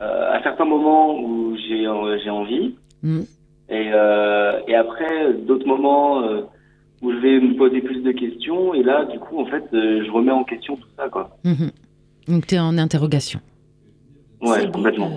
à 0.00 0.42
certains 0.42 0.64
moments 0.64 1.18
où 1.18 1.56
j'ai 1.56 2.30
envie. 2.30 2.74
Hmm. 3.02 3.22
Et, 3.68 3.90
euh, 3.92 4.60
et 4.66 4.74
après, 4.74 5.32
d'autres 5.34 5.66
moments 5.66 6.22
euh, 6.22 6.42
où 7.00 7.12
je 7.12 7.16
vais 7.18 7.40
me 7.40 7.56
poser 7.56 7.80
plus 7.80 8.00
de 8.02 8.12
questions. 8.12 8.74
Et 8.74 8.82
là, 8.82 9.04
du 9.06 9.18
coup, 9.18 9.38
en 9.40 9.46
fait, 9.46 9.64
euh, 9.72 10.04
je 10.04 10.10
remets 10.10 10.32
en 10.32 10.44
question 10.44 10.76
tout 10.76 10.88
ça. 10.96 11.08
Quoi. 11.08 11.36
Mhm. 11.44 11.70
Donc, 12.28 12.46
tu 12.46 12.54
es 12.54 12.58
en 12.58 12.78
interrogation. 12.78 13.40
Ouais, 14.40 14.70
complètement. 14.70 15.10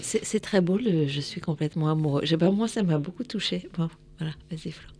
C'est 0.00 0.40
très 0.40 0.60
beau, 0.60 0.76
le, 0.76 1.06
je 1.06 1.20
suis 1.20 1.40
complètement 1.40 1.88
amoureux. 1.90 2.20
Je 2.24 2.36
pas, 2.36 2.50
moi, 2.50 2.68
ça 2.68 2.82
m'a 2.82 2.98
beaucoup 2.98 3.24
touché. 3.24 3.68
Bon, 3.76 3.88
voilà, 4.18 4.34
vas-y, 4.50 4.70
Flo. 4.70 4.90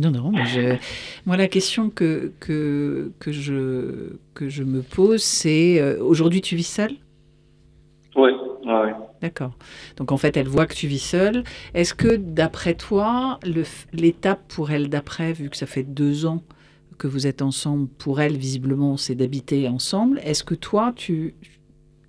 Non, 0.00 0.10
non, 0.10 0.32
mais 0.32 0.46
je... 0.46 0.76
moi 1.26 1.36
la 1.36 1.48
question 1.48 1.90
que, 1.90 2.32
que, 2.40 3.12
que, 3.18 3.30
je, 3.30 4.14
que 4.32 4.48
je 4.48 4.62
me 4.62 4.80
pose, 4.80 5.22
c'est 5.22 5.98
aujourd'hui 5.98 6.40
tu 6.40 6.56
vis 6.56 6.66
seul 6.66 6.92
Ouais, 8.16 8.32
ouais. 8.64 8.94
D'accord. 9.22 9.56
Donc 9.96 10.10
en 10.10 10.16
fait, 10.16 10.36
elle 10.36 10.48
voit 10.48 10.66
que 10.66 10.74
tu 10.74 10.88
vis 10.88 10.98
seule. 10.98 11.44
Est-ce 11.74 11.94
que 11.94 12.16
d'après 12.16 12.74
toi, 12.74 13.38
l'étape 13.92 14.40
pour 14.48 14.72
elle 14.72 14.88
d'après, 14.88 15.32
vu 15.32 15.48
que 15.48 15.56
ça 15.56 15.66
fait 15.66 15.84
deux 15.84 16.26
ans 16.26 16.42
que 16.98 17.06
vous 17.06 17.28
êtes 17.28 17.40
ensemble, 17.40 17.88
pour 17.88 18.20
elle, 18.20 18.36
visiblement, 18.36 18.96
c'est 18.96 19.14
d'habiter 19.14 19.68
ensemble. 19.68 20.20
Est-ce 20.24 20.42
que 20.42 20.54
toi, 20.54 20.92
tu, 20.94 21.34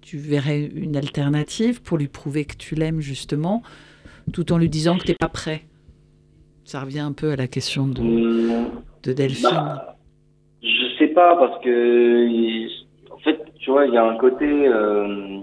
tu 0.01 0.17
verrais 0.17 0.65
une 0.65 0.97
alternative 0.97 1.81
pour 1.83 1.97
lui 1.97 2.07
prouver 2.07 2.45
que 2.45 2.55
tu 2.55 2.73
l'aimes, 2.75 2.99
justement, 2.99 3.61
tout 4.33 4.51
en 4.51 4.57
lui 4.57 4.69
disant 4.69 4.97
que 4.97 5.03
tu 5.03 5.11
n'es 5.11 5.17
pas 5.19 5.29
prêt? 5.29 5.63
Ça 6.65 6.81
revient 6.81 6.99
un 6.99 7.13
peu 7.13 7.31
à 7.31 7.35
la 7.35 7.47
question 7.47 7.87
de, 7.87 8.01
mmh. 8.01 8.69
de 9.03 9.13
Delphine. 9.13 9.49
Bah, 9.51 9.97
je 10.61 10.97
sais 10.97 11.09
pas, 11.09 11.35
parce 11.37 11.63
que, 11.63 12.67
en 13.11 13.17
fait, 13.19 13.39
tu 13.59 13.69
vois, 13.69 13.85
il 13.85 13.93
y 13.93 13.97
a 13.97 14.03
un 14.03 14.17
côté. 14.17 14.45
Euh, 14.45 15.41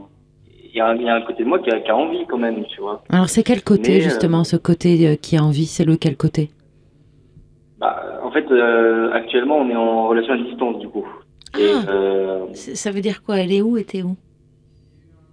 il 0.73 0.77
y, 0.77 1.09
a 1.09 1.15
un 1.15 1.21
côté 1.23 1.43
de 1.43 1.49
moi 1.49 1.59
qui 1.59 1.71
a, 1.71 1.97
envie 1.97 2.25
quand 2.27 2.39
même, 2.39 2.65
tu 2.67 2.81
vois. 2.81 3.03
Alors 3.09 3.29
c'est 3.29 3.43
quel 3.43 3.63
côté 3.63 3.99
euh, 3.99 4.05
justement, 4.05 4.45
ce 4.45 4.57
côté 4.57 5.09
euh, 5.09 5.17
qui 5.17 5.37
a 5.37 5.43
envie? 5.43 5.67
C'est 5.67 5.85
lequel 5.85 6.17
côté? 6.17 6.51
Bah, 7.79 8.21
En 8.23 8.31
fait, 8.31 8.49
euh, 8.51 9.11
actuellement, 9.13 9.59
on 9.59 9.69
est 9.69 9.77
en 9.77 10.09
relation 10.09 10.35
à 10.35 10.37
distance 10.37 10.79
du 10.79 10.89
coup. 10.89 11.07
Ah, 11.55 11.59
ça 12.55 12.91
veut 12.93 13.01
dire 13.01 13.23
quoi? 13.23 13.39
Elle 13.39 13.53
est 13.53 13.63
où? 13.63 13.77
Et 13.77 13.85
t'es 13.85 14.03
où? 14.03 14.17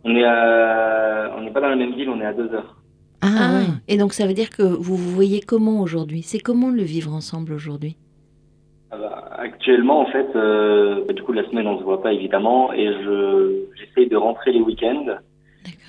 On 0.04 0.15
est 0.15 0.26
on 0.26 1.41
n'est 1.41 1.52
pas 1.52 1.62
dans 1.62 1.69
la 1.69 1.76
même 1.76 1.93
ville, 1.93 2.10
on 2.10 2.19
est 2.19 2.26
à 2.26 2.34
deux 2.34 2.52
heures. 2.54 2.76
Ah, 3.21 3.28
ah. 3.39 3.62
et 3.88 3.97
donc 3.97 4.13
ça 4.13 4.28
veut 4.28 4.34
dire 4.34 4.50
que 4.50 4.63
vous 4.63 4.95
vous 4.95 5.12
voyez 5.12 5.41
comment 5.41 5.82
aujourd'hui? 5.82 6.21
C'est 6.21 6.39
comment 6.39 6.69
le 6.69 6.84
vivre 6.84 7.13
ensemble 7.13 7.54
aujourd'hui? 7.54 7.97
Ah 8.89 8.97
bah, 8.97 9.30
actuellement, 9.38 10.02
en 10.02 10.06
fait, 10.06 10.28
bah, 10.34 11.13
du 11.13 11.21
coup, 11.21 11.34
la 11.34 11.47
semaine, 11.50 11.67
on 11.67 11.78
se 11.78 11.84
voit 11.84 12.02
pas 12.02 12.13
évidemment, 12.13 12.73
et 12.73 12.86
je 12.86 13.76
de 14.05 14.15
rentrer 14.15 14.51
les 14.51 14.62
week-ends 14.62 15.05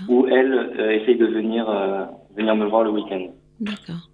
où 0.09 0.27
elle 0.27 0.53
euh, 0.79 0.90
essaye 0.90 1.16
de 1.16 1.27
venir, 1.27 1.68
euh, 1.68 2.05
venir 2.37 2.57
me 2.57 2.66
voir 2.66 2.83
le 2.83 2.90
week-end. 2.90 3.27
D'accord. 3.61 4.09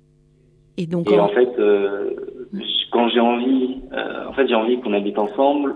Et 0.76 0.86
donc. 0.86 1.10
Et 1.10 1.18
en, 1.18 1.28
fait, 1.28 1.50
euh, 1.58 2.10
quand 2.90 3.08
j'ai 3.08 3.20
envie, 3.20 3.80
euh, 3.92 4.28
en 4.28 4.32
fait, 4.32 4.48
j'ai 4.48 4.54
envie 4.54 4.80
qu'on 4.80 4.92
habite 4.92 5.18
ensemble 5.18 5.74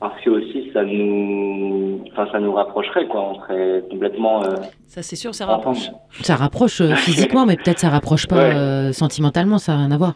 parce 0.00 0.18
que 0.22 0.30
aussi 0.30 0.70
ça 0.72 0.82
nous, 0.82 2.02
enfin, 2.10 2.26
ça 2.32 2.40
nous 2.40 2.52
rapprocherait, 2.52 3.06
quoi. 3.06 3.30
On 3.30 3.34
serait 3.40 3.84
complètement. 3.90 4.42
Euh, 4.44 4.56
ça, 4.86 5.02
c'est 5.02 5.16
sûr, 5.16 5.34
ça 5.34 5.46
rapproche. 5.46 5.90
Ça 6.22 6.36
rapproche 6.36 6.82
physiquement, 6.96 7.46
mais 7.46 7.56
peut-être 7.56 7.78
ça 7.78 7.90
rapproche 7.90 8.26
pas 8.26 8.92
sentimentalement. 8.92 9.58
Ça 9.58 9.72
n'a 9.72 9.78
rien 9.78 9.90
à 9.92 9.98
voir. 9.98 10.14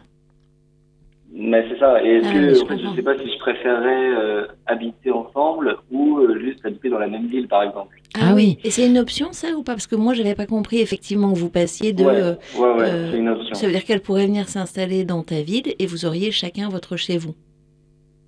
Mais 1.47 1.67
c'est 1.69 1.79
ça. 1.79 2.03
Et 2.03 2.17
est-ce 2.17 2.29
ah, 2.29 2.33
que, 2.33 2.79
je, 2.79 2.87
ne 2.87 2.97
sais 2.97 3.03
pas 3.03 3.19
si 3.19 3.31
je 3.31 3.39
préférerais 3.39 4.49
habiter 4.67 5.11
ensemble 5.11 5.77
ou 5.93 6.21
juste 6.41 6.65
habiter 6.65 6.89
dans 6.89 6.99
la 6.99 7.09
même 7.09 7.27
ville, 7.27 7.49
par 7.49 7.63
exemple. 7.63 7.97
Ah, 8.21 8.33
oui. 8.35 8.59
Et 8.65 8.71
c'est 8.71 8.87
une 8.87 8.99
option 8.99 9.33
ça 9.33 9.49
ou 9.57 9.63
pas? 9.63 9.73
Parce 9.73 9.87
que 9.87 9.97
moi 9.97 10.15
je 10.15 10.23
n'avais 10.23 10.35
pas 10.35 10.47
compris 10.47 10.81
effectivement 10.81 11.33
que 11.33 11.39
vous 11.39 11.51
passiez 11.51 11.93
de. 11.93 12.05
Ouais, 12.05 12.13
ouais, 12.13 12.83
euh, 12.83 13.11
c'est 13.11 13.19
une 13.19 13.29
option. 13.29 13.55
Ça 13.55 13.67
veut 13.67 13.73
dire 13.73 13.85
qu'elle 13.85 14.01
pourrait 14.01 14.27
venir 14.27 14.49
s'installer 14.49 15.05
dans 15.05 15.23
ta 15.23 15.43
ville 15.43 15.75
et 15.79 15.87
vous 15.87 16.07
auriez 16.07 16.31
chacun 16.31 16.69
votre 16.69 16.97
chez 16.97 17.19
vous. 17.19 17.35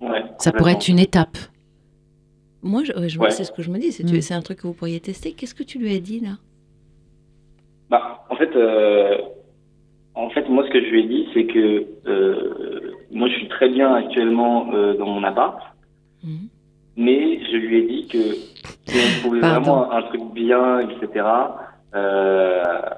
Ouais. 0.01 0.23
Ça 0.39 0.51
pourrait 0.51 0.73
être 0.73 0.87
une 0.87 0.99
étape. 0.99 1.37
Moi, 2.63 2.83
je, 2.83 2.91
je 3.07 3.19
c'est 3.29 3.45
ce 3.45 3.51
que 3.51 3.61
je 3.61 3.71
me 3.71 3.77
dis. 3.77 3.89
Mm. 4.03 4.21
C'est 4.21 4.33
un 4.33 4.41
truc 4.41 4.59
que 4.59 4.67
vous 4.67 4.73
pourriez 4.73 4.99
tester. 4.99 5.31
Qu'est-ce 5.31 5.55
que 5.55 5.63
tu 5.63 5.79
lui 5.79 5.95
as 5.95 5.99
dit 5.99 6.19
là? 6.19 6.37
Bah, 7.89 8.25
en 8.29 8.35
fait, 8.35 8.53
euh, 8.55 9.17
en 10.15 10.29
fait, 10.31 10.49
moi 10.49 10.65
ce 10.67 10.71
que 10.71 10.81
je 10.81 10.89
lui 10.89 11.03
ai 11.03 11.07
dit, 11.07 11.27
c'est 11.33 11.45
que 11.45 11.85
euh, 12.07 12.86
moi 13.11 13.27
je 13.29 13.35
suis 13.35 13.47
très 13.47 13.69
bien 13.69 13.93
actuellement 13.93 14.67
dans 14.97 15.07
mon 15.07 15.23
appart. 15.23 15.59
Mm. 16.23 16.47
Mais 16.97 17.39
je 17.51 17.57
lui 17.57 17.77
ai 17.77 17.87
dit 17.87 18.07
que 18.07 18.33
si 18.87 18.97
on 18.97 19.21
trouvait 19.21 19.39
vraiment 19.39 19.91
un 19.91 20.01
truc 20.03 20.21
bien, 20.33 20.79
etc., 20.79 21.25
euh, 21.95 22.93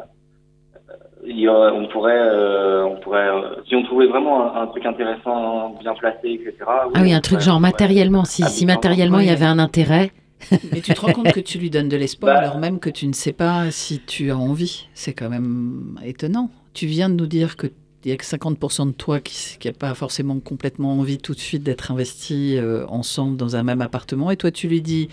on 1.26 1.88
pourrait, 1.88 2.18
euh, 2.18 2.86
on 2.86 3.00
pourrait, 3.02 3.28
si 3.68 3.76
on 3.76 3.84
trouvait 3.84 4.08
vraiment 4.08 4.56
un, 4.56 4.68
truc 4.68 4.86
intéressant, 4.86 5.76
bien 5.82 5.94
placé, 5.96 6.32
etc. 6.32 6.54
ah 6.68 6.88
oui, 7.02 7.14
un 7.14 7.22
truc 7.22 7.40
genre 7.40 7.60
matériellement, 7.60 8.26
si, 8.26 8.44
si 8.44 8.66
matériellement 8.66 9.20
il 9.20 9.28
y 9.28 9.32
avait 9.32 9.46
un 9.46 9.60
intérêt. 9.60 10.12
Mais 10.72 10.80
tu 10.80 10.94
te 10.94 11.02
rends 11.02 11.12
compte 11.12 11.34
que 11.34 11.42
tu 11.42 11.58
lui 11.58 11.70
donnes 11.70 11.90
de 11.90 11.98
l'espoir 11.98 12.34
bah. 12.34 12.40
alors 12.40 12.60
même 12.60 12.80
que 12.80 12.90
tu 12.90 13.08
ne 13.08 13.12
sais 13.12 13.34
pas 13.34 13.72
si 13.72 14.00
tu 14.00 14.32
as 14.32 14.38
envie. 14.38 14.88
C'est 14.94 15.12
quand 15.12 15.30
même 15.30 16.00
étonnant. 16.06 16.50
Tu 16.74 16.86
viens 16.86 17.10
de 17.10 17.16
nous 17.16 17.28
dire 17.28 17.58
que 17.58 17.68
il 18.06 18.12
y 18.12 18.14
a 18.14 18.18
que 18.18 18.26
50% 18.26 18.88
de 18.88 18.92
toi 18.94 19.20
qui 19.20 19.58
n'a 19.68 19.74
pas 19.74 19.94
forcément 19.94 20.40
complètement 20.40 20.94
envie 20.94 21.18
tout 21.18 21.34
de 21.34 21.40
suite 21.40 21.64
d'être 21.64 21.92
investi 21.92 22.56
euh, 22.58 22.86
ensemble 22.88 23.36
dans 23.36 23.56
un 23.56 23.64
même 23.64 23.82
appartement. 23.82 24.32
Et 24.32 24.38
toi, 24.38 24.52
tu 24.52 24.68
lui 24.68 24.82
dis 24.82 25.10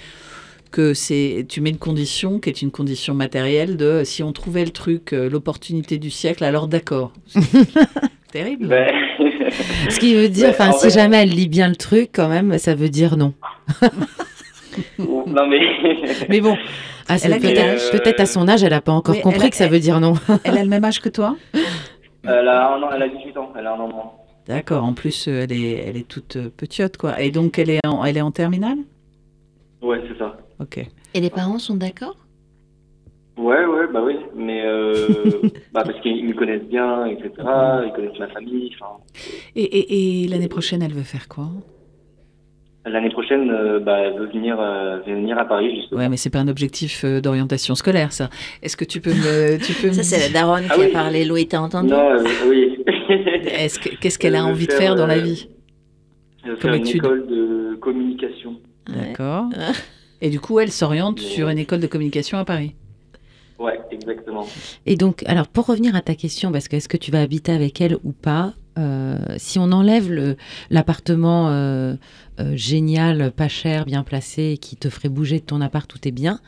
que 0.71 0.95
c'est, 0.95 1.47
tu 1.49 1.61
mets 1.61 1.71
une 1.71 1.79
condition 1.79 2.39
qui 2.39 2.49
est 2.49 2.63
une 2.63 2.71
condition 2.71 3.15
matérielle 3.15 3.77
de 3.77 4.03
si 4.05 4.23
on 4.23 4.33
trouvait 4.33 4.65
le 4.65 4.71
truc, 4.71 5.13
euh, 5.13 5.29
l'opportunité 5.29 5.99
du 5.99 6.11
siècle, 6.11 6.45
alors 6.45 6.69
d'accord. 6.69 7.13
Terrible. 8.33 8.69
Ben, 8.69 8.89
Ce 9.91 9.99
qui 9.99 10.15
veut 10.15 10.29
dire, 10.29 10.51
enfin, 10.51 10.73
si 10.73 10.91
jamais 10.91 11.23
elle 11.23 11.31
lit 11.31 11.49
bien 11.49 11.69
le 11.69 11.77
truc, 11.77 12.11
quand 12.13 12.29
même, 12.29 12.59
ça 12.59 12.75
veut 12.75 12.89
dire 12.89 13.17
non. 13.17 13.33
non 14.99 15.47
mais. 15.49 15.61
mais 16.29 16.41
bon. 16.41 16.57
Ah, 17.09 17.19
peut-être, 17.19 17.93
peut-être 17.93 18.21
à 18.21 18.27
son 18.27 18.49
âge, 18.49 18.65
elle 18.65 18.71
n'a 18.71 18.81
pas 18.81 18.93
encore 18.93 19.21
compris 19.21 19.51
que 19.51 19.57
ça 19.57 19.69
veut 19.69 19.79
dire 19.79 20.01
non. 20.01 20.15
elle 20.43 20.59
a 20.59 20.63
le 20.63 20.69
même 20.69 20.85
âge 20.85 21.01
que 21.01 21.09
toi? 21.09 21.37
Elle 22.29 22.49
a, 22.49 22.75
un 22.75 22.83
an, 22.83 22.91
elle 22.93 23.03
a 23.03 23.09
18 23.09 23.37
ans, 23.37 23.53
elle 23.57 23.67
a 23.67 23.75
un 23.75 23.81
an 23.81 23.89
moins. 23.89 24.13
D'accord, 24.47 24.85
en 24.85 24.95
plus, 24.95 25.27
euh, 25.27 25.43
elle 25.43 25.53
est, 25.53 25.73
elle 25.73 25.97
est 25.97 26.07
toute 26.07 26.37
euh, 26.37 26.51
petite, 26.57 26.97
quoi. 26.97 27.21
Et 27.21 27.31
donc, 27.31 27.59
elle 27.59 27.71
est 27.71 27.85
en, 27.87 28.05
elle 28.05 28.17
est 28.17 28.21
en 28.23 28.31
terminale? 28.31 28.79
Ouais, 29.83 30.01
c'est 30.09 30.19
ça. 30.19 30.37
Ok. 30.61 30.79
Et 31.15 31.21
les 31.21 31.31
parents 31.31 31.59
sont 31.59 31.75
d'accord? 31.75 32.17
Ouais, 33.37 33.67
ouais, 33.67 33.87
bah 33.93 34.03
oui, 34.03 34.17
mais 34.35 34.63
euh, 34.65 35.43
bah 35.73 35.83
parce 35.85 36.01
qu'ils 36.01 36.27
me 36.27 36.33
connaissent 36.33 36.65
bien, 36.65 37.05
etc. 37.07 37.31
Ils 37.39 37.93
connaissent 37.95 38.19
ma 38.19 38.29
famille. 38.29 38.75
Et, 39.55 39.63
et, 39.63 40.25
et 40.25 40.29
l'année 40.29 40.49
prochaine, 40.49 40.83
elle 40.83 40.95
veut 40.95 41.03
faire 41.03 41.29
quoi? 41.29 41.51
L'année 42.89 43.11
prochaine, 43.11 43.51
euh, 43.51 43.81
bah, 43.81 43.99
elle 43.99 44.17
veut 44.17 44.27
venir, 44.27 44.61
euh, 44.61 44.99
venir 45.05 45.37
à 45.39 45.45
Paris, 45.45 45.75
justement. 45.75 46.01
Ouais, 46.01 46.09
mais 46.09 46.17
c'est 46.17 46.31
pas 46.31 46.39
un 46.39 46.47
objectif 46.47 47.05
euh, 47.05 47.21
d'orientation 47.21 47.75
scolaire, 47.75 48.13
ça. 48.13 48.31
Est-ce 48.63 48.77
que 48.77 48.85
tu 48.85 49.01
peux 49.01 49.11
me. 49.11 49.59
Tu 49.59 49.73
peux 49.73 49.93
ça, 49.93 50.05
c'est 50.05 50.21
la 50.21 50.29
daronne 50.29 50.67
ah 50.71 50.75
qui 50.75 50.85
a 50.85 50.89
parlé. 50.91 51.25
Louis, 51.25 51.49
t'as 51.49 51.59
entendu 51.59 51.89
Non, 51.89 52.17
oui. 52.49 52.79
Est-ce 53.09 53.81
que, 53.81 53.89
qu'est-ce 53.97 54.19
qu'elle 54.19 54.37
a 54.37 54.45
envie 54.45 54.69
de 54.69 54.73
faire 54.73 54.95
dans 54.95 55.09
la 55.09 55.19
vie 55.19 55.49
Comme 56.63 56.75
une 56.75 56.87
école 56.87 57.27
de 57.27 57.77
communication. 57.81 58.61
D'accord. 58.89 59.47
Et 60.21 60.31
du 60.31 60.39
coup, 60.39 60.61
elle 60.61 60.71
s'oriente 60.71 61.19
sur 61.19 61.49
une 61.49 61.59
école 61.59 61.81
de 61.81 61.89
communication 61.89 62.39
à 62.39 62.45
Paris. 62.45 62.75
Ouais, 63.59 63.81
exactement. 63.91 64.47
Et 64.87 64.95
donc, 64.95 65.25
alors, 65.27 65.49
pour 65.49 65.67
revenir 65.67 65.97
à 65.97 66.03
ta 66.03 66.15
question, 66.15 66.53
parce 66.53 66.69
que 66.69 66.77
est-ce 66.77 66.89
que 66.89 66.97
tu 66.97 67.11
vas 67.11 67.21
habiter 67.21 67.51
avec 67.51 67.81
elle 67.81 67.97
ou 68.05 68.13
pas 68.13 68.55
euh, 68.79 69.17
si 69.37 69.59
on 69.59 69.73
enlève 69.73 70.37
l'appartement 70.71 71.49
euh, 71.49 71.95
euh, 72.41 72.53
génial, 72.55 73.33
pas 73.33 73.49
cher, 73.49 73.85
bien 73.85 74.03
placé, 74.03 74.59
qui 74.61 74.77
te 74.77 74.89
ferait 74.89 75.09
bouger 75.09 75.41
de 75.41 75.45
ton 75.45 75.61
appart, 75.61 75.89
tout 75.89 76.07
est 76.07 76.13
bien, 76.13 76.39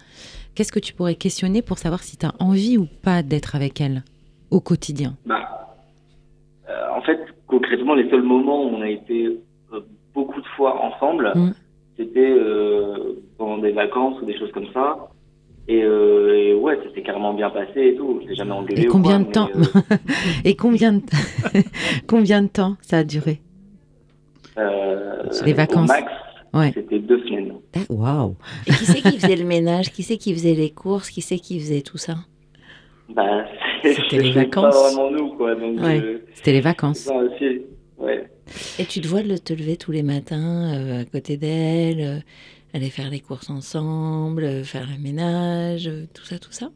qu'est-ce 0.54 0.72
que 0.72 0.80
tu 0.80 0.94
pourrais 0.94 1.14
questionner 1.14 1.62
pour 1.62 1.78
savoir 1.78 2.02
si 2.02 2.16
tu 2.16 2.26
as 2.26 2.32
envie 2.38 2.76
ou 2.76 2.86
pas 3.02 3.22
d'être 3.22 3.56
avec 3.56 3.80
elle 3.80 4.02
au 4.50 4.60
quotidien? 4.60 5.14
Bah, 5.26 5.76
En 6.94 7.00
fait, 7.02 7.18
concrètement, 7.46 7.94
les 7.94 8.08
seuls 8.10 8.22
moments 8.22 8.64
où 8.64 8.76
on 8.76 8.82
a 8.82 8.88
été 8.88 9.38
beaucoup 10.14 10.40
de 10.40 10.46
fois 10.56 10.82
ensemble, 10.82 11.32
mmh. 11.34 11.54
c'était 11.96 12.36
pendant 13.38 13.58
des 13.58 13.72
vacances 13.72 14.20
ou 14.20 14.26
des 14.26 14.38
choses 14.38 14.52
comme 14.52 14.70
ça. 14.72 15.08
Euh, 15.70 16.34
et, 16.34 16.54
ouais, 16.54 16.76
ça 16.76 16.94
s'est 16.94 17.02
carrément 17.02 17.34
bien 17.34 17.50
passé 17.50 17.88
et 17.88 17.94
tout. 17.94 18.20
On 18.22 18.34
jamais 18.34 18.52
engueulé. 18.52 18.82
Et 18.82 18.86
combien 18.86 19.20
de 19.20 19.30
temps 19.30 19.48
euh, 19.54 19.80
Et 20.44 20.56
combien 20.56 20.94
de 20.94 21.02
combien 22.06 22.42
de 22.42 22.48
temps 22.48 22.76
ça 22.80 22.98
a 22.98 23.04
duré 23.04 23.40
euh, 24.56 25.24
Les 25.44 25.52
vacances. 25.52 25.88
max, 25.88 26.74
c'était 26.74 26.98
deux 26.98 27.22
semaines. 27.26 27.52
Waouh 27.90 28.36
Et 28.66 28.70
qui 28.70 28.84
c'est 28.86 29.02
qui 29.02 29.18
faisait 29.18 29.36
le 29.36 29.44
ménage? 29.44 29.92
Qui 29.92 30.02
c'est 30.02 30.16
qui 30.16 30.32
faisait 30.32 30.54
les 30.54 30.70
courses? 30.70 31.10
Qui 31.10 31.20
c'est 31.20 31.38
qui 31.38 31.60
faisait 31.60 31.82
tout 31.82 31.98
ça? 31.98 32.14
Bah, 33.10 33.44
c'était 33.82 34.18
les 34.18 34.32
vacances. 34.32 34.74
Pas 34.74 34.90
vraiment 34.90 35.10
nous, 35.10 35.28
quoi. 35.36 35.54
c'était 36.34 36.52
les 36.52 36.60
vacances. 36.62 37.10
Ouais. 37.98 38.30
Et 38.78 38.86
tu 38.86 39.02
te 39.02 39.08
vois 39.08 39.20
te 39.22 39.52
lever 39.52 39.76
tous 39.76 39.92
les 39.92 40.02
matins 40.02 41.00
à 41.00 41.04
côté 41.04 41.36
d'elle 41.36 42.22
aller 42.74 42.90
faire 42.90 43.10
les 43.10 43.20
courses 43.20 43.50
ensemble, 43.50 44.44
euh, 44.44 44.64
faire 44.64 44.86
le 44.90 45.02
ménage, 45.02 45.88
euh, 45.88 46.04
tout 46.14 46.24
ça, 46.24 46.38
tout 46.38 46.52
ça 46.52 46.70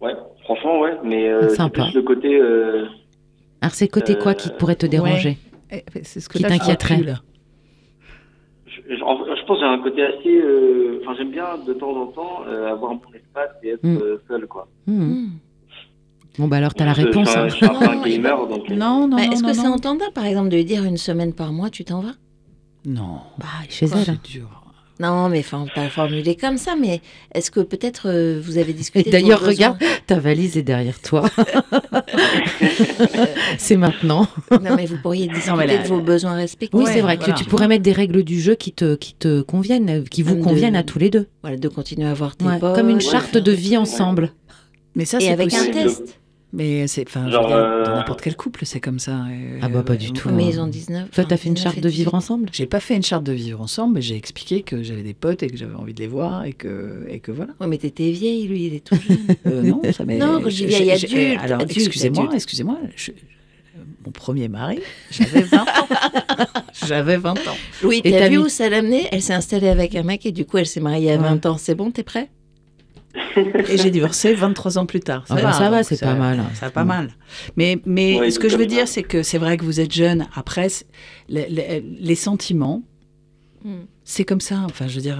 Ouais, 0.00 0.14
franchement, 0.44 0.80
ouais, 0.80 0.96
mais 1.04 1.28
euh, 1.28 1.48
c'est 1.48 1.70
plus 1.70 1.94
le 1.94 2.02
côté. 2.02 2.38
Alors, 3.60 3.72
c'est 3.74 3.86
le 3.86 3.90
côté 3.90 4.16
quoi 4.16 4.34
qui 4.34 4.50
pourrait 4.50 4.76
te 4.76 4.86
déranger 4.86 5.38
eh, 5.70 5.84
C'est 6.02 6.20
ce 6.20 6.28
que 6.28 6.38
qui 6.38 6.44
t'inquiéterait 6.44 7.02
je, 8.66 8.94
je, 8.94 9.46
pense 9.46 9.58
que 9.58 9.64
j'ai 9.64 9.64
un 9.64 9.82
côté 9.82 10.02
assez. 10.04 11.00
Enfin, 11.00 11.14
j'aime 11.16 11.30
bien 11.30 11.58
de 11.66 11.72
temps 11.72 11.96
en 11.96 12.06
temps 12.06 12.42
avoir 12.42 12.92
mon 12.92 13.14
espace 13.14 13.50
et 13.62 13.70
être 13.70 13.82
hmm. 13.82 14.18
seul, 14.28 14.46
quoi. 14.46 14.68
Hmm. 14.86 15.00
Hmm. 15.00 15.30
Bon, 16.38 16.46
bah 16.46 16.58
alors, 16.58 16.74
tu 16.74 16.82
as 16.82 16.86
la 16.86 16.92
réponse. 16.92 17.34
Je, 17.34 17.48
suis 17.48 17.64
un, 17.64 17.70
hein. 17.70 18.00
un 18.02 18.06
gamer, 18.06 18.46
donc. 18.46 18.68
Non, 18.68 19.08
non, 19.08 19.16
Est-ce 19.16 19.42
que 19.42 19.54
c'est 19.54 19.66
entendable, 19.66 20.12
par 20.12 20.26
exemple, 20.26 20.50
de 20.50 20.56
lui 20.56 20.64
dire 20.66 20.84
une 20.84 20.98
semaine 20.98 21.32
par 21.32 21.52
mois, 21.52 21.70
tu 21.70 21.84
t'en 21.84 22.00
vas? 22.00 22.12
Non. 22.86 23.20
Bah, 23.38 23.46
chez 23.68 23.86
elle. 23.86 24.04
C'est 24.04 24.22
dur. 24.22 24.62
Non, 24.98 25.28
mais 25.28 25.40
enfin, 25.40 25.66
pas 25.74 25.90
formulé 25.90 26.36
comme 26.36 26.56
ça, 26.56 26.74
mais 26.74 27.02
est-ce 27.34 27.50
que 27.50 27.60
peut-être 27.60 28.08
euh, 28.08 28.40
vous 28.42 28.56
avez 28.56 28.72
discuté 28.72 29.10
D'ailleurs, 29.10 29.44
regarde, 29.44 29.76
ta 30.06 30.18
valise 30.18 30.56
est 30.56 30.62
derrière 30.62 30.98
toi. 31.02 31.28
c'est 33.58 33.76
maintenant. 33.76 34.26
non, 34.50 34.74
mais 34.74 34.86
vous 34.86 34.96
pourriez 34.96 35.26
discuter 35.26 35.78
de 35.78 35.88
vos 35.88 36.00
besoins 36.00 36.34
respectifs. 36.36 36.80
Oui, 36.80 36.88
c'est 36.90 37.02
vrai 37.02 37.18
que 37.18 37.30
tu 37.32 37.44
pourrais 37.44 37.68
mettre 37.68 37.82
des 37.82 37.92
règles 37.92 38.24
du 38.24 38.40
jeu 38.40 38.54
qui 38.54 38.72
te, 38.72 38.94
qui 38.94 39.12
te 39.12 39.42
conviennent, 39.42 40.04
qui 40.04 40.22
vous 40.22 40.36
conviennent 40.36 40.76
à 40.76 40.82
tous 40.82 40.98
les 40.98 41.10
deux. 41.10 41.26
Voilà, 41.42 41.58
de 41.58 41.68
continuer 41.68 42.06
à 42.06 42.12
avoir 42.12 42.34
tes 42.34 42.46
Comme 42.74 42.88
une 42.88 43.00
charte 43.00 43.36
de 43.36 43.52
vie 43.52 43.76
ensemble. 43.76 44.32
Mais 44.94 45.04
ça, 45.04 45.20
c'est 45.20 45.28
avec 45.28 45.52
un 45.52 45.66
test. 45.66 46.18
Mais 46.52 46.86
c'est, 46.86 47.06
enfin, 47.06 47.28
dans 47.28 47.50
euh, 47.50 47.84
n'importe 47.84 48.22
quel 48.22 48.36
couple, 48.36 48.64
c'est 48.64 48.80
comme 48.80 48.98
ça. 48.98 49.24
ah 49.60 49.68
bah 49.68 49.82
pas 49.82 49.96
du 49.96 50.12
tout. 50.12 50.30
Mais 50.30 50.48
ils 50.48 50.60
ont 50.60 50.66
19. 50.66 51.10
Toi, 51.10 51.24
t'as 51.24 51.36
fait 51.36 51.48
une 51.48 51.56
charte 51.56 51.80
de 51.80 51.88
vivre 51.88 52.14
ensemble? 52.14 52.48
J'ai 52.52 52.66
pas 52.66 52.80
fait 52.80 52.94
une 52.94 53.02
charte 53.02 53.24
de 53.24 53.32
vivre 53.32 53.60
ensemble, 53.60 53.94
mais 53.94 54.02
j'ai 54.02 54.16
expliqué 54.16 54.62
que 54.62 54.82
j'avais 54.82 55.02
des 55.02 55.12
potes 55.12 55.42
et 55.42 55.48
que 55.48 55.56
j'avais 55.56 55.74
envie 55.74 55.92
de 55.92 56.00
les 56.00 56.06
voir 56.06 56.44
et 56.44 56.52
que, 56.52 57.04
et 57.08 57.18
que 57.18 57.32
voilà. 57.32 57.52
Oui, 57.60 57.66
mais 57.66 57.78
t'étais 57.78 58.10
vieille, 58.12 58.46
lui, 58.46 58.66
il 58.66 58.74
est 58.74 58.84
tout 58.84 58.96
jeune. 58.96 59.18
euh, 59.46 59.62
non, 59.62 59.82
ça 59.92 60.04
m'est. 60.04 60.18
Non, 60.18 60.40
quand 60.40 60.48
je 60.48 60.56
dis 60.56 60.66
vieille 60.66 60.92
adulte. 60.92 61.40
Alors, 61.40 61.60
excusez-moi, 61.62 62.30
excusez-moi. 62.32 62.78
mon 64.04 64.12
premier 64.12 64.48
mari, 64.48 64.78
j'avais 65.10 65.42
20 65.42 65.58
ans. 65.58 65.64
j'avais 66.86 67.16
20 67.16 67.32
ans. 67.48 67.56
Oui, 67.82 68.02
t'as 68.04 68.28
vu 68.28 68.38
où 68.38 68.48
ça 68.48 68.68
l'a 68.68 68.78
amené? 68.78 69.08
Elle 69.10 69.22
s'est 69.22 69.34
installée 69.34 69.68
avec 69.68 69.96
un 69.96 70.04
mec 70.04 70.24
et 70.24 70.32
du 70.32 70.44
coup, 70.44 70.58
elle 70.58 70.66
s'est 70.66 70.80
mariée 70.80 71.10
à 71.10 71.18
20 71.18 71.44
ans. 71.46 71.58
C'est 71.58 71.74
bon, 71.74 71.90
t'es 71.90 72.04
prêt? 72.04 72.30
et 73.36 73.76
j'ai 73.76 73.90
divorcé 73.90 74.34
23 74.34 74.56
23 74.56 74.78
ans 74.78 74.86
plus 74.86 75.00
tard. 75.00 75.24
Ça 75.26 75.34
va, 75.34 75.52
ça 75.52 75.70
va 75.70 75.82
c'est 75.82 76.00
pas 76.00 76.14
mal. 76.14 76.42
Ça 76.54 76.66
va 76.66 76.70
pas 76.70 76.84
mal. 76.84 77.10
Mais, 77.56 77.78
mais 77.84 78.30
ce 78.30 78.38
que 78.38 78.48
je 78.48 78.56
veux 78.56 78.66
dire, 78.66 78.88
c'est 78.88 79.02
que 79.02 79.22
c'est 79.22 79.38
vrai 79.38 79.56
que 79.56 79.64
vous 79.64 79.80
êtes 79.80 79.92
jeune. 79.92 80.26
Après, 80.34 80.68
les, 81.28 82.14
sentiments, 82.14 82.82
hmm. 83.64 83.82
c'est 84.04 84.24
comme 84.24 84.40
ça. 84.40 84.62
Enfin, 84.64 84.88
je 84.88 84.96
veux 84.96 85.02
dire, 85.02 85.18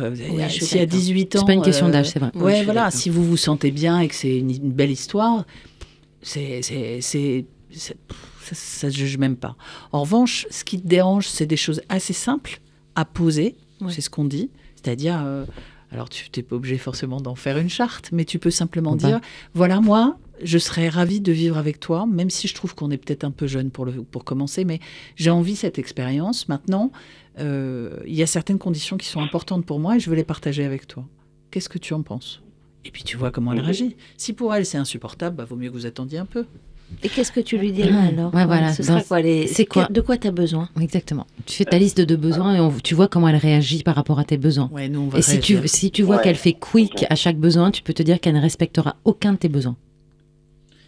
si 0.49 0.78
à 0.78 0.86
18 0.86 1.36
ans. 1.36 1.40
C'est 1.40 1.47
pas 1.47 1.53
une 1.53 1.62
question 1.62 1.88
d'âge, 1.88 2.11
c'est 2.11 2.18
vrai. 2.18 2.30
Ouais, 2.34 2.64
voilà. 2.64 2.90
Si 2.90 3.11
vous 3.11 3.24
vous 3.24 3.36
sentez 3.36 3.70
bien 3.70 4.01
et 4.01 4.09
que 4.09 4.14
c'est 4.14 4.38
une, 4.38 4.72
belle 4.72 4.90
histoire, 4.90 5.44
C'est, 6.22 6.61
c'est, 6.62 7.01
c'est, 7.01 7.44
c'est- 7.70 7.97
ça, 8.40 8.55
ça 8.55 8.90
se 8.90 8.97
juge 8.97 9.18
même 9.18 9.36
pas. 9.36 9.57
En 9.92 10.03
revanche, 10.03 10.47
ce 10.51 10.64
qui 10.64 10.80
te 10.80 10.86
dérange, 10.86 11.28
c'est 11.28 11.47
des 11.47 11.57
choses 11.57 11.82
assez 11.88 12.12
simples 12.12 12.61
à 12.94 13.05
poser. 13.05 13.57
C'est 13.90 14.01
ce 14.01 14.09
qu'on 14.09 14.24
dit. 14.24 14.51
C'est-à-dire, 14.76 15.22
euh, 15.24 15.44
alors 15.91 16.09
tu 16.09 16.28
n'es 16.37 16.43
pas 16.43 16.57
obligé 16.57 16.78
forcément 16.78 17.20
d'en 17.20 17.34
faire 17.34 17.59
une 17.59 17.68
charte, 17.68 18.11
mais 18.12 18.24
tu 18.24 18.39
peux 18.39 18.51
simplement 18.51 18.93
Ou 18.93 18.97
pas. 18.97 19.09
dire, 19.09 19.20
voilà, 19.55 19.80
moi, 19.80 20.18
je 20.43 20.59
serais 20.59 20.89
ravie 20.89 21.20
de 21.20 21.32
vivre 21.32 21.57
avec 21.57 21.80
toi, 21.80 22.07
même 22.07 22.30
si 22.30 22.49
je 22.49 22.55
trouve 22.55 22.74
qu'on 22.74 22.91
est 22.91 22.99
peut-être 22.99 23.24
un 23.24 23.30
peu 23.30 23.47
jeune 23.47 23.70
pour, 23.70 23.84
le, 23.84 23.93
pour 23.93 24.24
commencer, 24.24 24.64
mais 24.64 24.80
j'ai 25.14 25.30
envie 25.30 25.53
de 25.53 25.59
cette 25.59 25.78
expérience. 25.78 26.49
Maintenant, 26.49 26.91
euh, 27.39 27.99
il 28.07 28.14
y 28.14 28.22
a 28.22 28.26
certaines 28.26 28.59
conditions 28.59 28.97
qui 28.97 29.07
sont 29.07 29.20
importantes 29.20 29.64
pour 29.64 29.78
moi 29.78 29.97
et 29.97 30.01
je 30.01 30.11
veux 30.11 30.16
les 30.16 30.24
partager 30.24 30.64
avec 30.64 30.87
toi. 30.87 31.05
Qu'est-ce 31.51 31.68
que 31.68 31.78
tu 31.78 31.95
en 31.95 32.03
penses? 32.03 32.43
Et 32.84 32.91
puis 32.91 33.03
tu 33.03 33.16
vois 33.16 33.30
comment 33.30 33.53
elle 33.53 33.61
réagit. 33.61 33.97
Si 34.16 34.32
pour 34.32 34.55
elle 34.55 34.64
c'est 34.64 34.78
insupportable, 34.78 35.37
bah, 35.37 35.45
vaut 35.45 35.57
mieux 35.57 35.70
que 35.70 35.74
vous 35.74 35.87
attendiez 35.87 36.18
un 36.18 36.26
peu. 36.26 36.47
Et 37.03 37.09
qu'est-ce 37.09 37.32
que 37.32 37.41
tu 37.41 37.59
lui 37.59 37.72
diras 37.72 38.01
alors 38.07 38.32
Ouais, 38.34 38.47
voilà. 38.47 38.72
Ce 38.72 38.82
sera 38.82 38.99
Dans- 39.01 39.05
quoi 39.05 39.20
les... 39.20 39.47
c'est 39.49 39.66
quoi 39.66 39.87
De 39.91 40.01
quoi 40.01 40.16
tu 40.16 40.28
as 40.28 40.30
besoin 40.30 40.68
Exactement. 40.80 41.26
Tu 41.45 41.55
fais 41.57 41.64
ta 41.64 41.78
liste 41.78 42.01
de 42.01 42.16
besoins 42.16 42.55
et 42.55 42.61
on- 42.61 42.70
tu 42.82 42.95
vois 42.95 43.09
comment 43.09 43.28
elle 43.28 43.37
réagit 43.37 43.82
par 43.82 43.95
rapport 43.97 44.18
à 44.18 44.24
tes 44.24 44.37
besoins. 44.39 44.70
Ouais, 44.72 44.89
nous 44.89 45.01
on 45.01 45.09
va 45.09 45.18
Et 45.18 45.22
si 45.22 45.41
tu, 45.41 45.55
réagir. 45.55 45.70
si 45.70 45.91
tu 45.91 46.03
vois 46.03 46.16
Ouais. 46.16 46.22
qu'elle 46.22 46.37
fait 46.37 46.53
quick 46.55 47.05
à 47.11 47.14
chaque 47.16 47.37
besoin, 47.39 47.70
tu 47.70 47.82
peux 47.82 47.93
te 47.93 48.03
dire 48.03 48.20
qu'elle 48.20 48.34
ne 48.34 48.41
respectera 48.41 48.97
aucun 49.05 49.32
de 49.32 49.39
tes 49.39 49.49
besoins. 49.49 49.76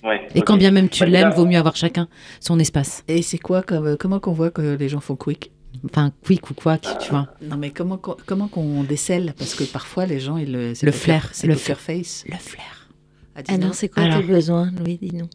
Ouais. 0.04 0.20
Et 0.36 0.42
quand 0.42 0.56
bien 0.56 0.70
même 0.70 0.88
tu 0.88 1.00
Bah, 1.02 1.10
l'aimes, 1.10 1.32
vaut 1.34 1.44
mieux 1.46 1.58
avoir 1.58 1.74
chacun 1.76 2.08
son 2.40 2.58
espace. 2.60 3.02
Et 3.08 3.20
c'est 3.22 3.38
quoi 3.38 3.62
comme, 3.62 3.96
comment 3.98 4.20
qu'on 4.20 4.32
voit 4.32 4.50
que 4.50 4.76
les 4.76 4.88
gens 4.88 5.00
font 5.00 5.16
quick? 5.16 5.50
Enfin, 5.84 6.12
quick 6.24 6.48
ou 6.50 6.54
quoi, 6.54 6.78
tu 6.78 7.10
vois. 7.10 7.26
Non 7.42 7.56
mais 7.56 7.70
comment 7.70 7.98
qu'on- 7.98 8.16
comment 8.24 8.48
qu'on 8.48 8.84
décèle? 8.84 9.34
Parce 9.36 9.54
que 9.54 9.64
parfois 9.64 10.06
les 10.06 10.18
gens 10.20 10.36
ils 10.36 10.50
le 10.52 10.74
c'est 10.74 10.86
Le 10.86 10.92
flair, 10.92 11.28
c'est 11.32 11.46
le 11.48 11.54
poker 11.54 11.78
face. 11.80 12.24
Le 12.28 12.36
flair. 12.36 12.88
Ah, 13.34 13.42
dis-nous. 13.42 13.62
Alors, 13.62 13.74
c'est 13.74 13.88
quoi 13.88 14.04
Alors. 14.04 14.20
tes 14.20 14.26
besoins, 14.26 14.70
Louis? 14.78 14.98
Dis-nous. 15.00 15.28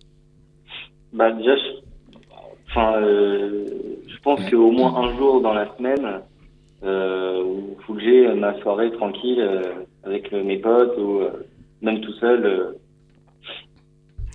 Bah 1.14 1.32
déjà, 1.32 1.55
je, 1.55 1.61
enfin, 2.70 2.93
euh, 2.97 3.66
je 4.07 4.18
pense 4.24 4.39
qu'au 4.49 4.72
moins 4.72 4.95
un 4.95 5.16
jour 5.18 5.41
dans 5.41 5.53
la 5.53 5.76
semaine, 5.78 6.22
euh, 6.84 7.43
où 7.43 7.78
faut 7.86 7.93
que 7.93 8.01
j'ai 8.01 8.28
ma 8.34 8.59
soirée 8.61 8.91
tranquille 8.91 9.39
euh, 9.39 9.61
avec 10.03 10.32
euh, 10.34 10.43
mes 10.43 10.57
potes 10.57 10.97
ou 10.97 11.20
euh, 11.20 11.30
même 11.82 12.01
tout 12.01 12.14
seul, 12.14 12.45
euh, 12.45 12.72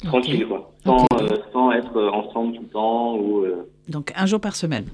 tranquille 0.05 0.47
quoi, 0.47 0.70
sans, 0.85 1.05
euh, 1.20 1.72
être 1.72 2.01
ensemble 2.12 2.55
tout 2.57 2.62
le 2.62 2.68
temps 2.68 3.16
ou 3.16 3.41
euh, 3.45 3.68
Donc 3.89 4.12
un 4.16 4.26
jour 4.26 4.41
par 4.41 4.55
semaine, 4.55 4.87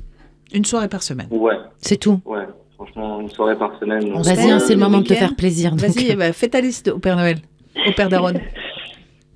une 0.52 0.64
soirée 0.64 0.88
par 0.88 1.02
semaine. 1.02 1.28
ouais, 1.30 1.56
C'est 1.78 1.98
tout. 1.98 2.20
ouais, 2.24 2.46
franchement 2.76 3.20
une 3.20 3.30
soirée 3.30 3.56
par 3.56 3.78
semaine. 3.78 4.10
Vas-y, 4.22 4.50
hein, 4.50 4.58
c'est 4.58 4.74
le 4.74 4.80
moment 4.80 4.98
de 4.98 5.06
te 5.06 5.14
faire 5.14 5.36
plaisir. 5.36 5.74
Vas-y, 5.76 6.16
bah, 6.16 6.32
fais 6.32 6.48
ta 6.48 6.60
liste 6.60 6.88
au 6.88 6.98
Père 6.98 7.16
Noël, 7.16 7.38
au 7.86 7.92
Père 7.92 8.08
d'Aaron, 8.10 8.32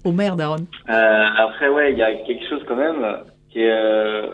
au 0.05 0.13
Maire 0.13 0.37
d'Aaron. 0.37 0.67
Euh, 0.89 1.25
après, 1.37 1.69
ouais, 1.69 1.93
il 1.93 1.99
y 1.99 2.03
a 2.03 2.15
quelque 2.27 2.49
chose 2.49 2.63
quand 2.67 2.77
même 2.77 3.05
qui 3.51 3.61
est, 3.61 3.71
euh, 3.71 4.29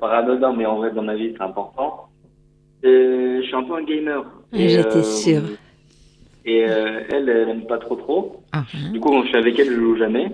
paraît 0.00 0.18
anodin, 0.18 0.52
mais 0.56 0.66
en 0.66 0.76
vrai, 0.76 0.90
dans 0.92 1.02
ma 1.02 1.14
vie, 1.16 1.32
c'est 1.36 1.42
important. 1.42 2.06
Euh, 2.84 3.40
je 3.42 3.46
suis 3.46 3.54
un 3.56 3.62
peu 3.64 3.74
un 3.74 3.82
gamer. 3.84 4.24
Ouais, 4.52 4.68
j'étais 4.68 5.02
sûre. 5.02 5.42
Et 6.44 6.64
euh, 6.68 7.02
elle, 7.10 7.28
elle 7.28 7.48
aime 7.50 7.66
pas 7.66 7.78
trop 7.78 7.96
trop. 7.96 8.42
Ah. 8.52 8.64
Du 8.92 8.98
coup, 9.00 9.10
quand 9.10 9.22
je 9.22 9.28
suis 9.28 9.36
avec 9.36 9.58
elle, 9.58 9.66
je 9.66 9.74
joue 9.74 9.96
jamais. 9.96 10.30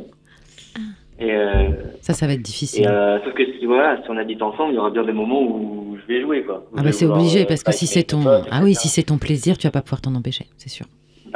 Et, 1.18 1.32
euh, 1.32 1.70
Ça, 2.02 2.12
ça 2.12 2.26
va 2.26 2.34
être 2.34 2.42
difficile. 2.42 2.86
euh, 2.86 3.18
sauf 3.24 3.32
que 3.34 3.44
si, 3.58 3.64
voilà, 3.66 4.00
si 4.02 4.10
on 4.10 4.16
habite 4.16 4.40
ensemble, 4.42 4.72
il 4.72 4.76
y 4.76 4.78
aura 4.78 4.90
bien 4.90 5.02
des 5.02 5.12
moments 5.12 5.42
où 5.42 5.96
je 6.00 6.06
vais 6.06 6.20
jouer, 6.20 6.42
quoi. 6.44 6.64
Ah 6.76 6.82
bah 6.82 6.92
c'est 6.92 7.06
obligé 7.06 7.42
euh, 7.42 7.46
parce 7.46 7.62
que 7.64 7.72
si 7.72 7.86
c'est 7.86 8.04
ton 8.04 8.22
ah 8.26 8.60
oui 8.62 8.74
si 8.74 8.88
c'est 8.88 9.02
ton 9.04 9.16
plaisir 9.18 9.56
tu 9.58 9.66
vas 9.66 9.70
pas 9.72 9.80
pouvoir 9.80 10.00
t'en 10.02 10.14
empêcher 10.14 10.46
c'est 10.58 10.68
sûr 10.68 10.86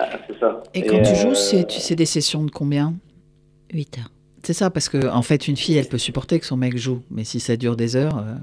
Bah, 0.01 0.19
c'est 0.27 0.39
ça. 0.39 0.63
Et 0.75 0.83
quand 0.83 1.01
tu 1.03 1.13
euh, 1.13 1.15
joues, 1.15 1.35
c'est 1.35 1.65
tu 1.67 1.81
sais 1.81 1.95
des 1.97 2.07
sessions 2.07 2.43
de 2.45 2.51
combien? 2.51 2.95
8 3.73 3.99
heures. 3.99 4.11
C'est 4.43 4.53
ça, 4.55 4.71
parce 4.71 4.89
que 4.89 5.09
en 5.09 5.23
fait, 5.23 5.49
une 5.49 5.57
fille, 5.57 5.77
elle 5.77 5.89
peut 5.89 5.99
supporter 5.99 6.41
que 6.41 6.47
son 6.47 6.57
mec 6.57 6.77
joue, 6.77 7.03
mais 7.11 7.25
si 7.25 7.41
ça 7.41 7.57
dure 7.57 7.77
des 7.77 7.95
heures, 7.97 8.19
euh, 8.19 8.35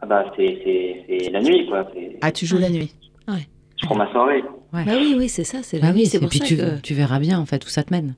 Ah 0.00 0.06
bah, 0.06 0.24
c'est, 0.36 0.58
c'est, 0.64 1.04
c'est 1.24 1.30
la 1.30 1.40
nuit, 1.40 1.66
quoi. 1.68 1.86
C'est- 1.94 2.16
ah, 2.20 2.32
tu 2.32 2.46
joues 2.46 2.58
la 2.58 2.70
nuit? 2.70 2.92
Je 3.28 3.86
prends 3.86 3.96
ma 3.96 4.10
soirée. 4.12 4.42
Bah 4.72 4.82
oui, 4.88 5.14
oui, 5.16 5.28
c'est 5.28 5.44
ça, 5.44 5.62
c'est 5.62 5.78
la 5.78 5.86
bah 5.86 5.92
nuit, 5.92 6.02
oui 6.02 6.06
c'est 6.06 6.18
et 6.18 6.20
pour 6.20 6.28
puis 6.28 6.38
ça 6.38 6.44
tu, 6.44 6.56
que... 6.56 6.80
tu 6.80 6.94
verras 6.94 7.18
bien 7.18 7.40
en 7.40 7.46
fait 7.46 7.64
où 7.64 7.68
ça 7.68 7.82
te 7.82 7.92
mène 7.92 8.14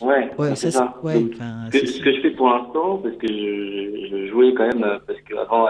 Ouais, 0.00 0.30
Ouais, 0.38 0.54
c'est 0.54 0.70
ça, 0.70 0.78
ça. 0.78 0.94
c'est- 1.00 1.06
ouais, 1.06 1.14
Donc, 1.20 1.32
enfin, 1.34 1.66
Ce 1.66 1.78
que, 1.80 1.86
c'est- 1.86 1.92
ce 1.98 2.02
que 2.02 2.14
je 2.14 2.20
fais 2.20 2.30
pour 2.30 2.48
l'instant, 2.48 2.98
parce 2.98 3.16
que 3.16 3.26
je, 3.26 4.08
je 4.10 4.30
jouais 4.30 4.54
quand 4.54 4.66
même, 4.68 4.84
euh, 4.84 4.98
parce 5.06 5.18
qu'avant, 5.22 5.66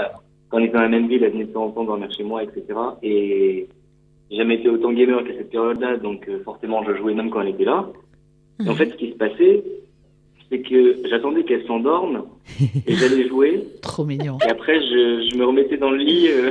quand 0.51 0.59
on 0.59 0.65
était 0.65 0.75
dans 0.75 0.83
la 0.83 0.89
même 0.89 1.09
ville, 1.09 1.23
elle 1.25 1.33
venait 1.33 1.47
de 1.47 1.53
temps 1.53 1.65
en 1.65 1.71
temps 1.71 1.85
dormir 1.85 2.11
chez 2.13 2.25
moi, 2.25 2.43
etc. 2.45 2.63
Et 3.03 3.69
j'ai 4.31 4.37
jamais 4.37 4.57
été 4.57 4.69
autant 4.69 4.93
gamer 4.93 5.25
qu'à 5.25 5.33
cette 5.35 5.51
période-là, 5.51 5.97
donc 5.97 6.29
euh, 6.29 6.43
forcément, 6.45 6.83
je 6.85 6.95
jouais 6.97 7.15
même 7.15 7.31
quand 7.31 7.41
elle 7.43 7.49
était 7.49 7.65
là. 7.65 7.87
Et 8.65 8.69
en 8.69 8.75
fait, 8.75 8.91
ce 8.91 8.95
qui 8.97 9.11
se 9.11 9.17
passait, 9.17 9.63
c'est 10.51 10.61
que 10.63 10.97
j'attendais 11.09 11.45
qu'elle 11.45 11.65
s'endorme, 11.67 12.25
et 12.87 12.95
j'allais 12.95 13.29
jouer, 13.29 13.65
trop 13.83 14.05
mignon. 14.05 14.39
et 14.47 14.51
après, 14.51 14.81
je, 14.81 15.29
je 15.31 15.37
me 15.39 15.45
remettais 15.45 15.77
dans 15.77 15.91
le 15.91 15.99
lit 15.99 16.29
euh, 16.29 16.51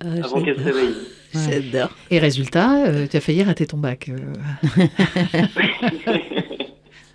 Ah, 0.00 0.06
avant 0.24 0.42
qu'elle 0.42 0.58
se 0.58 0.64
réveille. 0.64 0.94
J'adore. 1.32 1.90
Et 2.10 2.18
résultat, 2.18 2.86
euh, 2.86 3.06
tu 3.08 3.16
as 3.16 3.20
failli 3.20 3.42
rater 3.44 3.64
ton 3.66 3.78
bac. 3.78 4.08
euh. 4.08 4.16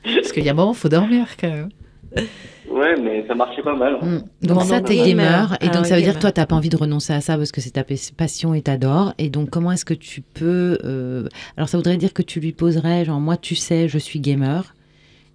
Parce 0.04 0.32
qu'il 0.32 0.44
y 0.46 0.50
a 0.50 0.52
un 0.52 0.56
moment, 0.56 0.74
faut 0.74 0.88
dormir 0.90 1.28
quand 1.40 1.50
même. 1.50 1.70
Ouais, 2.70 2.96
mais 3.02 3.26
ça 3.28 3.36
marchait 3.36 3.62
pas 3.62 3.76
mal. 3.76 3.98
Mm. 4.02 4.48
Donc 4.48 4.64
ça, 4.64 4.82
t'es 4.82 4.96
gamer. 4.98 5.54
Et 5.62 5.68
Ah, 5.70 5.74
donc 5.74 5.86
ça 5.86 5.96
veut 5.96 6.02
dire 6.02 6.08
gamer. 6.10 6.16
que 6.16 6.22
toi, 6.22 6.32
t'as 6.32 6.46
pas 6.46 6.56
envie 6.56 6.70
de 6.70 6.76
renoncer 6.78 7.14
à 7.14 7.22
ça 7.22 7.38
parce 7.38 7.52
que 7.52 7.62
c'est 7.62 7.70
ta 7.72 7.84
pa- 7.84 7.94
passion 8.18 8.54
et 8.54 8.62
t'adores. 8.62 9.14
Et 9.18 9.30
donc 9.30 9.50
comment 9.50 9.72
est-ce 9.72 9.86
que 9.86 9.94
tu 9.94 10.22
peux... 10.22 10.78
euh, 10.84 11.28
Alors 11.58 11.70
ça 11.70 11.78
voudrait 11.78 11.98
dire 11.98 12.14
que 12.14 12.22
tu 12.24 12.40
lui 12.40 12.52
poserais, 12.52 13.06
genre 13.06 13.20
moi 13.22 13.38
tu 13.38 13.56
sais, 13.56 13.88
je 13.88 13.98
suis 13.98 14.20
gamer. 14.20 14.74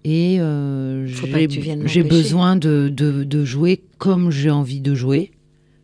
Et 0.03 0.37
euh, 0.39 1.05
j'ai 1.85 2.03
besoin 2.03 2.55
de, 2.55 2.89
de, 2.91 3.23
de 3.23 3.45
jouer 3.45 3.81
comme 3.99 4.31
j'ai 4.31 4.49
envie 4.49 4.81
de 4.81 4.95
jouer, 4.95 5.31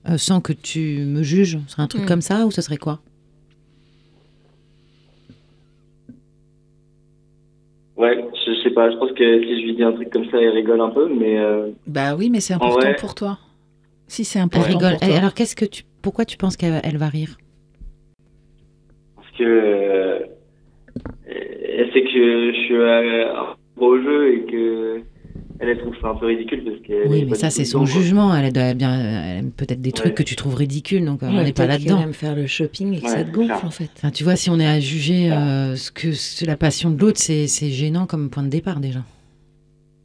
euh, 0.09 0.17
sans 0.17 0.41
que 0.41 0.53
tu 0.53 0.99
me 1.05 1.21
juges. 1.23 1.59
Ce 1.67 1.73
serait 1.73 1.83
un 1.83 1.87
truc 1.87 2.03
Mm. 2.03 2.07
comme 2.07 2.21
ça 2.21 2.45
ou 2.45 2.51
ce 2.51 2.61
serait 2.61 2.77
quoi? 2.77 2.99
Ouais, 7.97 8.23
je, 8.45 8.53
sais 8.63 8.69
pas, 8.71 8.91
je 8.91 8.97
pense 8.97 9.11
que 9.13 9.41
si 9.43 9.61
je 9.61 9.65
lui 9.65 9.75
dis 9.75 9.83
un 9.83 9.91
truc 9.91 10.11
comme 10.11 10.25
ça, 10.29 10.37
elle 10.39 10.49
rigole 10.49 10.79
un 10.81 10.89
peu, 10.89 11.09
mais 11.13 11.39
euh, 11.39 11.69
Bah 11.87 12.15
oui, 12.15 12.29
mais 12.29 12.39
c'est 12.39 12.53
important 12.53 12.79
vrai. 12.81 12.95
pour 12.95 13.15
toi. 13.15 13.39
Si 14.07 14.23
c'est 14.23 14.37
Elle 14.39 14.45
important 14.45 14.67
rigole. 14.77 14.91
pour 14.91 14.99
toi. 14.99 15.07
Et 15.09 15.17
alors 15.17 15.33
qu'est-ce 15.33 15.55
que 15.55 15.65
tu... 15.65 15.83
Pourquoi 16.03 16.23
tu 16.25 16.37
penses 16.37 16.55
qu'elle 16.57 16.79
elle 16.83 16.97
va 16.97 17.07
rire? 17.07 17.37
Parce 19.15 19.31
que 19.37 19.43
euh, 19.43 20.19
elle 21.25 21.91
sait 21.91 22.03
que 22.03 22.51
je 22.53 22.57
suis 22.65 22.75
euh, 22.75 23.33
un 23.35 23.55
gros 23.75 23.97
jeu 23.99 24.33
et 24.33 24.41
que 24.45 25.01
elle, 25.59 25.69
elle 25.69 25.77
trouve 25.79 25.95
ça 26.01 26.09
un 26.09 26.15
peu 26.15 26.25
ridicule 26.27 26.63
parce 26.63 26.77
que 26.81 27.07
Oui, 27.07 27.25
mais 27.29 27.35
ça 27.35 27.49
c'est 27.49 27.65
son 27.65 27.85
jugement. 27.85 28.35
Elle 28.35 28.51
doit 28.53 28.73
bien, 28.73 28.93
elle 28.93 29.37
aime 29.39 29.51
peut-être 29.51 29.81
des 29.81 29.91
trucs 29.91 30.07
Ouais. 30.07 30.13
que 30.13 30.23
tu 30.23 30.35
trouves 30.35 30.55
ridicules, 30.55 31.03
donc 31.05 31.23
euh, 31.23 31.27
on 31.29 31.43
n'est 31.43 31.53
pas 31.53 31.65
là-dedans. 31.67 32.01
aime 32.01 32.13
faire 32.13 32.35
le 32.35 32.47
shopping 32.47 32.93
et 32.93 32.99
que 32.99 33.05
Ouais, 33.05 33.09
ça 33.09 33.23
te 33.23 33.31
gonfle, 33.31 33.65
en 33.65 33.69
fait. 33.71 33.89
Enfin, 33.97 34.11
tu 34.11 34.23
vois, 34.23 34.35
si 34.35 34.49
on 34.49 34.59
est 34.59 34.67
à 34.67 34.79
juger 34.79 35.31
euh, 35.31 35.75
ce 35.75 35.91
que 35.91 36.09
la 36.45 36.57
passion 36.57 36.89
de 36.91 36.99
l'autre, 36.99 37.19
c'est 37.19 37.47
c'est 37.47 37.69
gênant 37.69 38.05
comme 38.05 38.29
point 38.29 38.43
de 38.43 38.49
départ 38.49 38.79
déjà. 38.79 38.99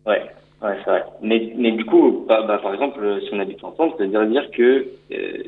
Ouais, 0.06 0.22
ouais, 0.62 0.76
c'est 0.84 0.90
vrai. 0.90 1.04
Mais, 1.22 1.52
mais 1.56 1.72
du 1.72 1.84
coup, 1.84 2.24
bah, 2.28 2.44
bah, 2.46 2.58
par 2.62 2.74
exemple, 2.74 3.00
si 3.22 3.28
on 3.32 3.38
habite 3.38 3.62
ensemble, 3.62 3.92
c'est-à-dire 3.96 4.26
dire 4.26 4.50
que 4.56 4.86
euh, 5.12 5.42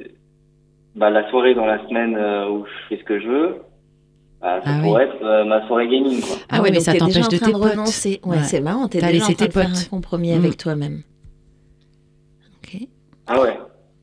bah, 0.95 1.11
la 1.11 1.29
soirée 1.31 1.55
dans 1.55 1.67
la 1.67 1.85
semaine 1.89 2.17
euh, 2.17 2.49
où 2.51 2.65
je 2.67 2.89
fais 2.89 3.01
ce 3.01 3.05
que 3.05 3.19
je 3.21 3.27
veux, 3.29 3.57
ça 4.45 4.61
Ah 4.65 4.81
pourrait 4.83 5.05
être 5.05 5.23
euh, 5.23 5.45
ma 5.45 5.67
soirée 5.67 5.89
gaming. 5.89 6.21
Quoi. 6.21 6.37
Ah 6.51 6.61
ouais, 6.63 6.71
mais 6.71 6.81
ça 6.81 6.93
t'empêche 6.95 7.17
en 7.25 7.29
de 7.29 7.37
tes 7.39 7.53
potes. 7.53 7.55
renoncer. 7.73 8.21
Ouais, 8.25 8.37
Ouais. 8.37 8.43
c'est 8.43 8.61
marrant, 8.61 8.89
t'es 8.89 8.99
déjà 8.99 9.09
en 9.09 9.13
laissé 9.13 9.35
train 9.35 9.47
tes 9.47 9.49
de 9.49 9.53
faire 9.53 9.69
potes. 9.71 9.79
un 9.87 9.89
compromis 9.91 10.33
Mm. 10.33 10.39
avec 10.39 10.57
toi-même. 10.57 11.03
Ok. 12.63 12.81
Ah 13.27 13.41
ouais 13.41 13.59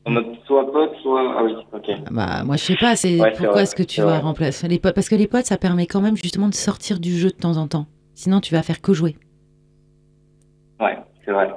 En 0.06 0.12
mode 0.12 0.26
soit 0.48 0.72
pote, 0.72 0.92
soit... 1.04 1.36
Ah 1.38 1.44
oui, 1.44 1.52
ok. 1.74 1.90
Bah, 2.12 2.44
moi, 2.44 2.56
je 2.58 2.64
sais 2.64 2.76
pas, 2.76 2.96
c'est 2.96 3.20
Ouais, 3.20 3.30
pourquoi 3.32 3.52
vrai, 3.54 3.64
est-ce 3.64 3.76
que 3.76 3.84
tu 3.84 4.02
vas 4.02 4.08
vrai. 4.08 4.20
remplacer 4.20 4.68
les 4.68 4.80
potes? 4.80 4.96
Parce 4.96 5.10
que 5.10 5.16
les 5.16 5.28
potes, 5.28 5.46
ça 5.46 5.58
permet 5.58 5.86
quand 5.86 6.02
même 6.02 6.18
justement 6.18 6.48
de 6.50 6.56
sortir 6.56 7.00
du 7.00 7.16
jeu 7.18 7.30
de 7.30 7.36
temps 7.36 7.58
en 7.58 7.68
temps. 7.68 7.86
Sinon, 8.16 8.40
tu 8.42 8.54
vas 8.56 8.64
faire 8.64 8.82
que 8.82 8.94
jouer. 8.94 9.16
Ouais, 10.80 10.98
c'est 11.24 11.32
vrai. 11.32 11.50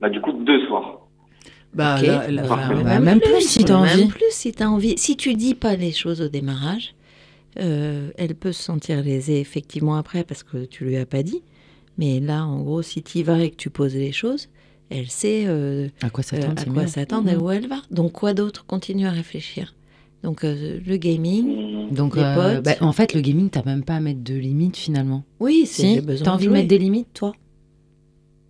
Bah 0.00 0.08
du 0.08 0.20
coup, 0.20 0.32
deux 0.32 0.66
soirs. 0.66 1.06
Bah, 1.74 1.96
Ok. 2.00 2.06
là- 2.06 2.28
là- 2.30 2.42
Bah, 2.42 2.48
enfin, 2.54 2.82
bah, 2.82 2.98
même 2.98 3.20
plus 3.20 3.40
si 3.42 3.64
t'as 3.64 3.74
même 3.80 3.82
envie. 4.00 4.06
plus 4.08 4.30
si 4.30 4.52
t'as 4.52 4.66
envie. 4.66 4.98
Si 4.98 5.16
tu 5.16 5.34
dis 5.34 5.54
pas 5.54 5.76
les 5.76 5.92
choses 5.92 6.20
au 6.20 6.28
démarrage, 6.28 6.94
euh, 7.58 8.10
elle 8.16 8.34
peut 8.34 8.52
se 8.52 8.62
sentir 8.62 9.02
lésée 9.02 9.40
effectivement 9.40 9.96
après 9.96 10.24
parce 10.24 10.42
que 10.42 10.64
tu 10.64 10.84
lui 10.84 10.96
as 10.96 11.06
pas 11.06 11.22
dit. 11.22 11.42
Mais 11.96 12.20
là, 12.20 12.44
en 12.44 12.62
gros, 12.62 12.82
si 12.82 13.02
tu 13.02 13.18
y 13.18 13.22
vas 13.22 13.40
et 13.40 13.50
que 13.50 13.56
tu 13.56 13.70
poses 13.70 13.94
les 13.94 14.12
choses, 14.12 14.48
elle 14.90 15.08
sait 15.10 15.44
euh, 15.46 15.88
À 16.00 16.10
quoi 16.10 16.22
euh, 16.32 16.40
s'attendre, 16.40 16.86
s'attendre 16.88 17.28
et 17.30 17.34
Mhm. 17.36 17.42
où 17.42 17.50
elle 17.50 17.66
va. 17.66 17.82
Donc 17.90 18.12
quoi 18.12 18.34
d'autre? 18.34 18.64
Continue 18.66 19.06
à 19.06 19.10
réfléchir. 19.10 19.74
Donc 20.22 20.44
euh, 20.44 20.78
le 20.86 20.96
gaming. 20.96 21.56
Donc, 21.90 22.16
les 22.16 22.22
euh, 22.22 22.56
potes. 22.60 22.64
bah, 22.64 22.86
en 22.86 22.92
fait, 22.92 23.14
le 23.14 23.20
gaming, 23.22 23.48
t'as 23.50 23.64
même 23.64 23.82
pas 23.82 23.96
à 23.96 24.00
mettre 24.00 24.22
de 24.22 24.34
limites 24.34 24.76
finalement. 24.76 25.24
oui, 25.40 25.64
Si 25.66 26.00
T'as 26.22 26.32
envie 26.32 26.46
de 26.46 26.52
mettre 26.52 26.68
des 26.68 26.78
limites, 26.78 27.08
toi? 27.14 27.32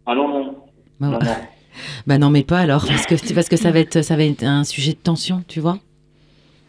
Ah 0.06 0.14
non, 0.14 0.28
non. 0.28 0.52
bah, 1.00 1.08
non, 1.10 1.18
non. 1.20 1.34
bah 2.06 2.18
non, 2.18 2.30
mais 2.30 2.42
pas 2.42 2.58
alors, 2.58 2.84
parce 2.86 3.06
que, 3.06 3.34
parce 3.34 3.48
que 3.48 3.56
ça, 3.56 3.70
va 3.70 3.78
être, 3.80 4.02
ça 4.02 4.16
va 4.16 4.24
être 4.24 4.42
un 4.42 4.64
sujet 4.64 4.92
de 4.92 4.98
tension, 4.98 5.44
tu 5.46 5.60
vois? 5.60 5.78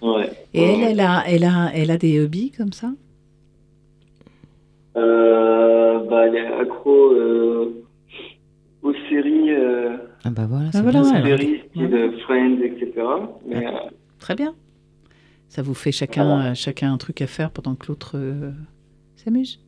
Ouais. 0.01 0.31
Et 0.53 0.63
elle, 0.63 0.91
elle 0.91 0.99
a, 0.99 1.23
elle, 1.27 1.43
a, 1.43 1.71
elle 1.73 1.91
a 1.91 1.97
des 1.97 2.19
hobbies 2.19 2.51
comme 2.51 2.73
ça? 2.73 2.91
Euh, 4.95 5.99
bah, 6.09 6.27
Elle 6.27 6.35
est 6.35 6.47
accro 6.47 7.11
euh, 7.13 7.83
aux 8.81 8.93
séries. 9.09 9.51
Euh, 9.51 9.97
ah 10.23 10.29
bah 10.31 10.47
voilà, 10.49 10.69
ah 10.73 10.81
voilà, 10.81 11.01
bien, 11.01 11.37
séries 11.37 11.63
de 11.75 12.11
Friends, 12.23 12.59
etc. 12.61 12.91
Mais, 13.47 13.65
ah, 13.65 13.89
très 14.19 14.35
bien. 14.35 14.55
Ça 15.47 15.61
vous 15.61 15.73
fait 15.73 15.91
chacun, 15.91 16.25
voilà. 16.25 16.53
chacun 16.53 16.93
un 16.93 16.97
truc 16.97 17.21
à 17.21 17.27
faire 17.27 17.51
pendant 17.51 17.75
que 17.75 17.87
l'autre 17.87 18.17
s'amuse? 19.15 19.59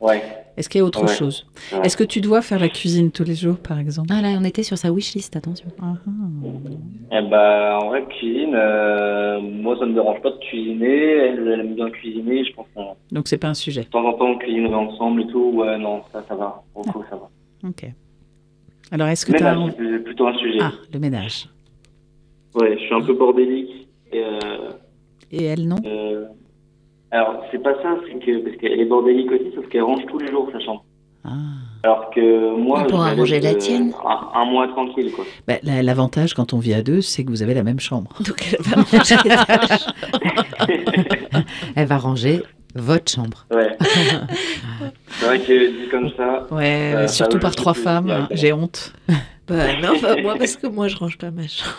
Ouais. 0.00 0.22
Est-ce 0.56 0.68
qu'il 0.68 0.80
y 0.80 0.82
a 0.82 0.84
autre 0.84 1.02
ouais. 1.02 1.14
chose 1.14 1.46
ouais. 1.72 1.80
Est-ce 1.84 1.96
que 1.96 2.04
tu 2.04 2.20
dois 2.20 2.42
faire 2.42 2.58
la 2.58 2.68
cuisine 2.68 3.10
tous 3.10 3.24
les 3.24 3.34
jours, 3.34 3.58
par 3.58 3.78
exemple? 3.78 4.08
Ah 4.12 4.20
là, 4.20 4.36
on 4.40 4.44
était 4.44 4.62
sur 4.62 4.76
sa 4.78 4.90
wishlist, 4.90 5.36
attention. 5.36 5.68
Ah, 5.80 5.94
eh 7.12 7.22
bah, 7.30 7.78
en 7.82 7.88
vrai, 7.88 8.04
cuisine, 8.06 8.54
euh, 8.54 9.40
moi, 9.40 9.76
ça 9.78 9.84
ne 9.84 9.90
me 9.90 9.94
dérange 9.94 10.20
pas 10.22 10.30
de 10.30 10.38
cuisiner. 10.38 11.12
Elle, 11.12 11.48
elle 11.48 11.60
aime 11.60 11.74
bien 11.74 11.90
cuisiner, 11.90 12.44
je 12.44 12.52
pense 12.54 12.66
qu'on... 12.74 12.96
Donc, 13.12 13.28
c'est 13.28 13.38
pas 13.38 13.48
un 13.48 13.54
sujet 13.54 13.82
De 13.82 13.88
temps 13.88 14.04
en 14.04 14.14
temps, 14.14 14.30
on 14.30 14.38
cuisinerait 14.38 14.74
ensemble 14.74 15.22
et 15.22 15.26
tout. 15.26 15.52
Ouais, 15.54 15.78
non, 15.78 16.02
ça, 16.12 16.24
ça 16.28 16.34
va. 16.34 16.62
Au 16.74 16.82
coup, 16.82 17.04
ça 17.08 17.16
va. 17.16 17.28
Ok. 17.68 17.84
Alors, 18.90 19.08
est-ce 19.08 19.24
que 19.26 19.32
tu 19.32 19.44
as... 19.44 19.52
as... 19.52 19.70
c'est 19.78 20.04
plutôt 20.04 20.26
un 20.26 20.34
sujet. 20.38 20.58
Ah, 20.60 20.72
le 20.92 20.98
ménage. 20.98 21.48
Ouais, 22.54 22.76
je 22.78 22.84
suis 22.84 22.94
un 22.94 23.02
peu 23.02 23.12
bordélique. 23.14 23.88
Et, 24.12 24.24
euh, 24.24 24.70
et 25.30 25.44
elle, 25.44 25.68
non? 25.68 25.76
euh, 25.84 26.26
alors, 27.10 27.44
c'est 27.50 27.62
pas 27.62 27.74
ça, 27.82 27.96
c'est 28.06 28.18
que, 28.24 28.38
parce 28.38 28.56
qu'elle 28.56 28.80
est 28.80 28.84
bordélique 28.84 29.30
aussi, 29.32 29.50
sauf 29.54 29.68
qu'elle 29.68 29.82
range 29.82 30.06
tous 30.06 30.18
les 30.18 30.30
jours 30.30 30.48
sa 30.52 30.60
chambre. 30.60 30.84
Ah. 31.24 31.30
Alors 31.82 32.10
que 32.10 32.54
moi, 32.56 32.82
On 32.84 32.90
pourra 32.90 33.14
ranger 33.14 33.40
la 33.40 33.54
tienne. 33.54 33.94
Un, 34.04 34.40
un, 34.40 34.44
mois 34.44 34.68
tranquille, 34.68 35.10
quoi. 35.12 35.24
Bah, 35.48 35.54
L'avantage 35.62 36.34
quand 36.34 36.52
on 36.52 36.58
vit 36.58 36.74
à 36.74 36.82
deux, 36.82 37.00
c'est 37.00 37.24
que 37.24 37.30
vous 37.30 37.42
avez 37.42 37.54
la 37.54 37.62
même 37.62 37.80
chambre. 37.80 38.12
Donc 38.26 38.52
elle 38.52 38.62
va 38.62 38.82
ranger 38.82 39.16
Elle 41.76 41.86
va 41.86 41.98
ranger 41.98 42.42
votre 42.74 43.10
chambre. 43.10 43.46
Ouais. 43.50 43.76
c'est 45.08 45.26
vrai 45.26 45.40
que 45.40 45.82
dit 45.82 45.88
comme 45.88 46.10
ça. 46.16 46.46
Ouais, 46.50 46.92
euh, 46.94 47.08
surtout 47.08 47.38
par 47.38 47.56
trois 47.56 47.74
femmes, 47.74 48.28
j'ai 48.30 48.52
honte. 48.52 48.92
Bah 49.48 49.74
non, 49.82 49.94
bah, 50.00 50.14
moi 50.22 50.36
parce 50.38 50.56
que 50.56 50.68
moi 50.68 50.86
je 50.86 50.96
range 50.96 51.18
pas 51.18 51.32
ma 51.32 51.48
chambre. 51.48 51.74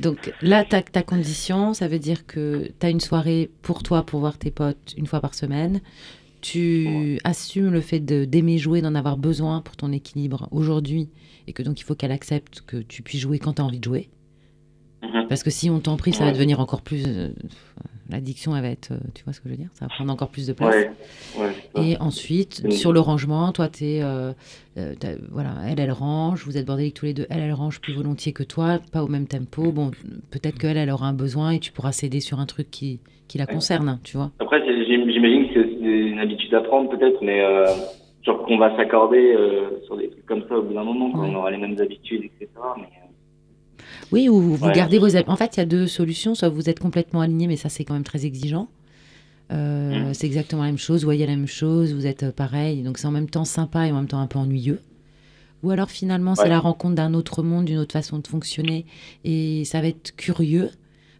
Donc 0.00 0.32
là, 0.42 0.64
ta, 0.64 0.82
ta 0.82 1.02
condition, 1.02 1.74
ça 1.74 1.88
veut 1.88 1.98
dire 1.98 2.26
que 2.26 2.70
tu 2.78 2.86
as 2.86 2.90
une 2.90 3.00
soirée 3.00 3.50
pour 3.62 3.82
toi, 3.82 4.04
pour 4.04 4.20
voir 4.20 4.38
tes 4.38 4.50
potes 4.50 4.94
une 4.96 5.06
fois 5.06 5.20
par 5.20 5.34
semaine. 5.34 5.80
Tu 6.40 6.86
ouais. 6.86 7.18
assumes 7.24 7.70
le 7.70 7.80
fait 7.80 8.00
d'aimer 8.00 8.58
jouer, 8.58 8.80
d'en 8.80 8.94
avoir 8.94 9.18
besoin 9.18 9.60
pour 9.60 9.76
ton 9.76 9.92
équilibre 9.92 10.48
aujourd'hui, 10.50 11.10
et 11.46 11.52
que 11.52 11.62
donc 11.62 11.80
il 11.80 11.84
faut 11.84 11.94
qu'elle 11.94 12.12
accepte 12.12 12.62
que 12.62 12.78
tu 12.78 13.02
puisses 13.02 13.20
jouer 13.20 13.38
quand 13.38 13.54
tu 13.54 13.62
as 13.62 13.64
envie 13.64 13.78
de 13.78 13.84
jouer. 13.84 14.08
Mhm. 15.02 15.26
Parce 15.28 15.42
que 15.42 15.50
si 15.50 15.70
on 15.70 15.80
t'en 15.80 15.96
prie, 15.96 16.12
ça 16.12 16.24
va 16.24 16.32
devenir 16.32 16.60
encore 16.60 16.82
plus. 16.82 17.04
Euh, 17.06 17.28
L'addiction, 18.10 18.56
elle 18.56 18.62
va 18.62 18.68
être. 18.68 18.92
Tu 19.14 19.24
vois 19.24 19.32
ce 19.32 19.40
que 19.40 19.48
je 19.48 19.54
veux 19.54 19.58
dire? 19.58 19.70
Ça 19.74 19.86
va 19.86 19.88
prendre 19.88 20.12
encore 20.12 20.28
plus 20.28 20.46
de 20.46 20.52
place. 20.52 20.74
Ouais, 20.74 20.90
ouais, 21.38 21.90
et 21.90 21.96
ensuite, 21.98 22.70
sur 22.72 22.92
le 22.92 23.00
rangement, 23.00 23.52
toi, 23.52 23.68
tu 23.68 23.84
es. 23.84 24.02
Euh, 24.02 24.32
euh, 24.78 24.94
voilà, 25.30 25.50
elle, 25.68 25.80
elle 25.80 25.92
range, 25.92 26.44
vous 26.44 26.56
êtes 26.56 26.66
bordéliques 26.66 26.94
tous 26.94 27.06
les 27.06 27.14
deux. 27.14 27.26
Elle, 27.30 27.40
elle 27.40 27.52
range 27.52 27.80
plus 27.80 27.94
volontiers 27.94 28.32
que 28.32 28.42
toi, 28.42 28.78
pas 28.92 29.02
au 29.02 29.08
même 29.08 29.26
tempo. 29.26 29.72
Bon, 29.72 29.90
peut-être 30.30 30.58
qu'elle, 30.58 30.76
elle 30.76 30.90
aura 30.90 31.06
un 31.06 31.12
besoin 31.12 31.52
et 31.52 31.58
tu 31.58 31.72
pourras 31.72 31.92
céder 31.92 32.20
sur 32.20 32.40
un 32.40 32.46
truc 32.46 32.70
qui, 32.70 33.00
qui 33.28 33.38
la 33.38 33.46
concerne, 33.46 33.98
tu 34.04 34.16
vois. 34.16 34.30
Après, 34.40 34.60
j'imagine 34.86 35.52
que 35.52 35.62
c'est 35.62 35.86
une 35.86 36.18
habitude 36.18 36.54
à 36.54 36.60
prendre, 36.60 36.90
peut-être, 36.90 37.22
mais. 37.22 37.42
Euh, 37.42 37.66
genre 38.22 38.42
qu'on 38.44 38.58
va 38.58 38.76
s'accorder 38.76 39.34
sur 39.86 39.96
des 39.96 40.10
trucs 40.10 40.26
comme 40.26 40.42
ça 40.46 40.58
au 40.58 40.62
bout 40.62 40.74
d'un 40.74 40.84
moment, 40.84 41.10
quand 41.10 41.24
on 41.26 41.34
aura 41.36 41.50
les 41.50 41.56
mêmes 41.56 41.80
habitudes, 41.80 42.24
etc. 42.24 42.48
Mais, 42.76 42.99
oui, 44.12 44.28
ou 44.28 44.40
vous 44.40 44.66
ouais. 44.66 44.72
gardez 44.72 44.98
vos... 44.98 45.16
En 45.16 45.36
fait, 45.36 45.56
il 45.56 45.60
y 45.60 45.62
a 45.62 45.66
deux 45.66 45.86
solutions. 45.86 46.34
Soit 46.34 46.48
vous 46.48 46.68
êtes 46.68 46.80
complètement 46.80 47.20
aligné, 47.20 47.46
mais 47.46 47.56
ça, 47.56 47.68
c'est 47.68 47.84
quand 47.84 47.94
même 47.94 48.04
très 48.04 48.26
exigeant. 48.26 48.68
Euh, 49.52 50.10
mmh. 50.10 50.14
C'est 50.14 50.26
exactement 50.26 50.62
la 50.62 50.68
même 50.68 50.78
chose. 50.78 51.00
Vous 51.00 51.06
voyez 51.06 51.26
la 51.26 51.36
même 51.36 51.46
chose, 51.46 51.92
vous 51.92 52.06
êtes 52.06 52.30
pareil. 52.30 52.82
Donc, 52.82 52.98
c'est 52.98 53.06
en 53.06 53.12
même 53.12 53.30
temps 53.30 53.44
sympa 53.44 53.86
et 53.86 53.92
en 53.92 53.96
même 53.96 54.08
temps 54.08 54.20
un 54.20 54.26
peu 54.26 54.38
ennuyeux. 54.38 54.80
Ou 55.62 55.70
alors, 55.70 55.90
finalement, 55.90 56.34
c'est 56.34 56.44
ouais. 56.44 56.48
la 56.48 56.60
rencontre 56.60 56.94
d'un 56.94 57.14
autre 57.14 57.42
monde, 57.42 57.66
d'une 57.66 57.78
autre 57.78 57.92
façon 57.92 58.18
de 58.18 58.26
fonctionner. 58.26 58.86
Et 59.24 59.64
ça 59.64 59.80
va 59.80 59.88
être 59.88 60.14
curieux. 60.16 60.70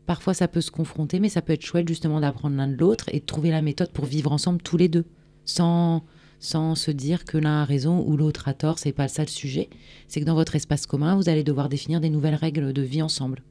Parfois, 0.07 0.35
ça 0.35 0.49
peut 0.49 0.61
se 0.61 0.71
confronter, 0.71 1.21
mais 1.21 1.29
ça 1.29 1.43
peut 1.43 1.53
être 1.53 1.65
chouette, 1.65 1.87
justement, 1.87 2.21
d'apprendre 2.21 2.57
l'un 2.57 2.69
de 2.69 2.77
l'autre 2.77 3.07
et 3.13 3.21
de 3.21 3.25
trouver 3.25 3.51
la 3.51 3.63
méthode 3.63 3.91
pour 3.93 4.07
vivre 4.07 4.33
ensemble 4.33 4.63
tous 4.63 4.77
les 4.77 4.89
deux. 4.89 5.05
Sans 5.45 6.03
sans 6.41 6.75
se 6.75 6.91
dire 6.91 7.25
que 7.25 7.39
l'un 7.39 7.63
a 7.63 7.65
raison 7.65 8.03
ou 8.05 8.17
l'autre 8.17 8.49
a 8.49 8.55
tort, 8.55 8.79
c'est 8.79 8.93
pas 8.93 9.09
ça 9.09 9.23
le 9.23 9.29
sujet. 9.29 9.69
C'est 10.09 10.21
que 10.21 10.25
dans 10.25 10.35
votre 10.35 10.57
espace 10.57 10.87
commun, 10.87 11.15
vous 11.15 11.29
allez 11.29 11.45
devoir 11.45 11.69
définir 11.69 12.01
des 12.01 12.11
nouvelles 12.11 12.35
règles 12.35 12.73
de 12.73 12.83
vie 12.83 13.03
ensemble. 13.03 13.43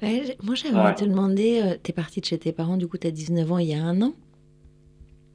Ouais, 0.00 0.36
moi, 0.44 0.54
j'aimerais 0.54 0.90
ouais. 0.90 0.94
te 0.94 1.04
demander, 1.04 1.60
euh, 1.60 1.74
t'es 1.82 1.92
partie 1.92 2.20
de 2.20 2.26
chez 2.26 2.38
tes 2.38 2.52
parents, 2.52 2.76
du 2.76 2.86
coup, 2.86 2.98
t'as 2.98 3.10
19 3.10 3.50
ans 3.50 3.58
il 3.58 3.68
y 3.68 3.74
a 3.74 3.82
un 3.82 4.00
an? 4.02 4.12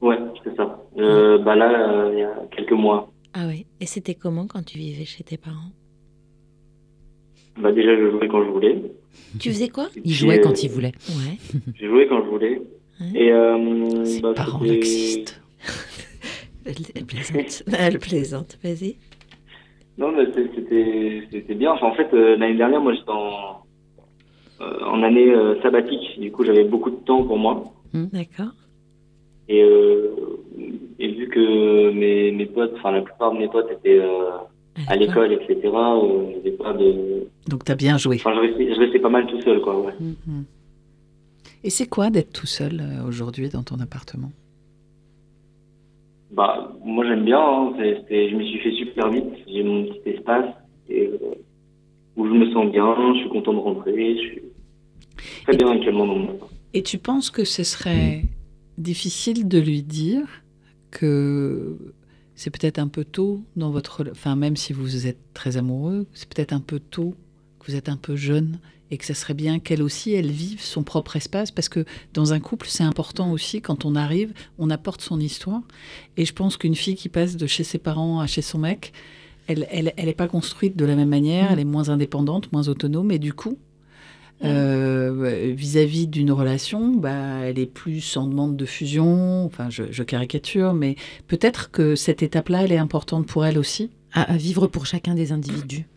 Ouais, 0.00 0.18
c'est 0.42 0.56
ça. 0.56 0.82
Euh, 0.96 1.38
bah 1.38 1.56
là, 1.56 1.90
euh, 1.90 2.12
il 2.12 2.18
y 2.20 2.22
a 2.22 2.46
quelques 2.56 2.72
mois. 2.72 3.12
Ah 3.34 3.46
ouais. 3.46 3.66
Et 3.80 3.86
c'était 3.86 4.14
comment 4.14 4.46
quand 4.46 4.64
tu 4.64 4.78
vivais 4.78 5.04
chez 5.04 5.24
tes 5.24 5.36
parents? 5.36 5.72
Bah 7.58 7.72
déjà, 7.72 7.96
je 7.96 8.10
jouais 8.10 8.28
quand 8.28 8.44
je 8.44 8.50
voulais. 8.50 8.82
Tu 9.38 9.50
faisais 9.50 9.68
quoi? 9.68 9.88
Il 10.04 10.12
jouait 10.12 10.40
quand 10.40 10.62
il 10.62 10.70
voulait. 10.70 10.92
Ouais. 11.08 11.38
je 11.74 11.86
jouais 11.86 12.06
quand 12.06 12.24
je 12.24 12.30
voulais. 12.30 12.62
Ouais. 13.00 13.20
Et 13.20 13.32
euh, 13.32 14.04
Ses 14.04 14.20
bah, 14.20 14.32
parents 14.34 14.62
laxistes. 14.62 15.40
Elle, 16.64 16.74
elle 16.94 17.04
plaisante. 17.04 17.62
elle 17.78 17.98
plaisante, 17.98 18.58
vas-y. 18.62 18.96
Non, 19.96 20.12
mais 20.12 20.26
c'était 20.34 21.54
bien. 21.54 21.72
Enfin, 21.72 21.86
en 21.86 21.94
fait, 21.94 22.12
euh, 22.12 22.36
l'année 22.36 22.56
dernière, 22.56 22.80
moi, 22.80 22.94
j'étais 22.94 23.10
en, 23.10 23.62
euh, 24.60 24.84
en 24.84 25.02
année 25.02 25.30
euh, 25.30 25.60
sabbatique. 25.62 26.18
Du 26.18 26.32
coup, 26.32 26.44
j'avais 26.44 26.64
beaucoup 26.64 26.90
de 26.90 26.96
temps 26.96 27.22
pour 27.24 27.38
moi. 27.38 27.64
Mmh. 27.92 28.04
D'accord. 28.12 28.52
Et, 29.48 29.60
et, 30.98 31.08
vu 31.12 31.28
que 31.28 31.90
mes, 31.90 32.32
mes 32.32 32.46
potes, 32.46 32.72
enfin, 32.76 32.92
la 32.92 33.02
plupart 33.02 33.32
de 33.32 33.38
mes 33.38 33.48
potes 33.48 33.70
étaient 33.70 34.00
à 34.88 34.96
l'école, 34.96 35.32
etc., 35.34 35.60
pas 36.58 36.72
de. 36.72 37.28
Donc, 37.46 37.64
tu 37.64 37.70
as 37.70 37.74
bien 37.74 37.98
joué. 37.98 38.16
Enfin, 38.16 38.34
je 38.34 38.40
restais, 38.40 38.74
je 38.74 38.80
restais, 38.80 38.98
pas 38.98 39.10
mal 39.10 39.26
tout 39.26 39.40
seul, 39.42 39.60
quoi, 39.60 39.78
ouais. 39.78 39.92
Mmh. 40.00 40.44
Et 41.62 41.68
c'est 41.68 41.86
quoi 41.86 42.08
d'être 42.08 42.32
tout 42.32 42.46
seul 42.46 42.82
aujourd'hui 43.06 43.50
dans 43.50 43.62
ton 43.62 43.78
appartement? 43.80 44.30
Bah, 46.34 46.72
moi 46.84 47.04
j'aime 47.06 47.24
bien, 47.24 47.38
hein. 47.38 47.72
je 47.78 48.34
me 48.34 48.42
suis 48.42 48.58
fait 48.58 48.72
super 48.72 49.10
vite, 49.10 49.24
j'ai 49.46 49.62
mon 49.62 49.84
petit 49.84 50.10
espace 50.10 50.52
euh, 50.90 51.16
où 52.16 52.26
je 52.26 52.32
me 52.32 52.52
sens 52.52 52.70
bien, 52.72 53.14
je 53.14 53.20
suis 53.20 53.28
content 53.28 53.52
de 53.54 53.58
rentrer, 53.58 54.16
je 54.16 54.20
suis 54.20 54.42
très 55.44 55.56
bien 55.56 55.70
actuellement 55.70 56.06
dans 56.06 56.16
mon. 56.16 56.38
Et 56.72 56.82
tu 56.82 56.98
penses 56.98 57.30
que 57.30 57.44
ce 57.44 57.62
serait 57.62 58.22
difficile 58.78 59.46
de 59.46 59.58
lui 59.58 59.82
dire 59.82 60.26
que 60.90 61.76
c'est 62.34 62.50
peut-être 62.50 62.80
un 62.80 62.88
peu 62.88 63.04
tôt 63.04 63.42
dans 63.54 63.70
votre... 63.70 64.04
Enfin, 64.10 64.34
même 64.34 64.56
si 64.56 64.72
vous 64.72 65.06
êtes 65.06 65.32
très 65.34 65.56
amoureux, 65.56 66.06
c'est 66.12 66.28
peut-être 66.28 66.52
un 66.52 66.60
peu 66.60 66.80
tôt, 66.80 67.14
que 67.60 67.66
vous 67.66 67.76
êtes 67.76 67.88
un 67.88 67.96
peu 67.96 68.16
jeune 68.16 68.58
et 68.94 68.96
que 68.96 69.04
ça 69.04 69.14
serait 69.14 69.34
bien 69.34 69.58
qu'elle 69.58 69.82
aussi, 69.82 70.12
elle 70.12 70.30
vive 70.30 70.60
son 70.60 70.84
propre 70.84 71.16
espace, 71.16 71.50
parce 71.50 71.68
que 71.68 71.84
dans 72.12 72.32
un 72.32 72.38
couple, 72.38 72.68
c'est 72.70 72.84
important 72.84 73.32
aussi, 73.32 73.60
quand 73.60 73.84
on 73.84 73.96
arrive, 73.96 74.32
on 74.56 74.70
apporte 74.70 75.00
son 75.00 75.18
histoire. 75.18 75.62
Et 76.16 76.24
je 76.24 76.32
pense 76.32 76.56
qu'une 76.56 76.76
fille 76.76 76.94
qui 76.94 77.08
passe 77.08 77.36
de 77.36 77.48
chez 77.48 77.64
ses 77.64 77.78
parents 77.78 78.20
à 78.20 78.28
chez 78.28 78.40
son 78.40 78.58
mec, 78.58 78.92
elle 79.48 79.58
n'est 79.58 79.68
elle, 79.72 79.92
elle 79.96 80.14
pas 80.14 80.28
construite 80.28 80.76
de 80.76 80.84
la 80.84 80.94
même 80.94 81.08
manière, 81.08 81.50
mmh. 81.50 81.52
elle 81.52 81.58
est 81.58 81.64
moins 81.64 81.88
indépendante, 81.88 82.52
moins 82.52 82.68
autonome, 82.68 83.10
et 83.10 83.18
du 83.18 83.32
coup, 83.32 83.58
mmh. 84.42 84.46
euh, 84.46 85.52
vis-à-vis 85.56 86.06
d'une 86.06 86.30
relation, 86.30 86.94
bah, 86.94 87.40
elle 87.42 87.58
est 87.58 87.66
plus 87.66 88.16
en 88.16 88.28
demande 88.28 88.56
de 88.56 88.64
fusion, 88.64 89.44
enfin 89.44 89.70
je, 89.70 89.82
je 89.90 90.02
caricature, 90.04 90.72
mais 90.72 90.94
peut-être 91.26 91.72
que 91.72 91.96
cette 91.96 92.22
étape-là, 92.22 92.62
elle 92.62 92.72
est 92.72 92.78
importante 92.78 93.26
pour 93.26 93.44
elle 93.44 93.58
aussi. 93.58 93.90
À, 94.16 94.32
à 94.32 94.36
vivre 94.36 94.68
pour 94.68 94.86
chacun 94.86 95.16
des 95.16 95.32
individus. 95.32 95.88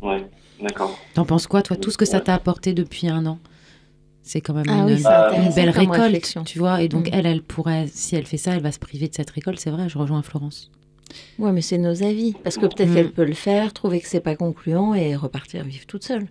Ouais. 0.00 0.26
D'accord. 0.64 0.98
T'en 1.12 1.26
penses 1.26 1.46
quoi, 1.46 1.60
toi, 1.62 1.76
tout 1.76 1.90
ce 1.90 1.98
que 1.98 2.06
ça 2.06 2.20
t'a 2.20 2.34
apporté 2.34 2.72
depuis 2.72 3.08
un 3.08 3.26
an? 3.26 3.38
C'est 4.22 4.40
quand 4.40 4.54
même 4.54 4.64
ah 4.68 4.78
une, 4.78 4.84
oui, 4.86 5.02
une, 5.36 5.52
belle 5.52 5.68
récolte, 5.68 6.00
réflexion. 6.00 6.44
tu 6.44 6.58
vois. 6.58 6.80
Et 6.80 6.88
donc, 6.88 7.08
mmh. 7.08 7.12
elle, 7.12 7.26
elle 7.26 7.42
pourrait, 7.42 7.86
si 7.92 8.16
elle 8.16 8.24
fait 8.24 8.38
ça, 8.38 8.54
elle 8.54 8.62
va 8.62 8.72
se 8.72 8.78
priver 8.78 9.06
de 9.06 9.14
cette 9.14 9.28
récolte. 9.28 9.60
C'est 9.60 9.70
vrai, 9.70 9.90
je 9.90 9.98
rejoins 9.98 10.22
Florence. 10.22 10.70
Ouais, 11.38 11.52
mais 11.52 11.60
c'est 11.60 11.76
nos 11.76 12.02
avis. 12.02 12.32
Parce 12.42 12.56
que 12.56 12.64
peut-être 12.64 12.88
mmh. 12.88 12.94
qu'elle 12.94 13.12
peut 13.12 13.26
le 13.26 13.34
faire, 13.34 13.74
trouver 13.74 14.00
que 14.00 14.08
c'est 14.08 14.20
pas 14.20 14.36
concluant 14.36 14.94
et 14.94 15.14
repartir 15.14 15.64
vivre 15.64 15.84
toute 15.86 16.04
seule. 16.04 16.28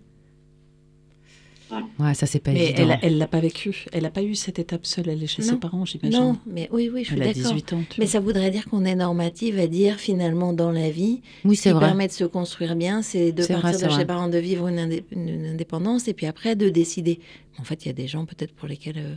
Ouais, 2.00 2.14
ça 2.14 2.26
c'est 2.26 2.40
pas 2.40 2.52
mais 2.52 2.70
évident. 2.70 2.90
elle, 2.92 3.00
elle 3.02 3.18
l'a 3.18 3.28
pas 3.28 3.40
vécu. 3.40 3.86
Elle 3.92 4.04
n'a 4.04 4.10
pas 4.10 4.24
eu 4.24 4.36
cette 4.36 4.60
étape 4.60 4.86
seule. 4.86 5.10
Elle 5.10 5.24
est 5.24 5.28
chez 5.28 5.42
non. 5.42 5.50
ses 5.50 5.56
parents, 5.58 5.86
j'imagine. 5.86 6.20
Non, 6.20 6.38
mais 6.46 6.70
oui, 6.72 6.90
oui, 6.94 7.04
je 7.04 7.10
suis 7.10 7.16
d'accord. 7.18 7.34
Elle 7.36 7.46
a 7.46 7.50
18 7.50 7.74
ans. 7.74 7.84
mais 7.98 8.08
ça 8.08 8.20
voudrait 8.20 8.52
dire 8.52 8.66
qu'on 8.66 8.86
est 8.86 8.96
normative 8.96 9.60
à 9.60 9.68
dire 9.68 9.98
finalement 9.98 10.54
dans 10.54 10.72
la 10.72 10.90
vie, 10.90 11.22
oui, 11.46 11.56
ce 11.56 11.64
qui 11.64 11.70
vrai. 11.70 11.86
permet 11.86 12.08
de 12.08 12.14
se 12.14 12.24
construire 12.24 12.76
bien, 12.76 13.02
c'est 13.02 13.32
de 13.32 13.46
partir 13.46 13.60
vrai, 13.60 13.74
de 13.74 13.92
chez 13.92 14.00
ses 14.00 14.06
parents, 14.06 14.28
de 14.28 14.38
vivre 14.38 14.68
une, 14.68 14.80
indé 14.80 15.04
une, 15.12 15.46
indépendance 15.46 16.08
et 16.08 16.14
puis 16.14 16.26
après 16.26 16.56
de 16.56 16.70
décider. 16.70 17.20
En 17.60 17.64
fait, 17.64 17.86
il 17.86 17.88
y 17.88 17.92
a 17.92 17.94
des 17.94 18.08
gens 18.08 18.26
peut-être 18.26 18.54
pour 18.54 18.68
lesquels 18.68 18.98
euh, 18.98 19.16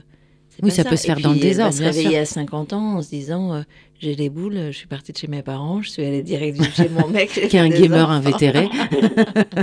Oui, 0.63 0.71
ça, 0.71 0.85
peut 0.85 0.97
se 0.97 1.07
faire 1.07 1.21
dans 1.21 1.33
le 1.33 1.39
désordre. 1.39 1.75
Se 1.75 1.83
réveiller 1.83 2.19
à 2.19 2.27
50 2.27 2.73
ans 2.73 2.97
en 2.97 3.03
se 3.03 3.11
disant 3.11 3.55
euh, 3.55 3.63
j'ai 3.99 4.15
les 4.15 4.29
boules, 4.29 4.59
je 4.67 4.77
suis 4.77 4.87
partie 4.87 5.13
de 5.13 5.17
chez 5.17 5.27
mes 5.27 5.43
parents, 5.43 5.81
je 5.81 5.91
suis 5.91 6.05
allée 6.05 6.23
direct 6.23 6.63
chez 6.75 6.89
mon 6.89 7.09
mec. 7.09 7.31
qui 7.49 7.57
est 7.57 7.61
un 7.61 7.69
gamer 7.81 8.11
invétéré. 8.11 8.69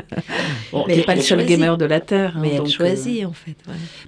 bon, 0.72 0.86
mais 0.88 1.04
pas 1.04 1.16
le 1.16 1.22
seul 1.22 1.46
gamer 1.46 1.78
de 1.78 1.86
la 1.86 2.00
Terre. 2.00 2.38
Mais 2.40 2.58
hein, 2.58 2.64
elle 2.66 2.72
choisit, 2.72 3.26
en 3.26 3.34
fait. 3.34 3.56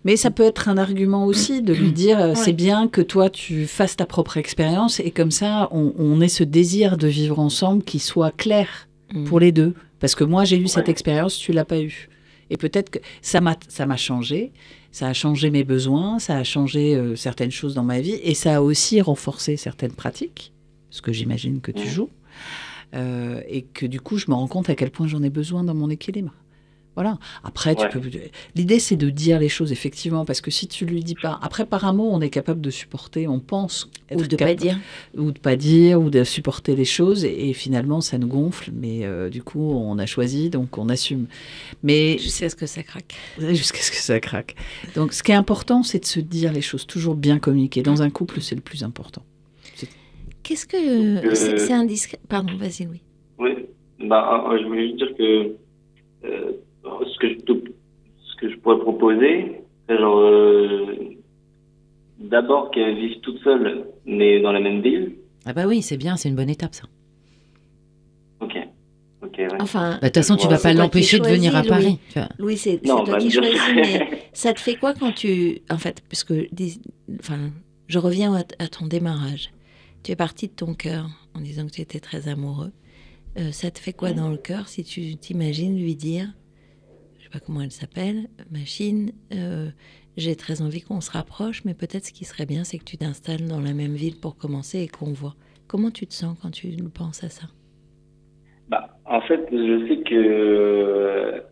Mais 0.03 0.17
ça 0.17 0.31
peut 0.31 0.43
être 0.43 0.67
un 0.67 0.77
argument 0.77 1.25
aussi 1.25 1.61
de 1.61 1.73
lui 1.73 1.91
dire 1.91 2.19
euh, 2.19 2.33
c'est 2.35 2.53
bien 2.53 2.87
que 2.87 3.01
toi, 3.01 3.29
tu 3.29 3.67
fasses 3.67 3.95
ta 3.95 4.05
propre 4.05 4.37
expérience 4.37 4.99
et 4.99 5.11
comme 5.11 5.31
ça, 5.31 5.69
on, 5.71 5.93
on 5.97 6.19
ait 6.21 6.27
ce 6.27 6.43
désir 6.43 6.97
de 6.97 7.07
vivre 7.07 7.39
ensemble 7.39 7.83
qui 7.83 7.99
soit 7.99 8.31
clair 8.31 8.87
mm. 9.13 9.25
pour 9.25 9.39
les 9.39 9.51
deux. 9.51 9.73
Parce 9.99 10.15
que 10.15 10.23
moi, 10.23 10.43
j'ai 10.43 10.57
eu 10.57 10.67
cette 10.67 10.89
expérience, 10.89 11.37
tu 11.37 11.51
l'as 11.51 11.65
pas 11.65 11.79
eu. 11.79 12.09
Et 12.49 12.57
peut-être 12.57 12.89
que 12.89 12.99
ça 13.21 13.41
m'a 13.41 13.97
changé, 13.97 14.51
ça 14.95 15.07
a 15.07 15.13
changé 15.13 15.49
mes 15.49 15.65
besoins, 15.65 16.19
ça 16.19 16.37
a 16.37 16.45
changé 16.45 16.95
euh, 16.95 17.17
certaines 17.17 17.51
choses 17.51 17.73
dans 17.73 17.83
ma 17.83 17.99
vie, 17.99 18.17
et 18.23 18.33
ça 18.33 18.55
a 18.55 18.61
aussi 18.61 19.01
renforcé 19.01 19.57
certaines 19.57 19.91
pratiques, 19.91 20.53
ce 20.89 21.01
que 21.01 21.11
j'imagine 21.11 21.59
que 21.59 21.73
tu 21.73 21.85
joues, 21.85 22.09
euh, 22.93 23.41
et 23.49 23.63
que 23.63 23.85
du 23.85 23.99
coup, 23.99 24.17
je 24.17 24.27
me 24.29 24.35
rends 24.35 24.47
compte 24.47 24.69
à 24.69 24.75
quel 24.75 24.91
point 24.91 25.05
j'en 25.05 25.21
ai 25.21 25.29
besoin 25.29 25.65
dans 25.65 25.73
mon 25.73 25.89
équilibre. 25.89 26.33
Voilà. 26.95 27.17
Après, 27.43 27.75
tu 27.75 27.87
peux. 27.89 28.01
L'idée, 28.55 28.79
c'est 28.79 28.95
de 28.95 29.09
dire 29.09 29.39
les 29.39 29.49
choses 29.49 29.71
effectivement, 29.71 30.25
parce 30.25 30.41
que 30.41 30.49
si 30.49 30.67
tu 30.67 30.85
lui 30.85 31.03
dis 31.03 31.15
pas, 31.15 31.39
après 31.41 31.65
par 31.65 31.85
un 31.85 31.93
mot, 31.93 32.09
on 32.11 32.21
est 32.21 32.29
capable 32.29 32.61
de 32.61 32.69
supporter, 32.69 33.27
on 33.27 33.39
pense, 33.39 33.89
ou 34.11 34.21
de 34.21 34.35
pas 34.35 34.55
dire, 34.55 34.79
ou 35.17 35.31
de 35.31 35.39
pas 35.39 35.55
dire, 35.55 35.99
ou 35.99 36.09
de 36.09 36.23
supporter 36.23 36.75
les 36.75 36.85
choses, 36.85 37.25
et, 37.25 37.53
finalement, 37.53 38.01
ça 38.01 38.17
nous 38.17 38.27
gonfle. 38.27 38.71
Mais 38.73 39.05
euh, 39.05 39.29
du 39.29 39.43
coup, 39.43 39.71
on 39.71 39.99
a 39.99 40.05
choisi, 40.05 40.49
donc 40.49 40.77
on 40.77 40.89
assume. 40.89 41.27
Mais 41.83 42.17
jusqu'à 42.17 42.49
ce 42.49 42.55
que 42.55 42.65
ça 42.65 42.83
craque. 42.83 43.15
Jusqu'à 43.39 43.81
ce 43.81 43.91
que 43.91 43.97
ça 43.97 44.19
craque. 44.19 44.55
Donc, 44.95 45.13
ce 45.13 45.23
qui 45.23 45.31
est 45.31 45.35
important, 45.35 45.83
c'est 45.83 45.99
de 45.99 46.05
se 46.05 46.19
dire 46.19 46.53
les 46.53 46.61
choses, 46.61 46.87
toujours 46.87 47.15
bien 47.15 47.39
communiquer. 47.39 47.83
Dans 47.83 48.01
un 48.01 48.09
couple, 48.09 48.41
c'est 48.41 48.55
le 48.55 48.61
plus 48.61 48.83
important. 48.83 49.23
Qu'est-ce 50.43 50.67
que 50.67 51.33
c'est 51.35 51.73
indiscret 51.73 52.19
Pardon, 52.29 52.55
vas-y, 52.55 52.85
Louis. 52.85 53.01
Oui. 53.39 53.65
Bah, 53.99 54.45
je 54.61 54.65
voulais 54.65 54.87
juste 54.89 54.97
dire 54.97 55.17
que. 55.17 55.55
Euh, 56.25 56.51
ce 56.85 57.19
que 57.19 57.29
je, 57.29 57.35
ce 57.37 58.35
que 58.37 58.49
je 58.49 58.57
pourrais 58.57 58.79
proposer, 58.79 59.61
c'est 59.87 59.97
genre 59.97 60.19
euh, 60.19 60.95
d'abord 62.19 62.71
qu'elles 62.71 62.95
vivent 62.95 63.19
toutes 63.21 63.41
seules, 63.43 63.85
mais 64.05 64.41
dans 64.41 64.51
la 64.51 64.59
même 64.59 64.81
ville. 64.81 65.15
Ah 65.45 65.53
bah 65.53 65.65
oui, 65.67 65.81
c'est 65.81 65.97
bien, 65.97 66.17
c'est 66.17 66.29
une 66.29 66.35
bonne 66.35 66.49
étape 66.49 66.73
ça. 66.73 66.83
Ok. 68.39 68.55
Ok. 69.23 69.41
Enfin, 69.59 69.91
bah, 69.91 69.97
de 70.01 70.05
toute 70.07 70.15
façon, 70.15 70.35
tu 70.35 70.47
vas 70.47 70.57
pas 70.57 70.73
l'empêcher 70.73 71.19
de 71.19 71.27
venir 71.27 71.55
à 71.55 71.63
Paris. 71.63 71.99
Louis, 72.37 72.57
c'est 72.57 72.77
toi 72.77 73.03
bah, 73.05 73.17
qui 73.17 73.31
choisis, 73.31 73.59
mais 73.75 74.23
ça 74.33 74.53
te 74.53 74.59
fait 74.59 74.75
quoi 74.75 74.93
quand 74.93 75.13
tu, 75.13 75.61
en 75.69 75.77
fait, 75.77 76.03
parce 76.09 76.23
que, 76.23 76.47
enfin, 77.19 77.51
je 77.87 77.99
reviens 77.99 78.33
à, 78.59 78.67
ton 78.67 78.87
démarrage. 78.87 79.51
Tu 80.03 80.11
es 80.11 80.15
parti 80.15 80.47
de 80.47 80.53
ton 80.53 80.73
cœur 80.73 81.09
en 81.33 81.41
disant 81.41 81.65
que 81.65 81.71
tu 81.71 81.81
étais 81.81 81.99
très 81.99 82.27
amoureux. 82.27 82.71
Euh, 83.37 83.51
ça 83.51 83.71
te 83.71 83.79
fait 83.79 83.93
quoi 83.93 84.13
dans 84.13 84.29
le 84.29 84.37
cœur 84.37 84.67
si 84.67 84.83
tu 84.83 85.17
t'imagines 85.17 85.77
lui 85.77 85.95
dire 85.95 86.27
comment 87.39 87.61
elle 87.61 87.71
s'appelle, 87.71 88.27
machine. 88.51 89.11
Euh, 89.33 89.69
j'ai 90.17 90.35
très 90.35 90.61
envie 90.61 90.81
qu'on 90.81 91.01
se 91.01 91.11
rapproche, 91.11 91.65
mais 91.65 91.73
peut-être 91.73 92.05
ce 92.05 92.13
qui 92.13 92.25
serait 92.25 92.45
bien, 92.45 92.63
c'est 92.63 92.77
que 92.77 92.83
tu 92.83 92.97
t'installes 92.97 93.47
dans 93.47 93.59
la 93.59 93.73
même 93.73 93.95
ville 93.95 94.19
pour 94.19 94.37
commencer 94.37 94.81
et 94.81 94.87
qu'on 94.87 95.13
voit. 95.13 95.35
Comment 95.67 95.91
tu 95.91 96.07
te 96.07 96.13
sens 96.13 96.37
quand 96.41 96.51
tu 96.51 96.69
penses 96.93 97.23
à 97.23 97.29
ça? 97.29 97.47
Bah, 98.69 98.97
En 99.05 99.21
fait, 99.21 99.47
je 99.51 99.87
sais 99.87 100.01
que. 100.03 101.43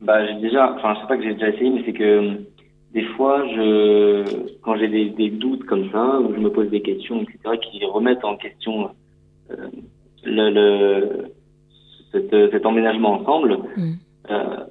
Bah, 0.00 0.26
j'ai 0.26 0.40
déjà. 0.40 0.74
Enfin, 0.74 0.94
je 0.94 1.00
sais 1.00 1.06
pas 1.06 1.16
que 1.16 1.22
j'ai 1.22 1.34
déjà 1.34 1.50
essayé, 1.50 1.70
mais 1.70 1.82
c'est 1.84 1.92
que 1.92 2.40
des 2.96 3.04
fois, 3.14 3.46
je, 3.48 4.24
quand 4.62 4.76
j'ai 4.78 4.88
des, 4.88 5.28
doutes 5.30 5.64
comme 5.66 5.90
ça, 5.90 6.18
ou 6.18 6.34
je 6.34 6.40
me 6.40 6.50
pose 6.50 6.70
des 6.70 6.80
questions, 6.80 7.22
etc., 7.22 7.58
qui 7.60 7.84
remettent 7.84 8.24
en 8.24 8.36
question 8.36 8.90
euh, 9.50 9.68
le, 10.24 11.26
cet, 12.12 12.64
emménagement 12.64 13.20
ensemble, 13.20 13.58
mmh. 13.76 13.92
euh, 14.30 14.64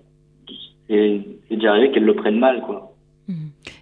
c'est 0.90 1.22
déjà 1.50 1.72
arrivé 1.72 1.92
qu'elle 1.92 2.04
le 2.04 2.16
prenne 2.16 2.40
mal, 2.40 2.62
quoi. 2.62 2.92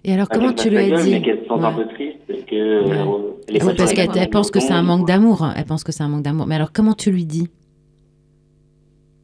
Et 0.04 0.12
alors, 0.12 0.28
comment 0.28 0.52
tu 0.52 0.70
lui 0.70 0.78
as 0.78 1.02
dit 1.02 1.12
Mais 1.12 1.22
qu'elle 1.22 1.40
se 1.40 1.44
sent 1.44 1.50
un 1.50 1.72
peu 1.72 1.86
triste 1.88 2.18
parce 2.26 2.42
que. 2.42 2.56
Euh, 2.56 3.74
parce 3.76 3.92
qu'elle 3.92 4.30
pense 4.30 4.50
que 4.50 4.60
c'est 4.60 4.72
un 4.72 4.82
manque 4.82 5.06
d'amour. 5.06 5.46
Elle 5.56 5.64
pense 5.64 5.84
que 5.84 5.92
c'est 5.92 6.02
un 6.02 6.08
manque 6.08 6.22
d'amour. 6.22 6.46
Mais 6.46 6.54
alors, 6.54 6.72
comment 6.72 6.94
tu 6.94 7.10
lui 7.10 7.26
dis 7.26 7.48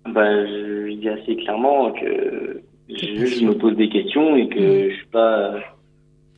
bah, 0.06 0.46
Je 0.46 0.82
lui 0.84 0.96
dis 0.96 1.08
assez 1.08 1.36
clairement 1.36 1.92
que 1.92 2.62
je, 2.88 3.44
me 3.44 3.54
pose 3.54 3.76
des 3.76 3.88
questions 3.88 4.36
et 4.36 4.48
que 4.48 4.60
je 4.60 4.90
je 4.90 4.96
suis 4.96 5.06
pas 5.06 5.54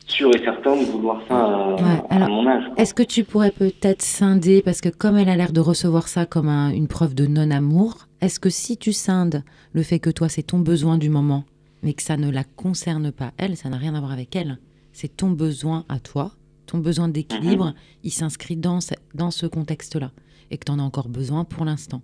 sûr 0.06 0.30
et 0.34 0.38
certain 0.44 0.76
de 0.76 0.84
vouloir 0.84 1.22
ça 1.28 1.76
à, 2.10 2.28
mon 2.28 2.46
âge. 2.46 2.64
Est-ce 2.76 2.94
que 2.94 3.02
tu 3.02 3.24
pourrais 3.24 3.50
peut-être 3.50 4.02
scinder, 4.02 4.62
parce 4.62 4.80
que 4.80 4.88
comme 4.88 5.16
elle 5.16 5.28
a 5.28 5.36
l'air 5.36 5.52
de 5.52 5.60
recevoir 5.60 6.08
ça 6.08 6.26
comme 6.26 6.48
une 6.48 6.88
preuve 6.88 7.14
de 7.14 7.26
non-amour, 7.26 8.08
est-ce 8.22 8.40
que 8.40 8.48
si 8.50 8.78
tu 8.78 8.92
scindes 8.92 9.44
le 9.72 9.82
fait 9.82 9.98
que 9.98 10.08
toi 10.08 10.28
c'est 10.28 10.44
ton 10.44 10.60
besoin 10.60 10.96
du 10.96 11.10
moment, 11.10 11.44
mais 11.82 11.92
que 11.92 12.02
ça 12.02 12.16
ne 12.16 12.30
la 12.30 12.44
concerne 12.44 13.10
pas 13.10 13.34
elle, 13.36 13.56
ça 13.56 13.68
n'a 13.68 13.76
rien 13.76 13.94
à 13.94 14.00
voir 14.00 14.12
avec 14.12 14.34
elle, 14.36 14.58
c'est 14.92 15.16
ton 15.16 15.30
besoin 15.30 15.84
à 15.88 15.98
toi, 15.98 16.32
ton 16.66 16.78
besoin 16.78 17.08
d'équilibre, 17.08 17.66
mhm. 17.66 17.74
il 18.04 18.12
s'inscrit 18.12 18.56
dans 18.56 18.80
ce, 18.80 18.94
dans 19.14 19.32
ce 19.32 19.46
contexte-là, 19.46 20.12
et 20.50 20.56
que 20.56 20.64
tu 20.64 20.72
en 20.72 20.78
as 20.78 20.82
encore 20.82 21.08
besoin 21.08 21.44
pour 21.44 21.64
l'instant. 21.64 22.00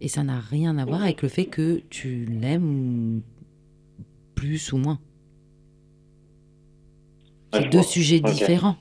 Et 0.00 0.08
ça 0.08 0.24
n'a 0.24 0.40
rien 0.40 0.76
à 0.76 0.84
voir 0.84 1.02
avec 1.02 1.22
le 1.22 1.28
fait 1.28 1.46
que 1.46 1.80
tu 1.88 2.26
l'aimes 2.26 3.22
plus 4.34 4.72
ou 4.72 4.76
moins. 4.76 4.98
C'est 7.52 7.70
deux 7.70 7.84
sujets 7.84 8.18
différents 8.18 8.76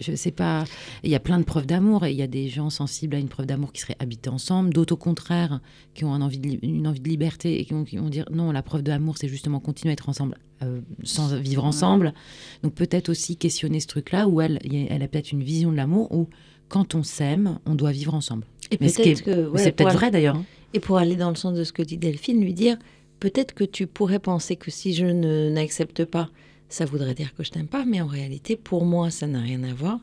je 0.00 0.10
ne 0.10 0.16
sais 0.16 0.30
pas. 0.30 0.64
Il 1.02 1.10
y 1.10 1.14
a 1.14 1.20
plein 1.20 1.38
de 1.38 1.44
preuves 1.44 1.66
d'amour 1.66 2.04
et 2.04 2.10
il 2.12 2.16
y 2.16 2.22
a 2.22 2.26
des 2.26 2.48
gens 2.48 2.70
sensibles 2.70 3.16
à 3.16 3.18
une 3.18 3.28
preuve 3.28 3.46
d'amour 3.46 3.72
qui 3.72 3.80
seraient 3.80 3.96
habités 3.98 4.30
ensemble, 4.30 4.72
d'autres 4.72 4.94
au 4.94 4.96
contraire 4.96 5.60
qui 5.94 6.04
ont 6.04 6.14
une 6.14 6.22
envie 6.22 6.38
de, 6.38 6.58
une 6.62 6.86
envie 6.86 7.00
de 7.00 7.08
liberté 7.08 7.60
et 7.60 7.64
qui 7.64 7.72
vont, 7.96 8.08
dire 8.08 8.26
non, 8.32 8.52
la 8.52 8.62
preuve 8.62 8.82
d'amour 8.82 9.16
c'est 9.18 9.28
justement 9.28 9.60
continuer 9.60 9.90
à 9.90 9.94
être 9.94 10.08
ensemble 10.08 10.38
euh, 10.62 10.80
sans 11.02 11.36
vivre 11.36 11.64
ensemble. 11.64 12.14
Donc 12.62 12.74
peut-être 12.74 13.08
aussi 13.08 13.36
questionner 13.36 13.80
ce 13.80 13.86
truc-là 13.86 14.28
où 14.28 14.40
elle, 14.40 14.58
elle 14.90 15.02
a 15.02 15.08
peut-être 15.08 15.32
une 15.32 15.42
vision 15.42 15.70
de 15.70 15.76
l'amour 15.76 16.12
où 16.12 16.28
quand 16.68 16.94
on 16.94 17.02
s'aime, 17.02 17.58
on 17.66 17.74
doit 17.74 17.92
vivre 17.92 18.14
ensemble. 18.14 18.44
Et 18.70 18.76
peut 18.76 18.88
c'est 18.88 19.72
peut-être 19.72 19.92
vrai 19.92 20.10
d'ailleurs. 20.10 20.36
Hein. 20.36 20.44
Et 20.74 20.80
pour 20.80 20.98
aller 20.98 21.16
dans 21.16 21.30
le 21.30 21.36
sens 21.36 21.54
de 21.56 21.64
ce 21.64 21.72
que 21.72 21.82
dit 21.82 21.96
Delphine, 21.96 22.40
lui 22.40 22.54
dire 22.54 22.76
peut-être 23.20 23.54
que 23.54 23.64
tu 23.64 23.86
pourrais 23.86 24.18
penser 24.18 24.56
que 24.56 24.70
si 24.70 24.94
je 24.94 25.06
n'accepte 25.06 26.04
pas 26.04 26.28
ça 26.68 26.84
voudrait 26.84 27.14
dire 27.14 27.34
que 27.34 27.44
je 27.44 27.50
t'aime 27.50 27.68
pas, 27.68 27.84
mais 27.84 28.00
en 28.00 28.06
réalité, 28.06 28.56
pour 28.56 28.84
moi, 28.84 29.10
ça 29.10 29.26
n'a 29.26 29.40
rien 29.40 29.62
à 29.62 29.72
voir. 29.72 30.00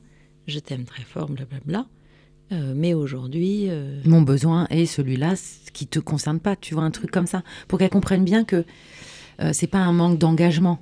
Je 0.47 0.59
t'aime 0.59 0.86
très 0.86 1.03
fort, 1.03 1.30
blablabla. 1.30 1.86
Euh, 2.51 2.74
mais 2.76 2.93
aujourd'hui. 2.93 3.70
Euh, 3.70 4.01
Mon 4.05 4.22
besoin 4.22 4.68
est 4.70 4.86
celui-là, 4.86 5.36
ce 5.36 5.72
qui 5.72 5.88
te 5.88 5.99
concerne 5.99 6.39
pas. 6.39 6.55
Tu 6.55 6.74
vois, 6.74 6.84
un 6.84 6.91
truc 6.91 7.11
comme 7.11 7.28
ça. 7.28 7.43
Pour 7.68 7.80
qu'elle 7.80 7.89
comprenne 7.89 8.24
bien 8.24 8.43
que 8.43 8.66
euh, 9.41 9.51
c'est 9.53 9.68
pas 9.68 9.80
un 9.80 9.93
manque 9.93 10.20
d'engagement. 10.20 10.80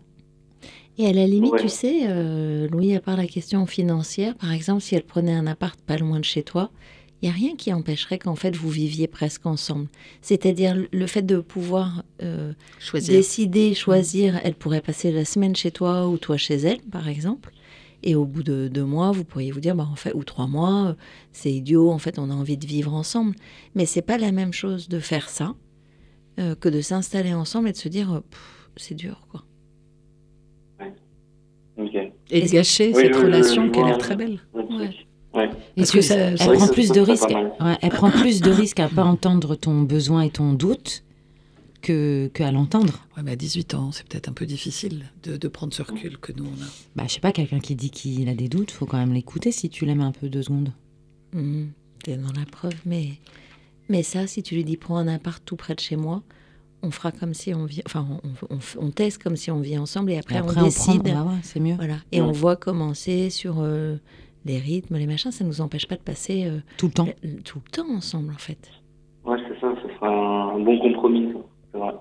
Et 0.97 1.07
à 1.07 1.13
la 1.13 1.25
limite, 1.25 1.55
tu 1.57 1.69
sais, 1.69 2.01
euh, 2.07 2.67
Louis, 2.67 2.95
à 2.95 2.99
part 2.99 3.15
la 3.15 3.25
question 3.25 3.65
financière, 3.65 4.35
par 4.35 4.51
exemple, 4.51 4.81
si 4.81 4.95
elle 4.95 5.03
prenait 5.03 5.33
un 5.33 5.47
appart 5.47 5.79
pas 5.79 5.97
loin 5.97 6.19
de 6.19 6.25
chez 6.25 6.43
toi, 6.43 6.69
il 7.21 7.29
n'y 7.29 7.29
a 7.29 7.35
rien 7.35 7.55
qui 7.55 7.71
empêcherait 7.71 8.17
qu'en 8.17 8.35
fait 8.35 8.55
vous 8.55 8.69
viviez 8.69 9.07
presque 9.07 9.45
ensemble. 9.45 9.87
C'est-à-dire 10.21 10.75
le 10.91 11.07
fait 11.07 11.21
de 11.21 11.39
pouvoir 11.39 12.03
euh, 12.23 12.53
décider, 12.93 13.73
choisir, 13.75 14.39
elle 14.43 14.55
pourrait 14.55 14.81
passer 14.81 15.11
la 15.11 15.25
semaine 15.25 15.55
chez 15.55 15.71
toi 15.71 16.07
ou 16.07 16.17
toi 16.17 16.37
chez 16.37 16.55
elle, 16.55 16.81
par 16.81 17.07
exemple. 17.07 17.51
Et 18.03 18.15
au 18.15 18.25
bout 18.25 18.41
de 18.41 18.67
deux 18.67 18.83
mois, 18.83 19.11
vous 19.11 19.23
pourriez 19.23 19.51
vous 19.51 19.59
dire, 19.59 19.75
bah, 19.75 19.87
en 19.91 19.95
fait, 19.95 20.13
ou 20.15 20.23
trois 20.23 20.47
mois, 20.47 20.87
euh, 20.87 20.93
c'est 21.31 21.51
idiot, 21.51 21.91
en 21.91 21.99
fait, 21.99 22.17
on 22.17 22.31
a 22.31 22.33
envie 22.33 22.57
de 22.57 22.65
vivre 22.65 22.95
ensemble. 22.95 23.35
Mais 23.75 23.85
c'est 23.85 24.01
pas 24.01 24.17
la 24.17 24.31
même 24.31 24.53
chose 24.53 24.89
de 24.89 24.99
faire 24.99 25.29
ça 25.29 25.53
euh, 26.39 26.55
que 26.55 26.69
de 26.69 26.81
s'installer 26.81 27.35
ensemble 27.35 27.69
et 27.69 27.73
de 27.73 27.77
se 27.77 27.89
dire, 27.89 28.23
c'est 28.75 28.95
dur, 28.95 29.27
quoi. 29.29 29.43
Et 32.31 32.41
de 32.41 32.49
gâcher 32.49 32.93
cette 32.93 33.15
relation 33.15 33.69
qui 33.69 33.79
a 33.79 33.85
l'air 33.85 33.97
très 33.97 34.15
belle. 34.15 34.39
Ouais. 34.53 34.89
Est-ce 35.77 35.93
que, 35.93 36.01
ça, 36.01 36.15
elle 36.15 36.35
prend 36.35 36.67
plus 36.67 36.91
de 36.91 37.01
risques 37.01 37.33
Elle 37.81 37.89
prend 37.91 38.11
plus 38.11 38.41
de 38.41 38.51
risques 38.51 38.79
à 38.79 38.89
pas 38.89 39.03
entendre 39.03 39.55
ton 39.55 39.81
besoin 39.81 40.23
et 40.23 40.29
ton 40.29 40.53
doute 40.53 41.03
que 41.81 42.29
qu'à 42.33 42.51
l'entendre. 42.51 43.07
Ouais, 43.17 43.23
mais 43.23 43.31
à 43.31 43.35
18 43.35 43.73
ans, 43.73 43.91
c'est 43.91 44.07
peut-être 44.07 44.29
un 44.29 44.33
peu 44.33 44.45
difficile 44.45 45.05
de, 45.23 45.37
de, 45.37 45.47
prendre 45.47 45.73
ce 45.73 45.81
recul 45.81 46.17
que 46.17 46.31
nous 46.31 46.45
on 46.45 46.63
a. 46.63 46.67
Bah, 46.95 47.03
je 47.07 47.13
sais 47.13 47.19
pas, 47.19 47.31
quelqu'un 47.31 47.59
qui 47.59 47.75
dit 47.75 47.89
qu'il 47.89 48.29
a 48.29 48.35
des 48.35 48.49
doutes, 48.49 48.71
faut 48.71 48.85
quand 48.85 48.97
même 48.97 49.13
l'écouter 49.13 49.51
si 49.51 49.69
tu 49.69 49.85
l'aimes 49.85 50.01
un 50.01 50.11
peu 50.11 50.29
deux 50.29 50.43
secondes. 50.43 50.73
Mmh, 51.33 51.65
T'es 52.03 52.17
dans 52.17 52.31
la 52.37 52.45
preuve, 52.45 52.75
mais 52.85 53.13
mais 53.89 54.03
ça, 54.03 54.27
si 54.27 54.43
tu 54.43 54.55
lui 54.55 54.63
dis 54.63 54.77
prends 54.77 54.97
un 54.97 55.07
appart 55.07 55.43
tout 55.43 55.55
près 55.55 55.75
de 55.75 55.79
chez 55.79 55.95
moi, 55.95 56.23
on 56.81 56.91
fera 56.91 57.11
comme 57.11 57.33
si 57.33 57.53
on 57.53 57.65
vit, 57.65 57.81
enfin 57.85 58.07
on, 58.49 58.59
on, 58.79 58.89
teste 58.89 59.21
comme 59.21 59.35
si 59.35 59.51
on 59.51 59.59
vit 59.59 59.77
ensemble 59.77 60.11
et 60.11 60.17
après, 60.17 60.41
on 60.41 60.63
décide. 60.63 61.03
Bah 61.03 61.23
ouais, 61.23 61.39
c'est 61.43 61.59
mieux. 61.59 61.75
Voilà. 61.75 61.97
Et 62.11 62.21
on 62.21 62.31
voit 62.31 62.55
commencer 62.55 63.29
sur 63.29 63.57
euh, 63.59 63.97
les 64.45 64.57
rythmes, 64.57 64.97
les 64.97 65.07
machins, 65.07 65.31
ça 65.31 65.43
ne 65.43 65.49
nous 65.49 65.61
empêche 65.61 65.87
pas 65.87 65.95
de 65.95 66.01
passer 66.01 66.45
euh, 66.45 66.59
tout 66.77 66.87
le 66.87 66.93
temps, 66.93 67.07
tout 67.45 67.59
le 67.63 67.71
temps 67.71 67.89
ensemble 67.89 68.33
en 68.33 68.37
fait. 68.37 68.71
Ouais, 69.25 69.37
c'est 69.47 69.59
ça, 69.59 69.73
ce 69.81 69.93
sera 69.95 70.53
un 70.53 70.59
bon 70.59 70.79
compromis, 70.79 71.33
c'est 71.71 71.77
vrai. 71.77 71.93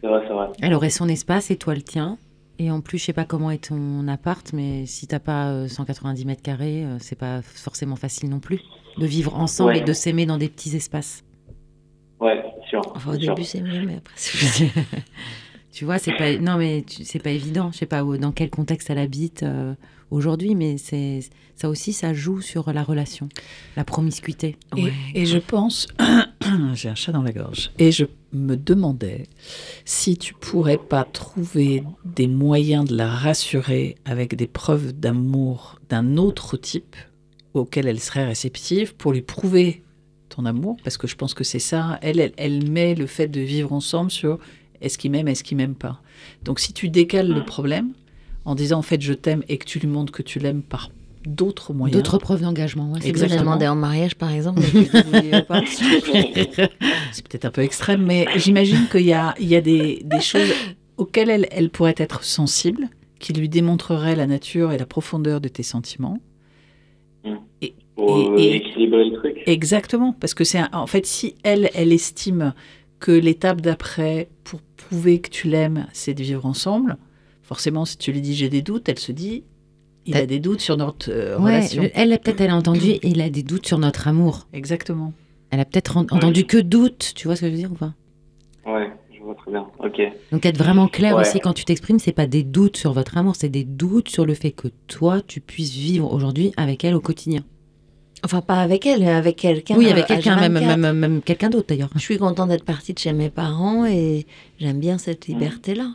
C'est 0.00 0.06
vrai, 0.06 0.24
c'est 0.26 0.32
vrai. 0.32 0.46
Elle 0.62 0.74
aurait 0.74 0.90
son 0.90 1.08
espace 1.08 1.50
et 1.50 1.56
toi 1.56 1.74
le 1.74 1.82
tien? 1.82 2.18
Et 2.60 2.70
en 2.70 2.80
plus, 2.80 2.98
je 2.98 3.04
sais 3.04 3.12
pas 3.12 3.24
comment 3.24 3.50
est 3.52 3.68
ton 3.68 4.08
appart, 4.08 4.52
mais 4.52 4.84
si 4.86 5.06
t'as 5.06 5.20
pas 5.20 5.68
190 5.68 6.24
mètres 6.24 6.42
carrés, 6.42 6.84
c'est 6.98 7.18
pas 7.18 7.40
forcément 7.40 7.94
facile 7.94 8.30
non 8.30 8.40
plus 8.40 8.60
de 8.96 9.06
vivre 9.06 9.36
ensemble 9.36 9.76
et 9.76 9.80
de 9.80 9.92
s'aimer 9.92 10.26
dans 10.26 10.38
des 10.38 10.48
petits 10.48 10.74
espaces. 10.74 11.24
Ouais, 12.20 12.42
sûr. 12.68 12.82
Enfin, 12.96 13.14
au 13.14 13.16
début, 13.16 13.44
c'est 13.44 13.60
mieux, 13.60 13.84
mais 13.86 13.96
après, 13.96 14.14
c'est 14.16 14.70
Tu 15.72 15.84
vois, 15.84 15.98
c'est 15.98 16.16
pas 16.16 16.36
non 16.38 16.56
mais 16.56 16.84
c'est 16.88 17.22
pas 17.22 17.30
évident. 17.30 17.70
Je 17.72 17.78
sais 17.78 17.86
pas 17.86 18.02
dans 18.02 18.32
quel 18.32 18.50
contexte 18.50 18.90
elle 18.90 18.98
habite 18.98 19.44
aujourd'hui, 20.10 20.54
mais 20.54 20.78
c'est 20.78 21.20
ça 21.54 21.68
aussi, 21.68 21.92
ça 21.92 22.14
joue 22.14 22.40
sur 22.40 22.72
la 22.72 22.82
relation, 22.82 23.28
la 23.76 23.84
promiscuité. 23.84 24.56
Et, 25.14 25.26
je 25.26 25.38
pense, 25.38 25.88
j'ai 26.74 26.88
un 26.88 26.94
chat 26.94 27.12
dans 27.12 27.22
la 27.22 27.32
gorge, 27.32 27.70
et 27.78 27.92
je 27.92 28.04
me 28.32 28.56
demandais 28.56 29.24
si 29.84 30.16
tu 30.16 30.34
pourrais 30.34 30.78
pas 30.78 31.04
trouver 31.04 31.82
des 32.04 32.28
moyens 32.28 32.84
de 32.84 32.96
la 32.96 33.08
rassurer 33.08 33.96
avec 34.04 34.34
des 34.36 34.46
preuves 34.46 34.92
d'amour 34.92 35.78
d'un 35.88 36.16
autre 36.16 36.56
type 36.56 36.96
auquel 37.54 37.86
elle 37.88 38.00
serait 38.00 38.26
réceptive 38.26 38.94
pour 38.94 39.12
lui 39.12 39.22
prouver 39.22 39.82
ton 40.28 40.44
amour, 40.44 40.76
parce 40.84 40.98
que 40.98 41.06
je 41.06 41.16
pense 41.16 41.34
que 41.34 41.44
c'est 41.44 41.58
ça. 41.58 41.98
Elle, 42.02 42.20
elle, 42.20 42.32
elle, 42.36 42.70
met 42.70 42.94
le 42.94 43.06
fait 43.06 43.28
de 43.28 43.40
vivre 43.40 43.72
ensemble 43.72 44.10
sur 44.10 44.38
est-ce 44.80 44.98
qu'il 44.98 45.10
m'aime, 45.10 45.26
est-ce 45.26 45.42
qu'il 45.42 45.56
m'aime 45.56 45.74
pas. 45.74 46.00
Donc 46.44 46.60
si 46.60 46.72
tu 46.72 46.88
décales 46.88 47.28
le 47.28 47.44
problème, 47.44 47.92
en 48.48 48.54
disant 48.54 48.78
en 48.78 48.82
fait 48.82 49.02
je 49.02 49.12
t'aime 49.12 49.42
et 49.50 49.58
que 49.58 49.66
tu 49.66 49.78
lui 49.78 49.88
montres 49.88 50.10
que 50.10 50.22
tu 50.22 50.38
l'aimes 50.38 50.62
par 50.62 50.90
d'autres 51.26 51.74
moyens. 51.74 51.94
D'autres 51.94 52.16
preuves 52.16 52.40
d'engagement. 52.40 52.90
Ouais, 52.92 53.00
Exactement. 53.04 53.42
demander 53.42 53.68
en 53.68 53.74
mariage 53.74 54.14
par 54.14 54.32
exemple. 54.32 54.62
c'est 57.12 57.28
peut-être 57.28 57.44
un 57.44 57.50
peu 57.50 57.60
extrême, 57.60 58.06
mais 58.06 58.26
j'imagine 58.36 58.88
qu'il 58.90 59.02
y 59.02 59.12
a, 59.12 59.34
il 59.38 59.48
y 59.48 59.56
a 59.56 59.60
des, 59.60 60.00
des 60.02 60.20
choses 60.20 60.50
auxquelles 60.96 61.28
elle, 61.28 61.46
elle 61.50 61.68
pourrait 61.68 61.96
être 61.98 62.24
sensible, 62.24 62.88
qui 63.18 63.34
lui 63.34 63.50
démontreraient 63.50 64.16
la 64.16 64.26
nature 64.26 64.72
et 64.72 64.78
la 64.78 64.86
profondeur 64.86 65.42
de 65.42 65.48
tes 65.48 65.62
sentiments. 65.62 66.18
Mmh. 67.24 67.34
Et, 67.60 67.74
Pour 67.96 68.38
et, 68.38 68.56
équilibrer 68.56 69.10
le 69.10 69.18
truc. 69.18 69.42
Exactement, 69.44 70.14
parce 70.18 70.32
que 70.32 70.44
c'est 70.44 70.62
en 70.72 70.86
fait 70.86 71.04
si 71.04 71.34
elle, 71.42 71.68
elle 71.74 71.92
estime 71.92 72.54
que 72.98 73.12
l'étape 73.12 73.60
d'après 73.60 74.30
pour 74.42 74.62
prouver 74.78 75.20
que 75.20 75.28
tu 75.28 75.48
l'aimes, 75.48 75.86
c'est 75.92 76.14
de 76.14 76.22
vivre 76.22 76.46
ensemble 76.46 76.96
forcément, 77.48 77.86
si 77.86 77.96
tu 77.96 78.12
lui 78.12 78.20
dis 78.20 78.34
j'ai 78.34 78.50
des 78.50 78.60
doutes, 78.60 78.88
elle 78.88 78.98
se 78.98 79.10
dit 79.10 79.44
il 80.04 80.16
a 80.16 80.26
des 80.26 80.38
doutes 80.38 80.60
sur 80.60 80.76
notre 80.76 81.10
euh, 81.10 81.38
relation. 81.38 81.82
Elle, 81.94 82.10
peut-être, 82.18 82.40
elle 82.42 82.50
a 82.50 82.56
entendu 82.56 82.96
il 83.02 83.20
a 83.20 83.30
des 83.30 83.42
doutes 83.42 83.66
sur 83.66 83.78
notre 83.78 84.06
amour. 84.06 84.46
Exactement. 84.52 85.12
Elle 85.50 85.60
a 85.60 85.64
peut-être 85.64 85.96
entendu 85.96 86.44
que 86.44 86.58
doutes, 86.58 87.12
tu 87.14 87.26
vois 87.26 87.36
ce 87.36 87.40
que 87.40 87.46
je 87.46 87.52
veux 87.52 87.58
dire 87.58 87.72
ou 87.72 87.74
pas? 87.74 87.94
Ouais, 88.66 88.90
je 89.10 89.20
vois 89.20 89.34
très 89.34 89.50
bien. 89.50 89.66
Ok. 89.82 90.00
Donc 90.30 90.44
être 90.44 90.58
vraiment 90.58 90.88
clair 90.88 91.16
aussi 91.16 91.40
quand 91.40 91.54
tu 91.54 91.64
t'exprimes, 91.64 91.98
c'est 91.98 92.12
pas 92.12 92.26
des 92.26 92.42
doutes 92.42 92.76
sur 92.76 92.92
votre 92.92 93.16
amour, 93.16 93.34
c'est 93.34 93.48
des 93.48 93.64
doutes 93.64 94.10
sur 94.10 94.26
le 94.26 94.34
fait 94.34 94.50
que 94.50 94.68
toi, 94.86 95.22
tu 95.26 95.40
puisses 95.40 95.74
vivre 95.74 96.12
aujourd'hui 96.12 96.52
avec 96.58 96.84
elle 96.84 96.94
au 96.94 97.00
quotidien. 97.00 97.40
Enfin, 98.24 98.42
pas 98.42 98.60
avec 98.60 98.84
elle, 98.84 99.04
avec 99.04 99.36
quelqu'un. 99.36 99.76
Oui, 99.76 99.88
avec 99.88 100.06
quelqu'un, 100.06 100.48
même, 100.48 100.92
même, 100.92 101.22
quelqu'un 101.22 101.48
d'autre 101.48 101.68
d'ailleurs. 101.68 101.90
Je 101.94 102.00
suis 102.00 102.18
contente 102.18 102.50
d'être 102.50 102.64
partie 102.64 102.92
de 102.92 102.98
chez 102.98 103.12
mes 103.12 103.30
parents 103.30 103.86
et 103.86 104.26
j'aime 104.58 104.80
bien 104.80 104.98
cette 104.98 105.28
liberté-là. 105.28 105.92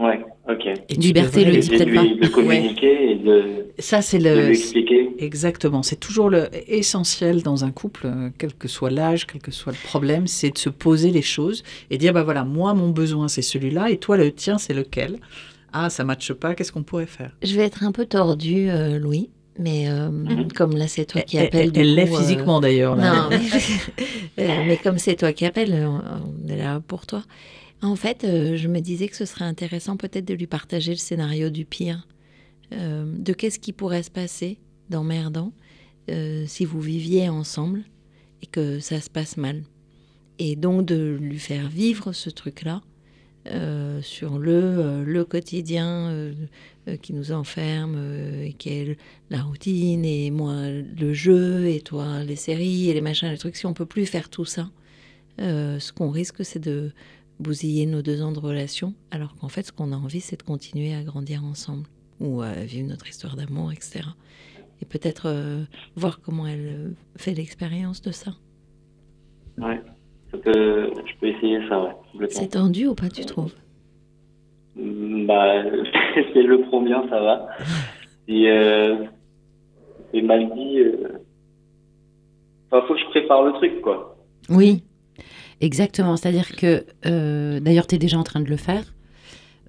Ouais, 0.00 0.24
ok. 0.48 0.66
Et 0.88 0.94
liberté 0.94 1.44
le 1.44 1.58
dit 1.58 1.68
peut-être 1.68 1.94
pas. 1.94 2.02
De 2.04 2.28
communiquer 2.28 3.10
et 3.10 3.14
de, 3.16 3.66
Ça, 3.78 4.00
c'est 4.00 4.18
le, 4.18 4.46
lui 4.46 4.56
expliquer. 4.56 5.10
Exactement. 5.18 5.82
C'est 5.82 6.00
toujours 6.00 6.30
le 6.30 6.48
essentiel 6.68 7.42
dans 7.42 7.64
un 7.64 7.70
couple, 7.70 8.06
euh, 8.06 8.30
quel 8.38 8.54
que 8.54 8.66
soit 8.66 8.90
l'âge, 8.90 9.26
quel 9.26 9.42
que 9.42 9.50
soit 9.50 9.72
le 9.72 9.78
problème, 9.88 10.26
c'est 10.26 10.50
de 10.50 10.58
se 10.58 10.70
poser 10.70 11.10
les 11.10 11.20
choses 11.20 11.62
et 11.90 11.98
dire 11.98 12.14
bah 12.14 12.22
voilà, 12.22 12.44
moi, 12.44 12.72
mon 12.72 12.88
besoin, 12.88 13.28
c'est 13.28 13.42
celui-là 13.42 13.90
et 13.90 13.98
toi, 13.98 14.16
le 14.16 14.32
tien, 14.32 14.56
c'est 14.56 14.72
lequel? 14.72 15.18
Ah, 15.74 15.90
ça 15.90 16.02
matche 16.02 16.32
pas, 16.32 16.54
qu'est-ce 16.54 16.72
qu'on 16.72 16.82
pourrait 16.82 17.04
faire? 17.06 17.36
Je 17.42 17.54
vais 17.54 17.64
être 17.64 17.84
un 17.84 17.92
peu 17.92 18.06
tordue, 18.06 18.70
euh, 18.70 18.98
Louis. 18.98 19.28
Mais 19.58 19.90
euh, 19.90 20.08
mhm. 20.08 20.50
comme 20.52 20.74
là, 20.74 20.88
c'est 20.88 21.04
toi 21.04 21.20
qui 21.20 21.38
appelles. 21.38 21.72
Elle 21.74 21.94
l'est 21.94 22.06
physiquement 22.06 22.60
d'ailleurs. 22.60 22.96
Non, 22.96 23.28
mais, 24.38 24.48
mais 24.66 24.76
comme 24.78 24.96
c'est 24.96 25.16
toi 25.16 25.34
qui 25.34 25.44
appelles, 25.44 25.86
on 25.86 26.48
est 26.48 26.56
là 26.56 26.80
pour 26.80 27.06
toi. 27.06 27.22
En 27.82 27.96
fait, 27.96 28.24
euh, 28.24 28.56
je 28.56 28.68
me 28.68 28.80
disais 28.80 29.08
que 29.08 29.16
ce 29.16 29.24
serait 29.24 29.46
intéressant 29.46 29.96
peut-être 29.96 30.26
de 30.26 30.34
lui 30.34 30.46
partager 30.46 30.92
le 30.92 30.98
scénario 30.98 31.48
du 31.48 31.64
pire, 31.64 32.06
euh, 32.72 33.10
de 33.18 33.32
qu'est-ce 33.32 33.58
qui 33.58 33.72
pourrait 33.72 34.02
se 34.02 34.10
passer 34.10 34.58
dans 34.90 35.02
Merdant 35.02 35.52
euh, 36.10 36.44
si 36.46 36.64
vous 36.64 36.80
viviez 36.80 37.28
ensemble 37.28 37.84
et 38.42 38.46
que 38.46 38.80
ça 38.80 39.00
se 39.00 39.08
passe 39.08 39.36
mal. 39.36 39.62
Et 40.38 40.56
donc 40.56 40.86
de 40.86 41.16
lui 41.20 41.38
faire 41.38 41.68
vivre 41.68 42.12
ce 42.12 42.30
truc-là 42.30 42.82
sur 44.02 44.38
le, 44.38 45.02
le 45.02 45.24
quotidien 45.24 46.32
qui 47.02 47.14
nous 47.14 47.32
enferme, 47.32 47.98
et 48.42 48.52
qui 48.52 48.68
est 48.68 48.98
la 49.28 49.42
routine, 49.42 50.04
et 50.04 50.30
moi 50.30 50.68
le 50.68 51.12
jeu, 51.12 51.68
et 51.68 51.80
toi 51.80 52.22
les 52.22 52.36
séries, 52.36 52.90
et 52.90 52.94
les 52.94 53.00
machins, 53.00 53.28
les 53.28 53.38
trucs. 53.38 53.56
Si 53.56 53.66
on 53.66 53.74
peut 53.74 53.86
plus 53.86 54.06
faire 54.06 54.28
tout 54.28 54.44
ça, 54.44 54.70
ce 55.38 55.92
qu'on 55.92 56.10
risque, 56.10 56.44
c'est 56.44 56.60
de 56.60 56.92
bousiller 57.40 57.86
nos 57.86 58.02
deux 58.02 58.22
ans 58.22 58.32
de 58.32 58.38
relation, 58.38 58.94
alors 59.10 59.34
qu'en 59.34 59.48
fait, 59.48 59.66
ce 59.66 59.72
qu'on 59.72 59.92
a 59.92 59.96
envie, 59.96 60.20
c'est 60.20 60.36
de 60.36 60.42
continuer 60.42 60.94
à 60.94 61.02
grandir 61.02 61.42
ensemble 61.44 61.86
ou 62.20 62.42
à 62.42 62.52
vivre 62.52 62.88
notre 62.88 63.08
histoire 63.08 63.34
d'amour, 63.34 63.72
etc. 63.72 64.00
Et 64.82 64.84
peut-être 64.84 65.26
euh, 65.26 65.64
voir 65.96 66.20
comment 66.20 66.46
elle 66.46 66.68
euh, 66.68 66.90
fait 67.16 67.32
l'expérience 67.32 68.02
de 68.02 68.12
ça. 68.12 68.32
Ouais, 69.58 69.80
je 70.32 70.38
peux 70.38 71.26
essayer 71.26 71.66
ça, 71.68 71.82
ouais. 71.82 72.26
C'est 72.28 72.48
tendu 72.48 72.86
ou 72.86 72.94
pas, 72.94 73.08
tu 73.08 73.24
trouves? 73.24 73.54
Mm, 74.76 75.26
Bah, 75.26 75.62
si 76.32 76.42
le 76.42 76.60
prend 76.62 76.82
bien, 76.82 77.02
ça 77.08 77.20
va. 77.20 77.48
Et 78.28 78.50
euh, 78.50 79.04
c'est 80.12 80.22
mal 80.22 80.52
dit. 80.54 80.78
Euh... 80.78 81.08
Enfin, 82.70 82.86
faut 82.86 82.94
que 82.94 83.00
je 83.00 83.06
prépare 83.06 83.42
le 83.42 83.52
truc, 83.54 83.80
quoi. 83.80 84.16
Oui, 84.48 84.84
Exactement, 85.60 86.16
c'est-à-dire 86.16 86.56
que, 86.56 86.86
euh, 87.06 87.60
d'ailleurs, 87.60 87.86
tu 87.86 87.94
es 87.94 87.98
déjà 87.98 88.18
en 88.18 88.22
train 88.24 88.40
de 88.40 88.48
le 88.48 88.56
faire, 88.56 88.94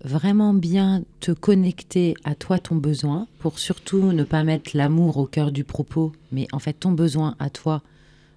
vraiment 0.04 0.54
bien 0.54 1.04
te 1.20 1.32
connecter 1.32 2.16
à 2.24 2.34
toi, 2.34 2.60
ton 2.60 2.76
besoin, 2.76 3.28
pour 3.40 3.60
surtout 3.60 4.14
ne 4.14 4.24
pas 4.24 4.44
mettre 4.44 4.72
l'amour 4.74 5.18
au 5.18 5.26
cœur 5.26 5.52
du 5.52 5.64
propos, 5.64 6.12
mais 6.32 6.48
en 6.54 6.60
fait 6.60 6.74
ton 6.74 6.92
besoin 6.92 7.36
à 7.40 7.50
toi 7.50 7.82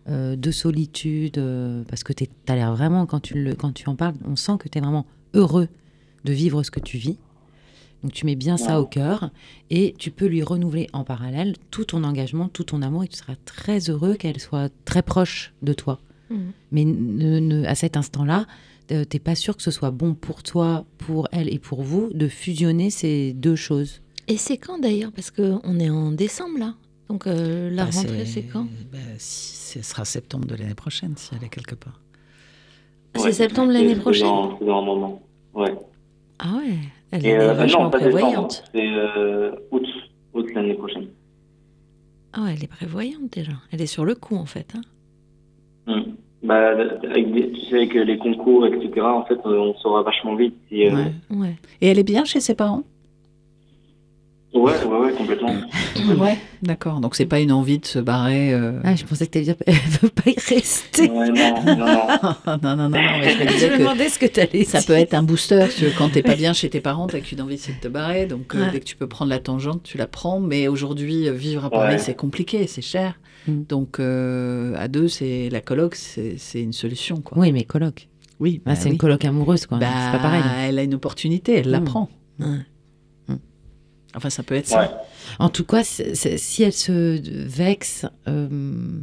euh, 0.09 0.37
de 0.37 0.51
solitude, 0.51 1.39
euh, 1.39 1.83
parce 1.89 2.05
que 2.05 2.13
tu 2.13 2.27
as 2.49 2.55
l'air 2.55 2.75
vraiment, 2.75 3.07
quand 3.07 3.21
tu, 3.21 3.35
le, 3.35 3.55
quand 3.55 3.73
tu 3.73 3.89
en 3.89 3.97
parles, 3.97 4.15
on 4.27 4.37
sent 4.37 4.59
que 4.59 4.69
tu 4.69 4.79
es 4.79 4.81
vraiment 4.81 5.07
heureux 5.33 5.69
de 6.25 6.33
vivre 6.33 6.63
ce 6.63 6.71
que 6.71 6.81
tu 6.81 6.99
vis. 6.99 7.17
Donc 8.03 8.13
tu 8.13 8.27
mets 8.27 8.37
bien 8.37 8.59
ça 8.59 8.83
au 8.83 8.85
cœur 8.85 9.31
et 9.71 9.95
tu 9.97 10.11
peux 10.11 10.27
lui 10.27 10.43
renouveler 10.43 10.89
en 10.93 11.05
parallèle 11.05 11.55
tout 11.71 11.87
ton 11.87 12.05
engagement, 12.05 12.49
tout 12.49 12.65
ton 12.65 12.83
amour 12.83 13.05
et 13.05 13.09
tu 13.09 13.17
seras 13.17 13.37
très 13.47 13.89
heureux 13.89 14.13
qu'elle 14.15 14.41
soit 14.41 14.71
très 14.85 15.01
proche 15.01 15.55
de 15.63 15.73
toi. 15.73 15.99
Mm. 16.31 16.37
Mais 16.73 17.67
à 17.67 17.75
cet 17.75 17.97
instant-là, 17.97 18.47
euh, 18.93 19.05
t'es 19.05 19.19
pas 19.19 19.35
sûr 19.35 19.57
que 19.57 19.63
ce 19.63 19.71
soit 19.71 19.91
bon 19.91 20.15
pour 20.15 20.43
toi, 20.43 20.85
pour 20.99 21.29
elle 21.33 21.53
et 21.53 21.59
pour 21.59 21.83
vous 21.83 22.11
de 22.13 22.29
fusionner 22.29 22.91
ces 22.91 23.33
deux 23.33 23.57
choses. 23.57 24.03
Et 24.29 24.37
c'est 24.37 24.59
quand 24.59 24.79
d'ailleurs? 24.79 25.13
Parce 25.13 25.31
qu'on 25.31 25.79
est 25.81 25.91
en 25.91 26.11
décembre 26.13 26.59
là. 26.59 26.75
Donc 27.09 27.27
euh, 27.27 27.71
la 27.71 27.85
bah, 27.85 27.91
rentrée, 27.95 28.27
c'est 28.27 28.43
quand? 28.43 28.67
bah, 28.93 28.99
Ce 29.19 29.83
sera 29.83 30.05
septembre 30.05 30.47
de 30.47 30.55
l'année 30.55 30.75
prochaine, 30.75 31.15
si 31.17 31.31
elle 31.35 31.45
est 31.45 31.49
quelque 31.49 31.75
part. 31.75 32.01
c'est 33.17 33.33
septembre 33.33 33.73
l'année 33.73 33.97
prochaine? 33.97 34.29
C'est 34.59 34.67
dans 34.67 34.79
un 34.79 34.85
moment, 34.85 35.23
ouais. 35.55 35.75
Ah 36.39 36.57
ouais, 36.57 36.79
elle 37.11 37.27
est 37.27 37.39
euh, 37.39 37.53
vachement 37.55 37.89
prévoyante. 37.91 38.65
C'est 38.75 38.89
août, 39.71 39.87
août 40.35 40.47
l'année 40.55 40.75
prochaine. 40.75 41.09
Ah 42.33 42.43
ouais, 42.43 42.55
elle 42.57 42.65
est 42.65 42.69
prévoyante 42.69 43.31
déjà. 43.31 43.53
Elle 43.71 43.81
est 43.81 43.87
sur 43.87 44.05
le 44.05 44.15
coup 44.15 44.37
en 44.37 44.47
fait. 44.47 44.75
Hein. 44.75 44.83
Mm. 45.87 46.01
Bah, 46.43 46.73
avec 47.05 47.33
tu 47.33 47.61
sais, 47.71 47.77
avec 47.77 47.95
les 47.95 48.19
concours, 48.19 48.67
etc., 48.67 49.01
en 49.01 49.25
fait, 49.25 49.39
on 49.45 49.75
saura 49.77 50.03
vachement 50.03 50.37
vite. 50.37 50.55
Si, 50.69 50.87
euh, 50.87 51.05
ouais. 51.31 51.57
Et 51.81 51.89
elle 51.89 51.99
est 51.99 52.05
bien 52.05 52.25
chez 52.25 52.41
ses 52.41 52.55
parents? 52.55 52.83
Ouais, 54.55 54.73
ouais, 54.85 54.99
ouais, 54.99 55.13
complètement. 55.13 55.53
ouais, 56.17 56.39
d'accord. 56.63 57.01
Donc 57.01 57.17
c'est 57.17 57.27
pas 57.27 57.41
une 57.41 57.51
envie 57.51 57.81
de 57.81 57.87
se 57.87 57.99
barrer. 57.99 58.55
Euh... 58.55 58.79
Ah, 58.85 58.95
je 58.95 59.05
pensais 59.05 59.27
que 59.27 59.33
tu 59.33 59.39
allais 59.39 59.47
dire 59.47 59.57
elle 59.67 59.75
veut 60.01 60.09
pas 60.11 60.31
y 60.31 60.37
rester. 60.39 61.11
Ouais, 61.11 61.29
non, 61.29 61.65
non, 61.65 61.77
non. 61.77 61.87
non, 62.47 62.59
non, 62.63 62.77
non, 62.77 62.89
non. 62.89 62.91
Mais 62.91 63.31
je 63.31 63.43
me, 63.43 63.49
je 63.59 63.67
me 63.67 63.79
demandais 63.79 64.09
ce 64.09 64.19
que 64.21 64.27
tu 64.27 64.39
allais 64.39 64.65
Ça 64.65 64.81
peut 64.81 64.93
être 64.93 65.15
un 65.15 65.25
booster. 65.25 65.59
Parce 65.59 65.75
que 65.75 65.99
quand 65.99 66.11
t'es 66.11 66.23
pas 66.23 66.37
bien 66.37 66.53
chez 66.53 66.71
tes 66.71 66.81
parents, 66.81 67.09
t'as 67.09 67.19
qu'une 67.19 67.41
envie, 67.41 67.59
c'est 67.59 67.73
de 67.73 67.81
te 67.81 67.89
barrer. 67.89 68.27
Donc 68.27 68.55
euh, 68.55 68.71
dès 68.71 68.79
que 68.79 68.85
tu 68.85 68.95
peux 68.95 69.09
prendre 69.09 69.31
la 69.31 69.41
tangente, 69.41 69.83
tu 69.83 69.99
la 69.99 70.07
prends. 70.07 70.39
Mais 70.39 70.69
aujourd'hui, 70.69 71.29
euh, 71.29 71.33
vivre 71.33 71.65
à 71.65 71.71
Paris, 71.71 71.99
c'est 71.99 72.15
compliqué, 72.15 72.69
c'est 72.69 72.83
cher. 72.83 73.19
Mm. 73.49 73.63
Donc 73.69 73.99
euh, 73.99 74.75
à 74.79 74.87
deux, 74.87 75.09
c'est 75.09 75.49
la 75.51 75.63
coloc, 75.63 75.97
c'est 75.97 76.39
une 76.63 76.73
solution, 76.73 77.17
quoi. 77.17 77.39
Oui, 77.39 77.51
mais 77.51 77.65
coloc. 77.65 78.09
Oui, 78.39 78.61
bah, 78.65 78.77
c'est 78.77 78.89
une 78.89 78.99
coloc 78.99 79.25
amoureuse, 79.25 79.67
quoi. 79.67 79.79
Bah, 79.79 79.87
c'est 79.87 80.17
pas 80.17 80.23
pareil. 80.23 80.43
Elle 80.69 80.79
a 80.79 80.85
une 80.85 80.95
opportunité, 80.95 81.59
elle 81.59 81.71
la 81.71 81.81
mm. 81.81 81.85
prend. 81.85 82.09
Mm. 82.39 82.59
Enfin, 84.15 84.31
ça 84.31 84.43
peut 84.43 84.55
être 84.55 84.69
ça. 84.69 85.03
En 85.39 85.49
tout 85.49 85.65
cas, 85.65 85.83
si 85.85 86.63
elle 86.63 86.73
se 86.73 87.21
vexe, 87.47 88.07
euh, 88.29 89.01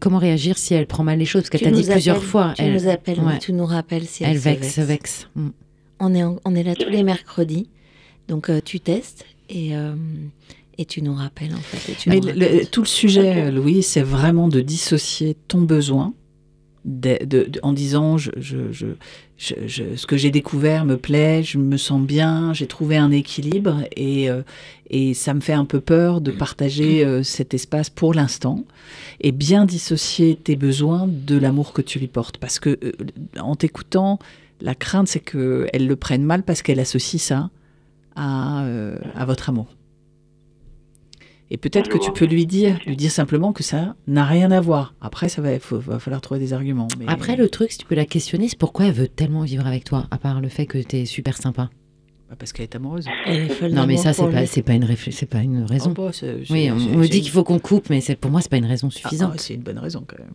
comment 0.00 0.18
réagir 0.18 0.58
si 0.58 0.74
elle 0.74 0.86
prend 0.86 1.04
mal 1.04 1.18
les 1.18 1.24
choses? 1.24 1.42
Parce 1.42 1.50
qu'elle 1.50 1.62
t'a 1.62 1.70
dit 1.70 1.88
plusieurs 1.88 2.22
fois. 2.22 2.54
Tu 2.56 2.64
nous 2.64 2.88
appelles, 2.88 3.20
tu 3.40 3.52
nous 3.52 3.66
rappelles 3.66 4.06
si 4.06 4.24
elle, 4.24 4.30
elle 4.30 4.38
vexe. 4.38 4.78
vexe. 4.78 5.28
Mm. 5.34 5.48
On, 6.00 6.14
est 6.14 6.24
on 6.44 6.54
est 6.54 6.62
là 6.62 6.74
tous 6.74 6.88
les 6.88 7.02
mercredis. 7.02 7.68
Donc 8.28 8.48
euh, 8.48 8.60
tu 8.64 8.80
testes 8.80 9.24
et, 9.48 9.76
euh, 9.76 9.94
et 10.78 10.84
tu 10.84 11.02
nous 11.02 11.14
rappelles 11.14 11.54
en 11.54 11.60
fait. 11.60 12.06
Mais 12.06 12.20
tout 12.66 12.82
le 12.82 12.86
sujet, 12.86 13.50
Louis, 13.50 13.82
c'est 13.82 14.02
vraiment 14.02 14.48
de 14.48 14.60
dissocier 14.60 15.36
ton 15.48 15.62
besoin 15.62 16.14
en 17.62 17.72
disant 17.72 18.16
ce 18.18 20.06
que 20.06 20.16
j'ai 20.16 20.30
découvert 20.30 20.84
me 20.84 20.96
plaît, 20.96 21.42
je 21.42 21.58
me 21.58 21.76
sens 21.76 22.00
bien, 22.00 22.52
j'ai 22.54 22.66
trouvé 22.66 22.96
un 22.96 23.10
équilibre 23.10 23.82
et, 23.96 24.30
euh, 24.30 24.42
ça 25.14 25.34
me 25.34 25.40
fait 25.40 25.52
un 25.52 25.64
peu 25.64 25.80
peur 25.80 26.20
de 26.20 26.30
partager 26.30 27.04
euh, 27.04 27.22
cet 27.22 27.54
espace 27.54 27.90
pour 27.90 28.14
l'instant 28.14 28.64
et 29.20 29.32
bien 29.32 29.64
dissocier 29.66 30.36
tes 30.36 30.56
besoins 30.56 31.06
de 31.08 31.36
l'amour 31.36 31.72
que 31.72 31.82
tu 31.82 31.98
lui 31.98 32.08
portes. 32.08 32.38
Parce 32.38 32.58
que 32.58 32.78
euh, 32.82 32.92
en 33.38 33.56
t'écoutant, 33.56 34.18
la 34.60 34.74
crainte 34.74 35.08
c'est 35.08 35.20
qu'elle 35.20 35.86
le 35.86 35.96
prenne 35.96 36.24
mal 36.24 36.42
parce 36.42 36.62
qu'elle 36.62 36.80
associe 36.80 37.22
ça 37.22 37.50
à 38.16 39.24
votre 39.24 39.48
amour. 39.48 39.68
Et 41.52 41.56
peut-être 41.56 41.88
que 41.88 41.98
tu 41.98 42.12
peux 42.12 42.26
lui 42.26 42.46
dire, 42.46 42.78
lui 42.86 42.96
dire 42.96 43.10
simplement 43.10 43.52
que 43.52 43.64
ça 43.64 43.96
n'a 44.06 44.24
rien 44.24 44.52
à 44.52 44.60
voir. 44.60 44.94
Après, 45.00 45.28
ça 45.28 45.42
va, 45.42 45.50
va 45.58 45.98
falloir 45.98 46.20
trouver 46.20 46.38
des 46.38 46.52
arguments. 46.52 46.86
Après, 47.08 47.34
le 47.34 47.48
truc, 47.48 47.72
si 47.72 47.78
tu 47.78 47.86
peux 47.86 47.96
la 47.96 48.06
questionner, 48.06 48.48
c'est 48.48 48.58
pourquoi 48.58 48.86
elle 48.86 48.92
veut 48.92 49.08
tellement 49.08 49.42
vivre 49.42 49.66
avec 49.66 49.84
toi, 49.84 50.06
à 50.12 50.18
part 50.18 50.40
le 50.40 50.48
fait 50.48 50.66
que 50.66 50.78
tu 50.78 50.98
es 50.98 51.04
super 51.06 51.36
sympa? 51.36 51.68
Bah, 52.28 52.36
parce 52.38 52.52
qu'elle 52.52 52.64
est 52.64 52.76
amoureuse. 52.76 53.06
non, 53.72 53.86
mais 53.86 53.96
ça, 53.96 54.12
c'est 54.12 54.30
pas, 54.30 54.46
c'est 54.46 54.62
pas 54.62 54.74
une 54.74 54.86
c'est 55.10 55.26
pas 55.26 55.40
une 55.40 55.64
raison. 55.64 55.92
Oh, 55.98 56.10
bah, 56.10 56.28
oui, 56.50 56.70
on, 56.70 56.76
me 56.76 57.08
dit 57.08 57.20
qu'il 57.20 57.32
faut 57.32 57.42
qu'on 57.42 57.58
coupe, 57.58 57.90
mais 57.90 58.00
pour 58.20 58.30
moi, 58.30 58.40
c'est 58.40 58.50
pas 58.50 58.58
une 58.58 58.66
raison 58.66 58.88
suffisante. 58.88 59.32
Ah, 59.34 59.38
c'est 59.38 59.54
une 59.54 59.62
bonne 59.62 59.78
raison 59.80 60.04
quand 60.06 60.18
même. 60.18 60.32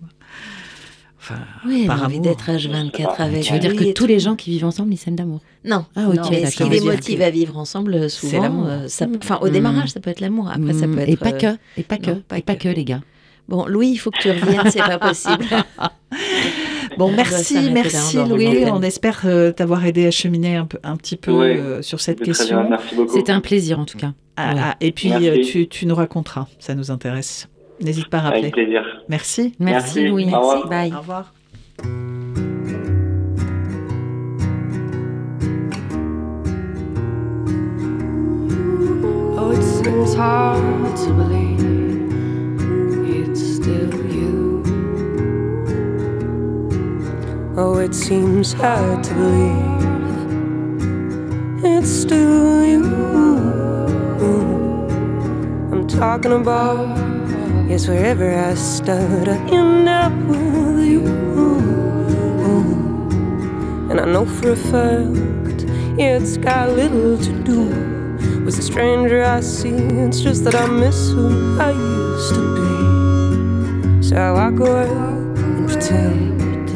Enfin, 1.27 1.41
oui, 1.65 1.87
par 1.87 2.03
envie 2.03 2.19
d'être 2.19 2.51
H24 2.51 3.15
avec 3.17 3.43
Tu 3.43 3.53
veux 3.53 3.59
dire 3.59 3.75
que 3.75 3.93
tous 3.93 4.05
les 4.05 4.19
gens 4.19 4.35
qui 4.35 4.51
vivent 4.51 4.65
ensemble, 4.65 4.93
ils 4.93 4.97
s'aiment 4.97 5.15
d'amour? 5.15 5.39
Non. 5.63 5.85
Ah, 5.95 6.07
ok, 6.07 6.29
mais 6.29 6.45
ce 6.45 6.63
qui 6.63 6.69
les 6.69 6.81
motive 6.81 7.21
à 7.21 7.31
vivre 7.31 7.57
ensemble, 7.57 8.09
souvent, 8.09 8.65
euh, 8.67 8.87
ça, 8.87 9.07
enfin, 9.17 9.39
au 9.41 9.49
démarrage, 9.49 9.89
ça 9.89 9.99
peut 9.99 10.11
être 10.11 10.19
l'amour. 10.19 10.49
Après, 10.49 10.73
ça 10.73 10.87
peut 10.87 10.99
être. 10.99 11.09
Et 11.09 11.17
pas 11.17 11.31
que, 11.31 11.57
et 11.77 11.83
pas 11.83 11.97
que, 11.97 12.11
et 12.35 12.41
pas 12.41 12.55
que, 12.55 12.69
les 12.69 12.85
gars. 12.85 13.01
Bon, 13.47 13.65
Louis, 13.65 13.89
il 13.89 13.97
faut 13.97 14.11
que 14.11 14.19
tu 14.19 14.29
reviennes, 14.29 14.69
c'est 14.71 14.79
pas 14.79 14.99
possible. 14.99 15.45
Bon, 16.97 17.11
merci, 17.11 17.71
merci 17.71 18.15
Louis. 18.17 18.63
On 18.71 18.81
espère 18.81 19.23
euh, 19.25 19.51
t'avoir 19.51 19.85
aidé 19.85 20.07
à 20.07 20.11
cheminer 20.11 20.55
un, 20.55 20.65
peu, 20.65 20.77
un 20.81 20.95
petit 20.95 21.17
peu 21.17 21.31
euh, 21.31 21.81
sur 21.81 21.99
cette 21.99 22.21
question. 22.21 22.69
C'était 23.13 23.33
un 23.33 23.41
plaisir 23.41 23.79
en 23.79 23.85
tout 23.85 23.97
cas. 23.97 24.13
Ah, 24.37 24.53
ah, 24.57 24.75
et 24.79 24.93
puis 24.93 25.11
tu, 25.45 25.67
tu, 25.67 25.85
nous 25.85 25.95
raconteras, 25.95 26.47
ça 26.59 26.73
nous 26.73 26.91
intéresse. 26.91 27.49
N'hésite 27.81 28.09
pas 28.09 28.17
à 28.17 28.21
rappeler. 28.21 28.39
Avec 28.39 28.53
plaisir. 28.53 28.83
Merci. 29.09 29.53
Merci, 29.59 30.07
Louis. 30.07 30.25
Merci. 30.25 30.67
Bye. 30.69 30.93
Au 30.93 30.99
revoir. 30.99 31.33
Oh, 39.37 39.51
it 39.51 39.61
seems 39.61 40.13
hard 40.15 40.95
to 40.95 41.13
believe 41.13 41.59
it's 43.05 43.41
still 43.55 43.93
you. 44.09 44.63
Oh, 47.57 47.77
it 47.79 47.93
seems 47.93 48.53
hard 48.53 49.03
to 49.03 49.13
believe 49.13 49.75
it's 51.63 51.89
still 51.89 52.65
you. 52.65 52.85
I'm 55.71 55.85
talking 55.87 56.31
about 56.31 57.04
Yes, 57.67 57.87
wherever 57.87 58.31
I 58.31 58.53
start, 58.53 59.27
I 59.27 59.37
end 59.49 59.89
up 59.89 60.13
with 60.27 60.85
you. 60.85 61.05
And 63.89 63.99
I 63.99 64.05
know 64.05 64.25
for 64.25 64.51
a 64.51 64.55
fact, 64.55 65.65
it's 65.99 66.37
got 66.37 66.69
little 66.69 67.17
to 67.17 67.31
do 67.43 67.65
with 68.45 68.55
the 68.55 68.61
stranger 68.61 69.23
I 69.23 69.39
see. 69.41 69.73
It's 69.73 70.21
just 70.21 70.43
that 70.43 70.53
I 70.53 70.67
miss 70.67 71.09
who 71.09 71.59
I 71.59 71.71
used 71.71 72.35
to 72.35 72.55
be. 72.55 74.03
So 74.03 74.15
I 74.15 74.51
go 74.51 74.67
out 74.67 75.37
and 75.39 75.67
pretend 75.67 76.69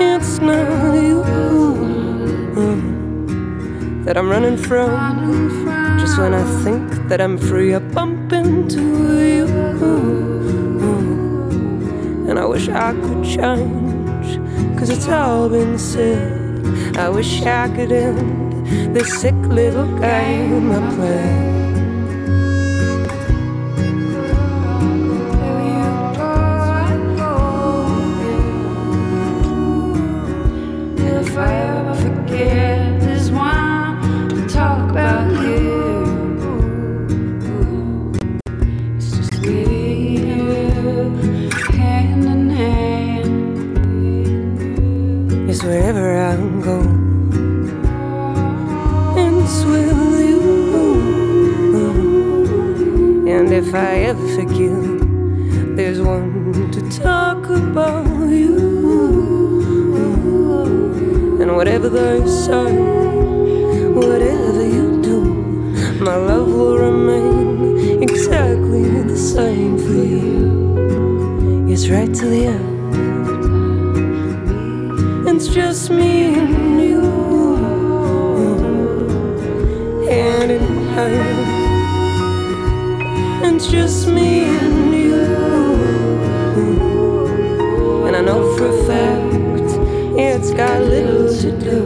it's 0.00 0.38
not 0.38 0.94
you 0.94 1.22
uh, 2.56 2.76
that 4.04 4.16
I'm 4.16 4.28
running 4.30 4.56
from. 4.56 5.98
Just 5.98 6.16
when 6.16 6.32
I 6.32 6.44
think 6.62 7.08
that 7.08 7.20
I'm 7.20 7.36
free, 7.36 7.74
I 7.74 7.80
bump 7.80 8.21
you. 9.82 10.88
And 12.28 12.38
I 12.38 12.44
wish 12.44 12.68
I 12.68 12.92
could 12.92 13.24
change, 13.24 14.38
cause 14.78 14.90
it's 14.90 15.08
all 15.08 15.48
been 15.48 15.78
said. 15.78 16.96
I 16.96 17.08
wish 17.08 17.42
I 17.42 17.68
could 17.74 17.92
end 17.92 18.96
this 18.96 19.20
sick 19.20 19.34
little 19.34 19.86
game 19.98 20.70
I 20.70 20.94
play. 20.94 21.61
Whatever 61.82 62.20
they 62.20 62.26
say, 62.30 62.72
whatever 63.88 64.64
you 64.64 65.02
do, 65.02 65.20
my 65.98 66.14
love 66.14 66.46
will 66.46 66.78
remain 66.78 68.00
exactly 68.00 69.02
the 69.02 69.16
same 69.16 69.76
for 69.78 69.92
you. 69.92 71.66
It's 71.68 71.88
right 71.88 72.14
to 72.14 72.26
the 72.26 72.46
end. 72.46 72.94
It's 75.28 75.48
just 75.48 75.90
me 75.90 76.38
and 76.38 76.80
you, 76.80 77.02
hand 80.08 80.52
in 80.52 80.62
hand 80.94 81.42
it's 83.56 83.66
just 83.66 84.06
me 84.06 84.44
and 84.44 84.94
you. 84.94 85.24
And 88.06 88.14
I 88.14 88.20
know 88.20 88.56
for 88.56 88.66
a 88.68 88.84
fact 88.86 89.31
it's 90.18 90.50
got 90.52 90.80
little 90.80 91.28
to 91.40 91.52
do 91.58 91.82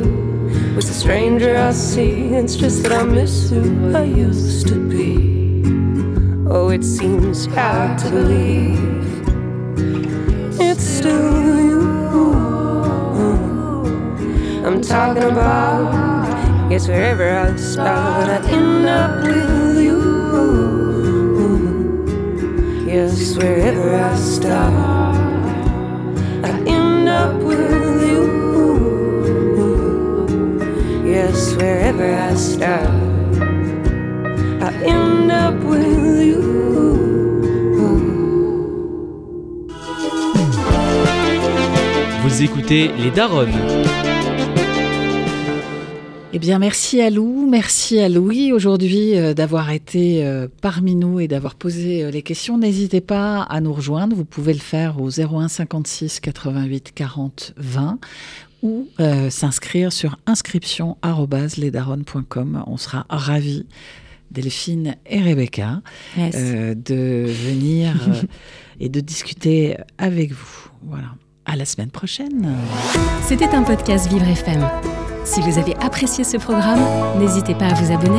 with 0.74 0.87
the 0.87 0.95
stranger 0.95 1.57
I 1.57 1.72
see. 1.72 2.35
It's 2.35 2.57
just 2.57 2.83
that 2.83 2.93
I 2.93 3.03
miss 3.03 3.51
who 3.51 3.95
I 3.95 4.05
used 4.05 4.68
to 4.68 4.74
be. 4.89 5.62
Oh, 6.49 6.68
it 6.70 6.85
seems 6.85 7.47
hard 7.47 7.99
to 7.99 8.11
believe 8.11 8.97
it's 10.61 10.85
still 10.85 11.61
you. 11.64 11.83
I'm 14.66 14.81
talking 14.83 15.24
about. 15.24 16.16
Yes, 16.70 16.89
wherever 16.89 17.31
I 17.31 17.55
start, 17.57 18.29
I 18.29 18.51
end 18.51 18.87
up 18.87 19.22
with 19.24 19.79
you. 19.79 20.03
Yes, 22.87 23.37
wherever 23.37 23.95
I 23.95 24.16
start, 24.16 25.16
wherever 31.57 32.15
I 32.15 32.35
start, 32.35 32.91
I 34.61 34.73
end 34.85 35.31
up 35.31 35.65
with 35.65 36.23
you. 36.23 36.57
Vous 42.23 42.43
écoutez 42.43 42.91
Les 42.99 43.11
Daronnes. 43.11 43.55
Eh 46.33 46.39
bien, 46.39 46.59
merci 46.59 47.01
à 47.01 47.09
Lou, 47.09 47.49
merci 47.49 47.99
à 47.99 48.11
Louis 48.11 48.53
aujourd'hui 48.53 49.17
euh, 49.17 49.33
d'avoir 49.33 49.71
été 49.71 50.23
euh, 50.27 50.49
parmi 50.61 50.95
nous 50.95 51.19
et 51.19 51.29
d'avoir 51.29 51.55
posé 51.55 52.05
euh, 52.05 52.11
les 52.11 52.21
questions. 52.21 52.59
N'hésitez 52.59 53.01
pas 53.01 53.41
à 53.41 53.63
nous 53.63 53.73
rejoindre. 53.73 54.15
Vous 54.15 54.27
pouvez 54.27 54.53
le 54.53 54.59
faire 54.59 55.01
au 55.01 55.09
01 55.09 55.49
56 55.49 56.21
88 56.21 56.93
40 56.95 57.55
20 57.57 57.99
ou 58.63 58.89
s'inscrire 59.31 59.93
sur 59.93 60.19
inscription.lesdaronnes.com. 60.27 62.65
On 62.67 62.77
sera 62.77 63.07
ravis 63.09 63.67
Delphine 64.31 64.97
et 65.07 65.23
Rebecca, 65.23 65.81
de 66.17 67.25
venir 67.27 67.95
et 68.81 68.89
de 68.89 69.01
discuter 69.01 69.77
avec 69.99 70.33
vous. 70.33 70.71
Voilà. 70.83 71.09
À 71.49 71.55
la 71.55 71.65
semaine 71.65 71.91
prochaine. 71.91 72.57
C'était 73.23 73.55
un 73.55 73.63
podcast 73.63 74.09
Vivre 74.09 74.27
FM. 74.27 74.69
Si 75.25 75.41
vous 75.41 75.59
avez 75.59 75.77
apprécié 75.77 76.25
ce 76.25 76.39
programme, 76.39 76.81
n'hésitez 77.21 77.55
pas 77.55 77.67
à 77.67 77.75
vous 77.75 77.93
abonner. 77.93 78.19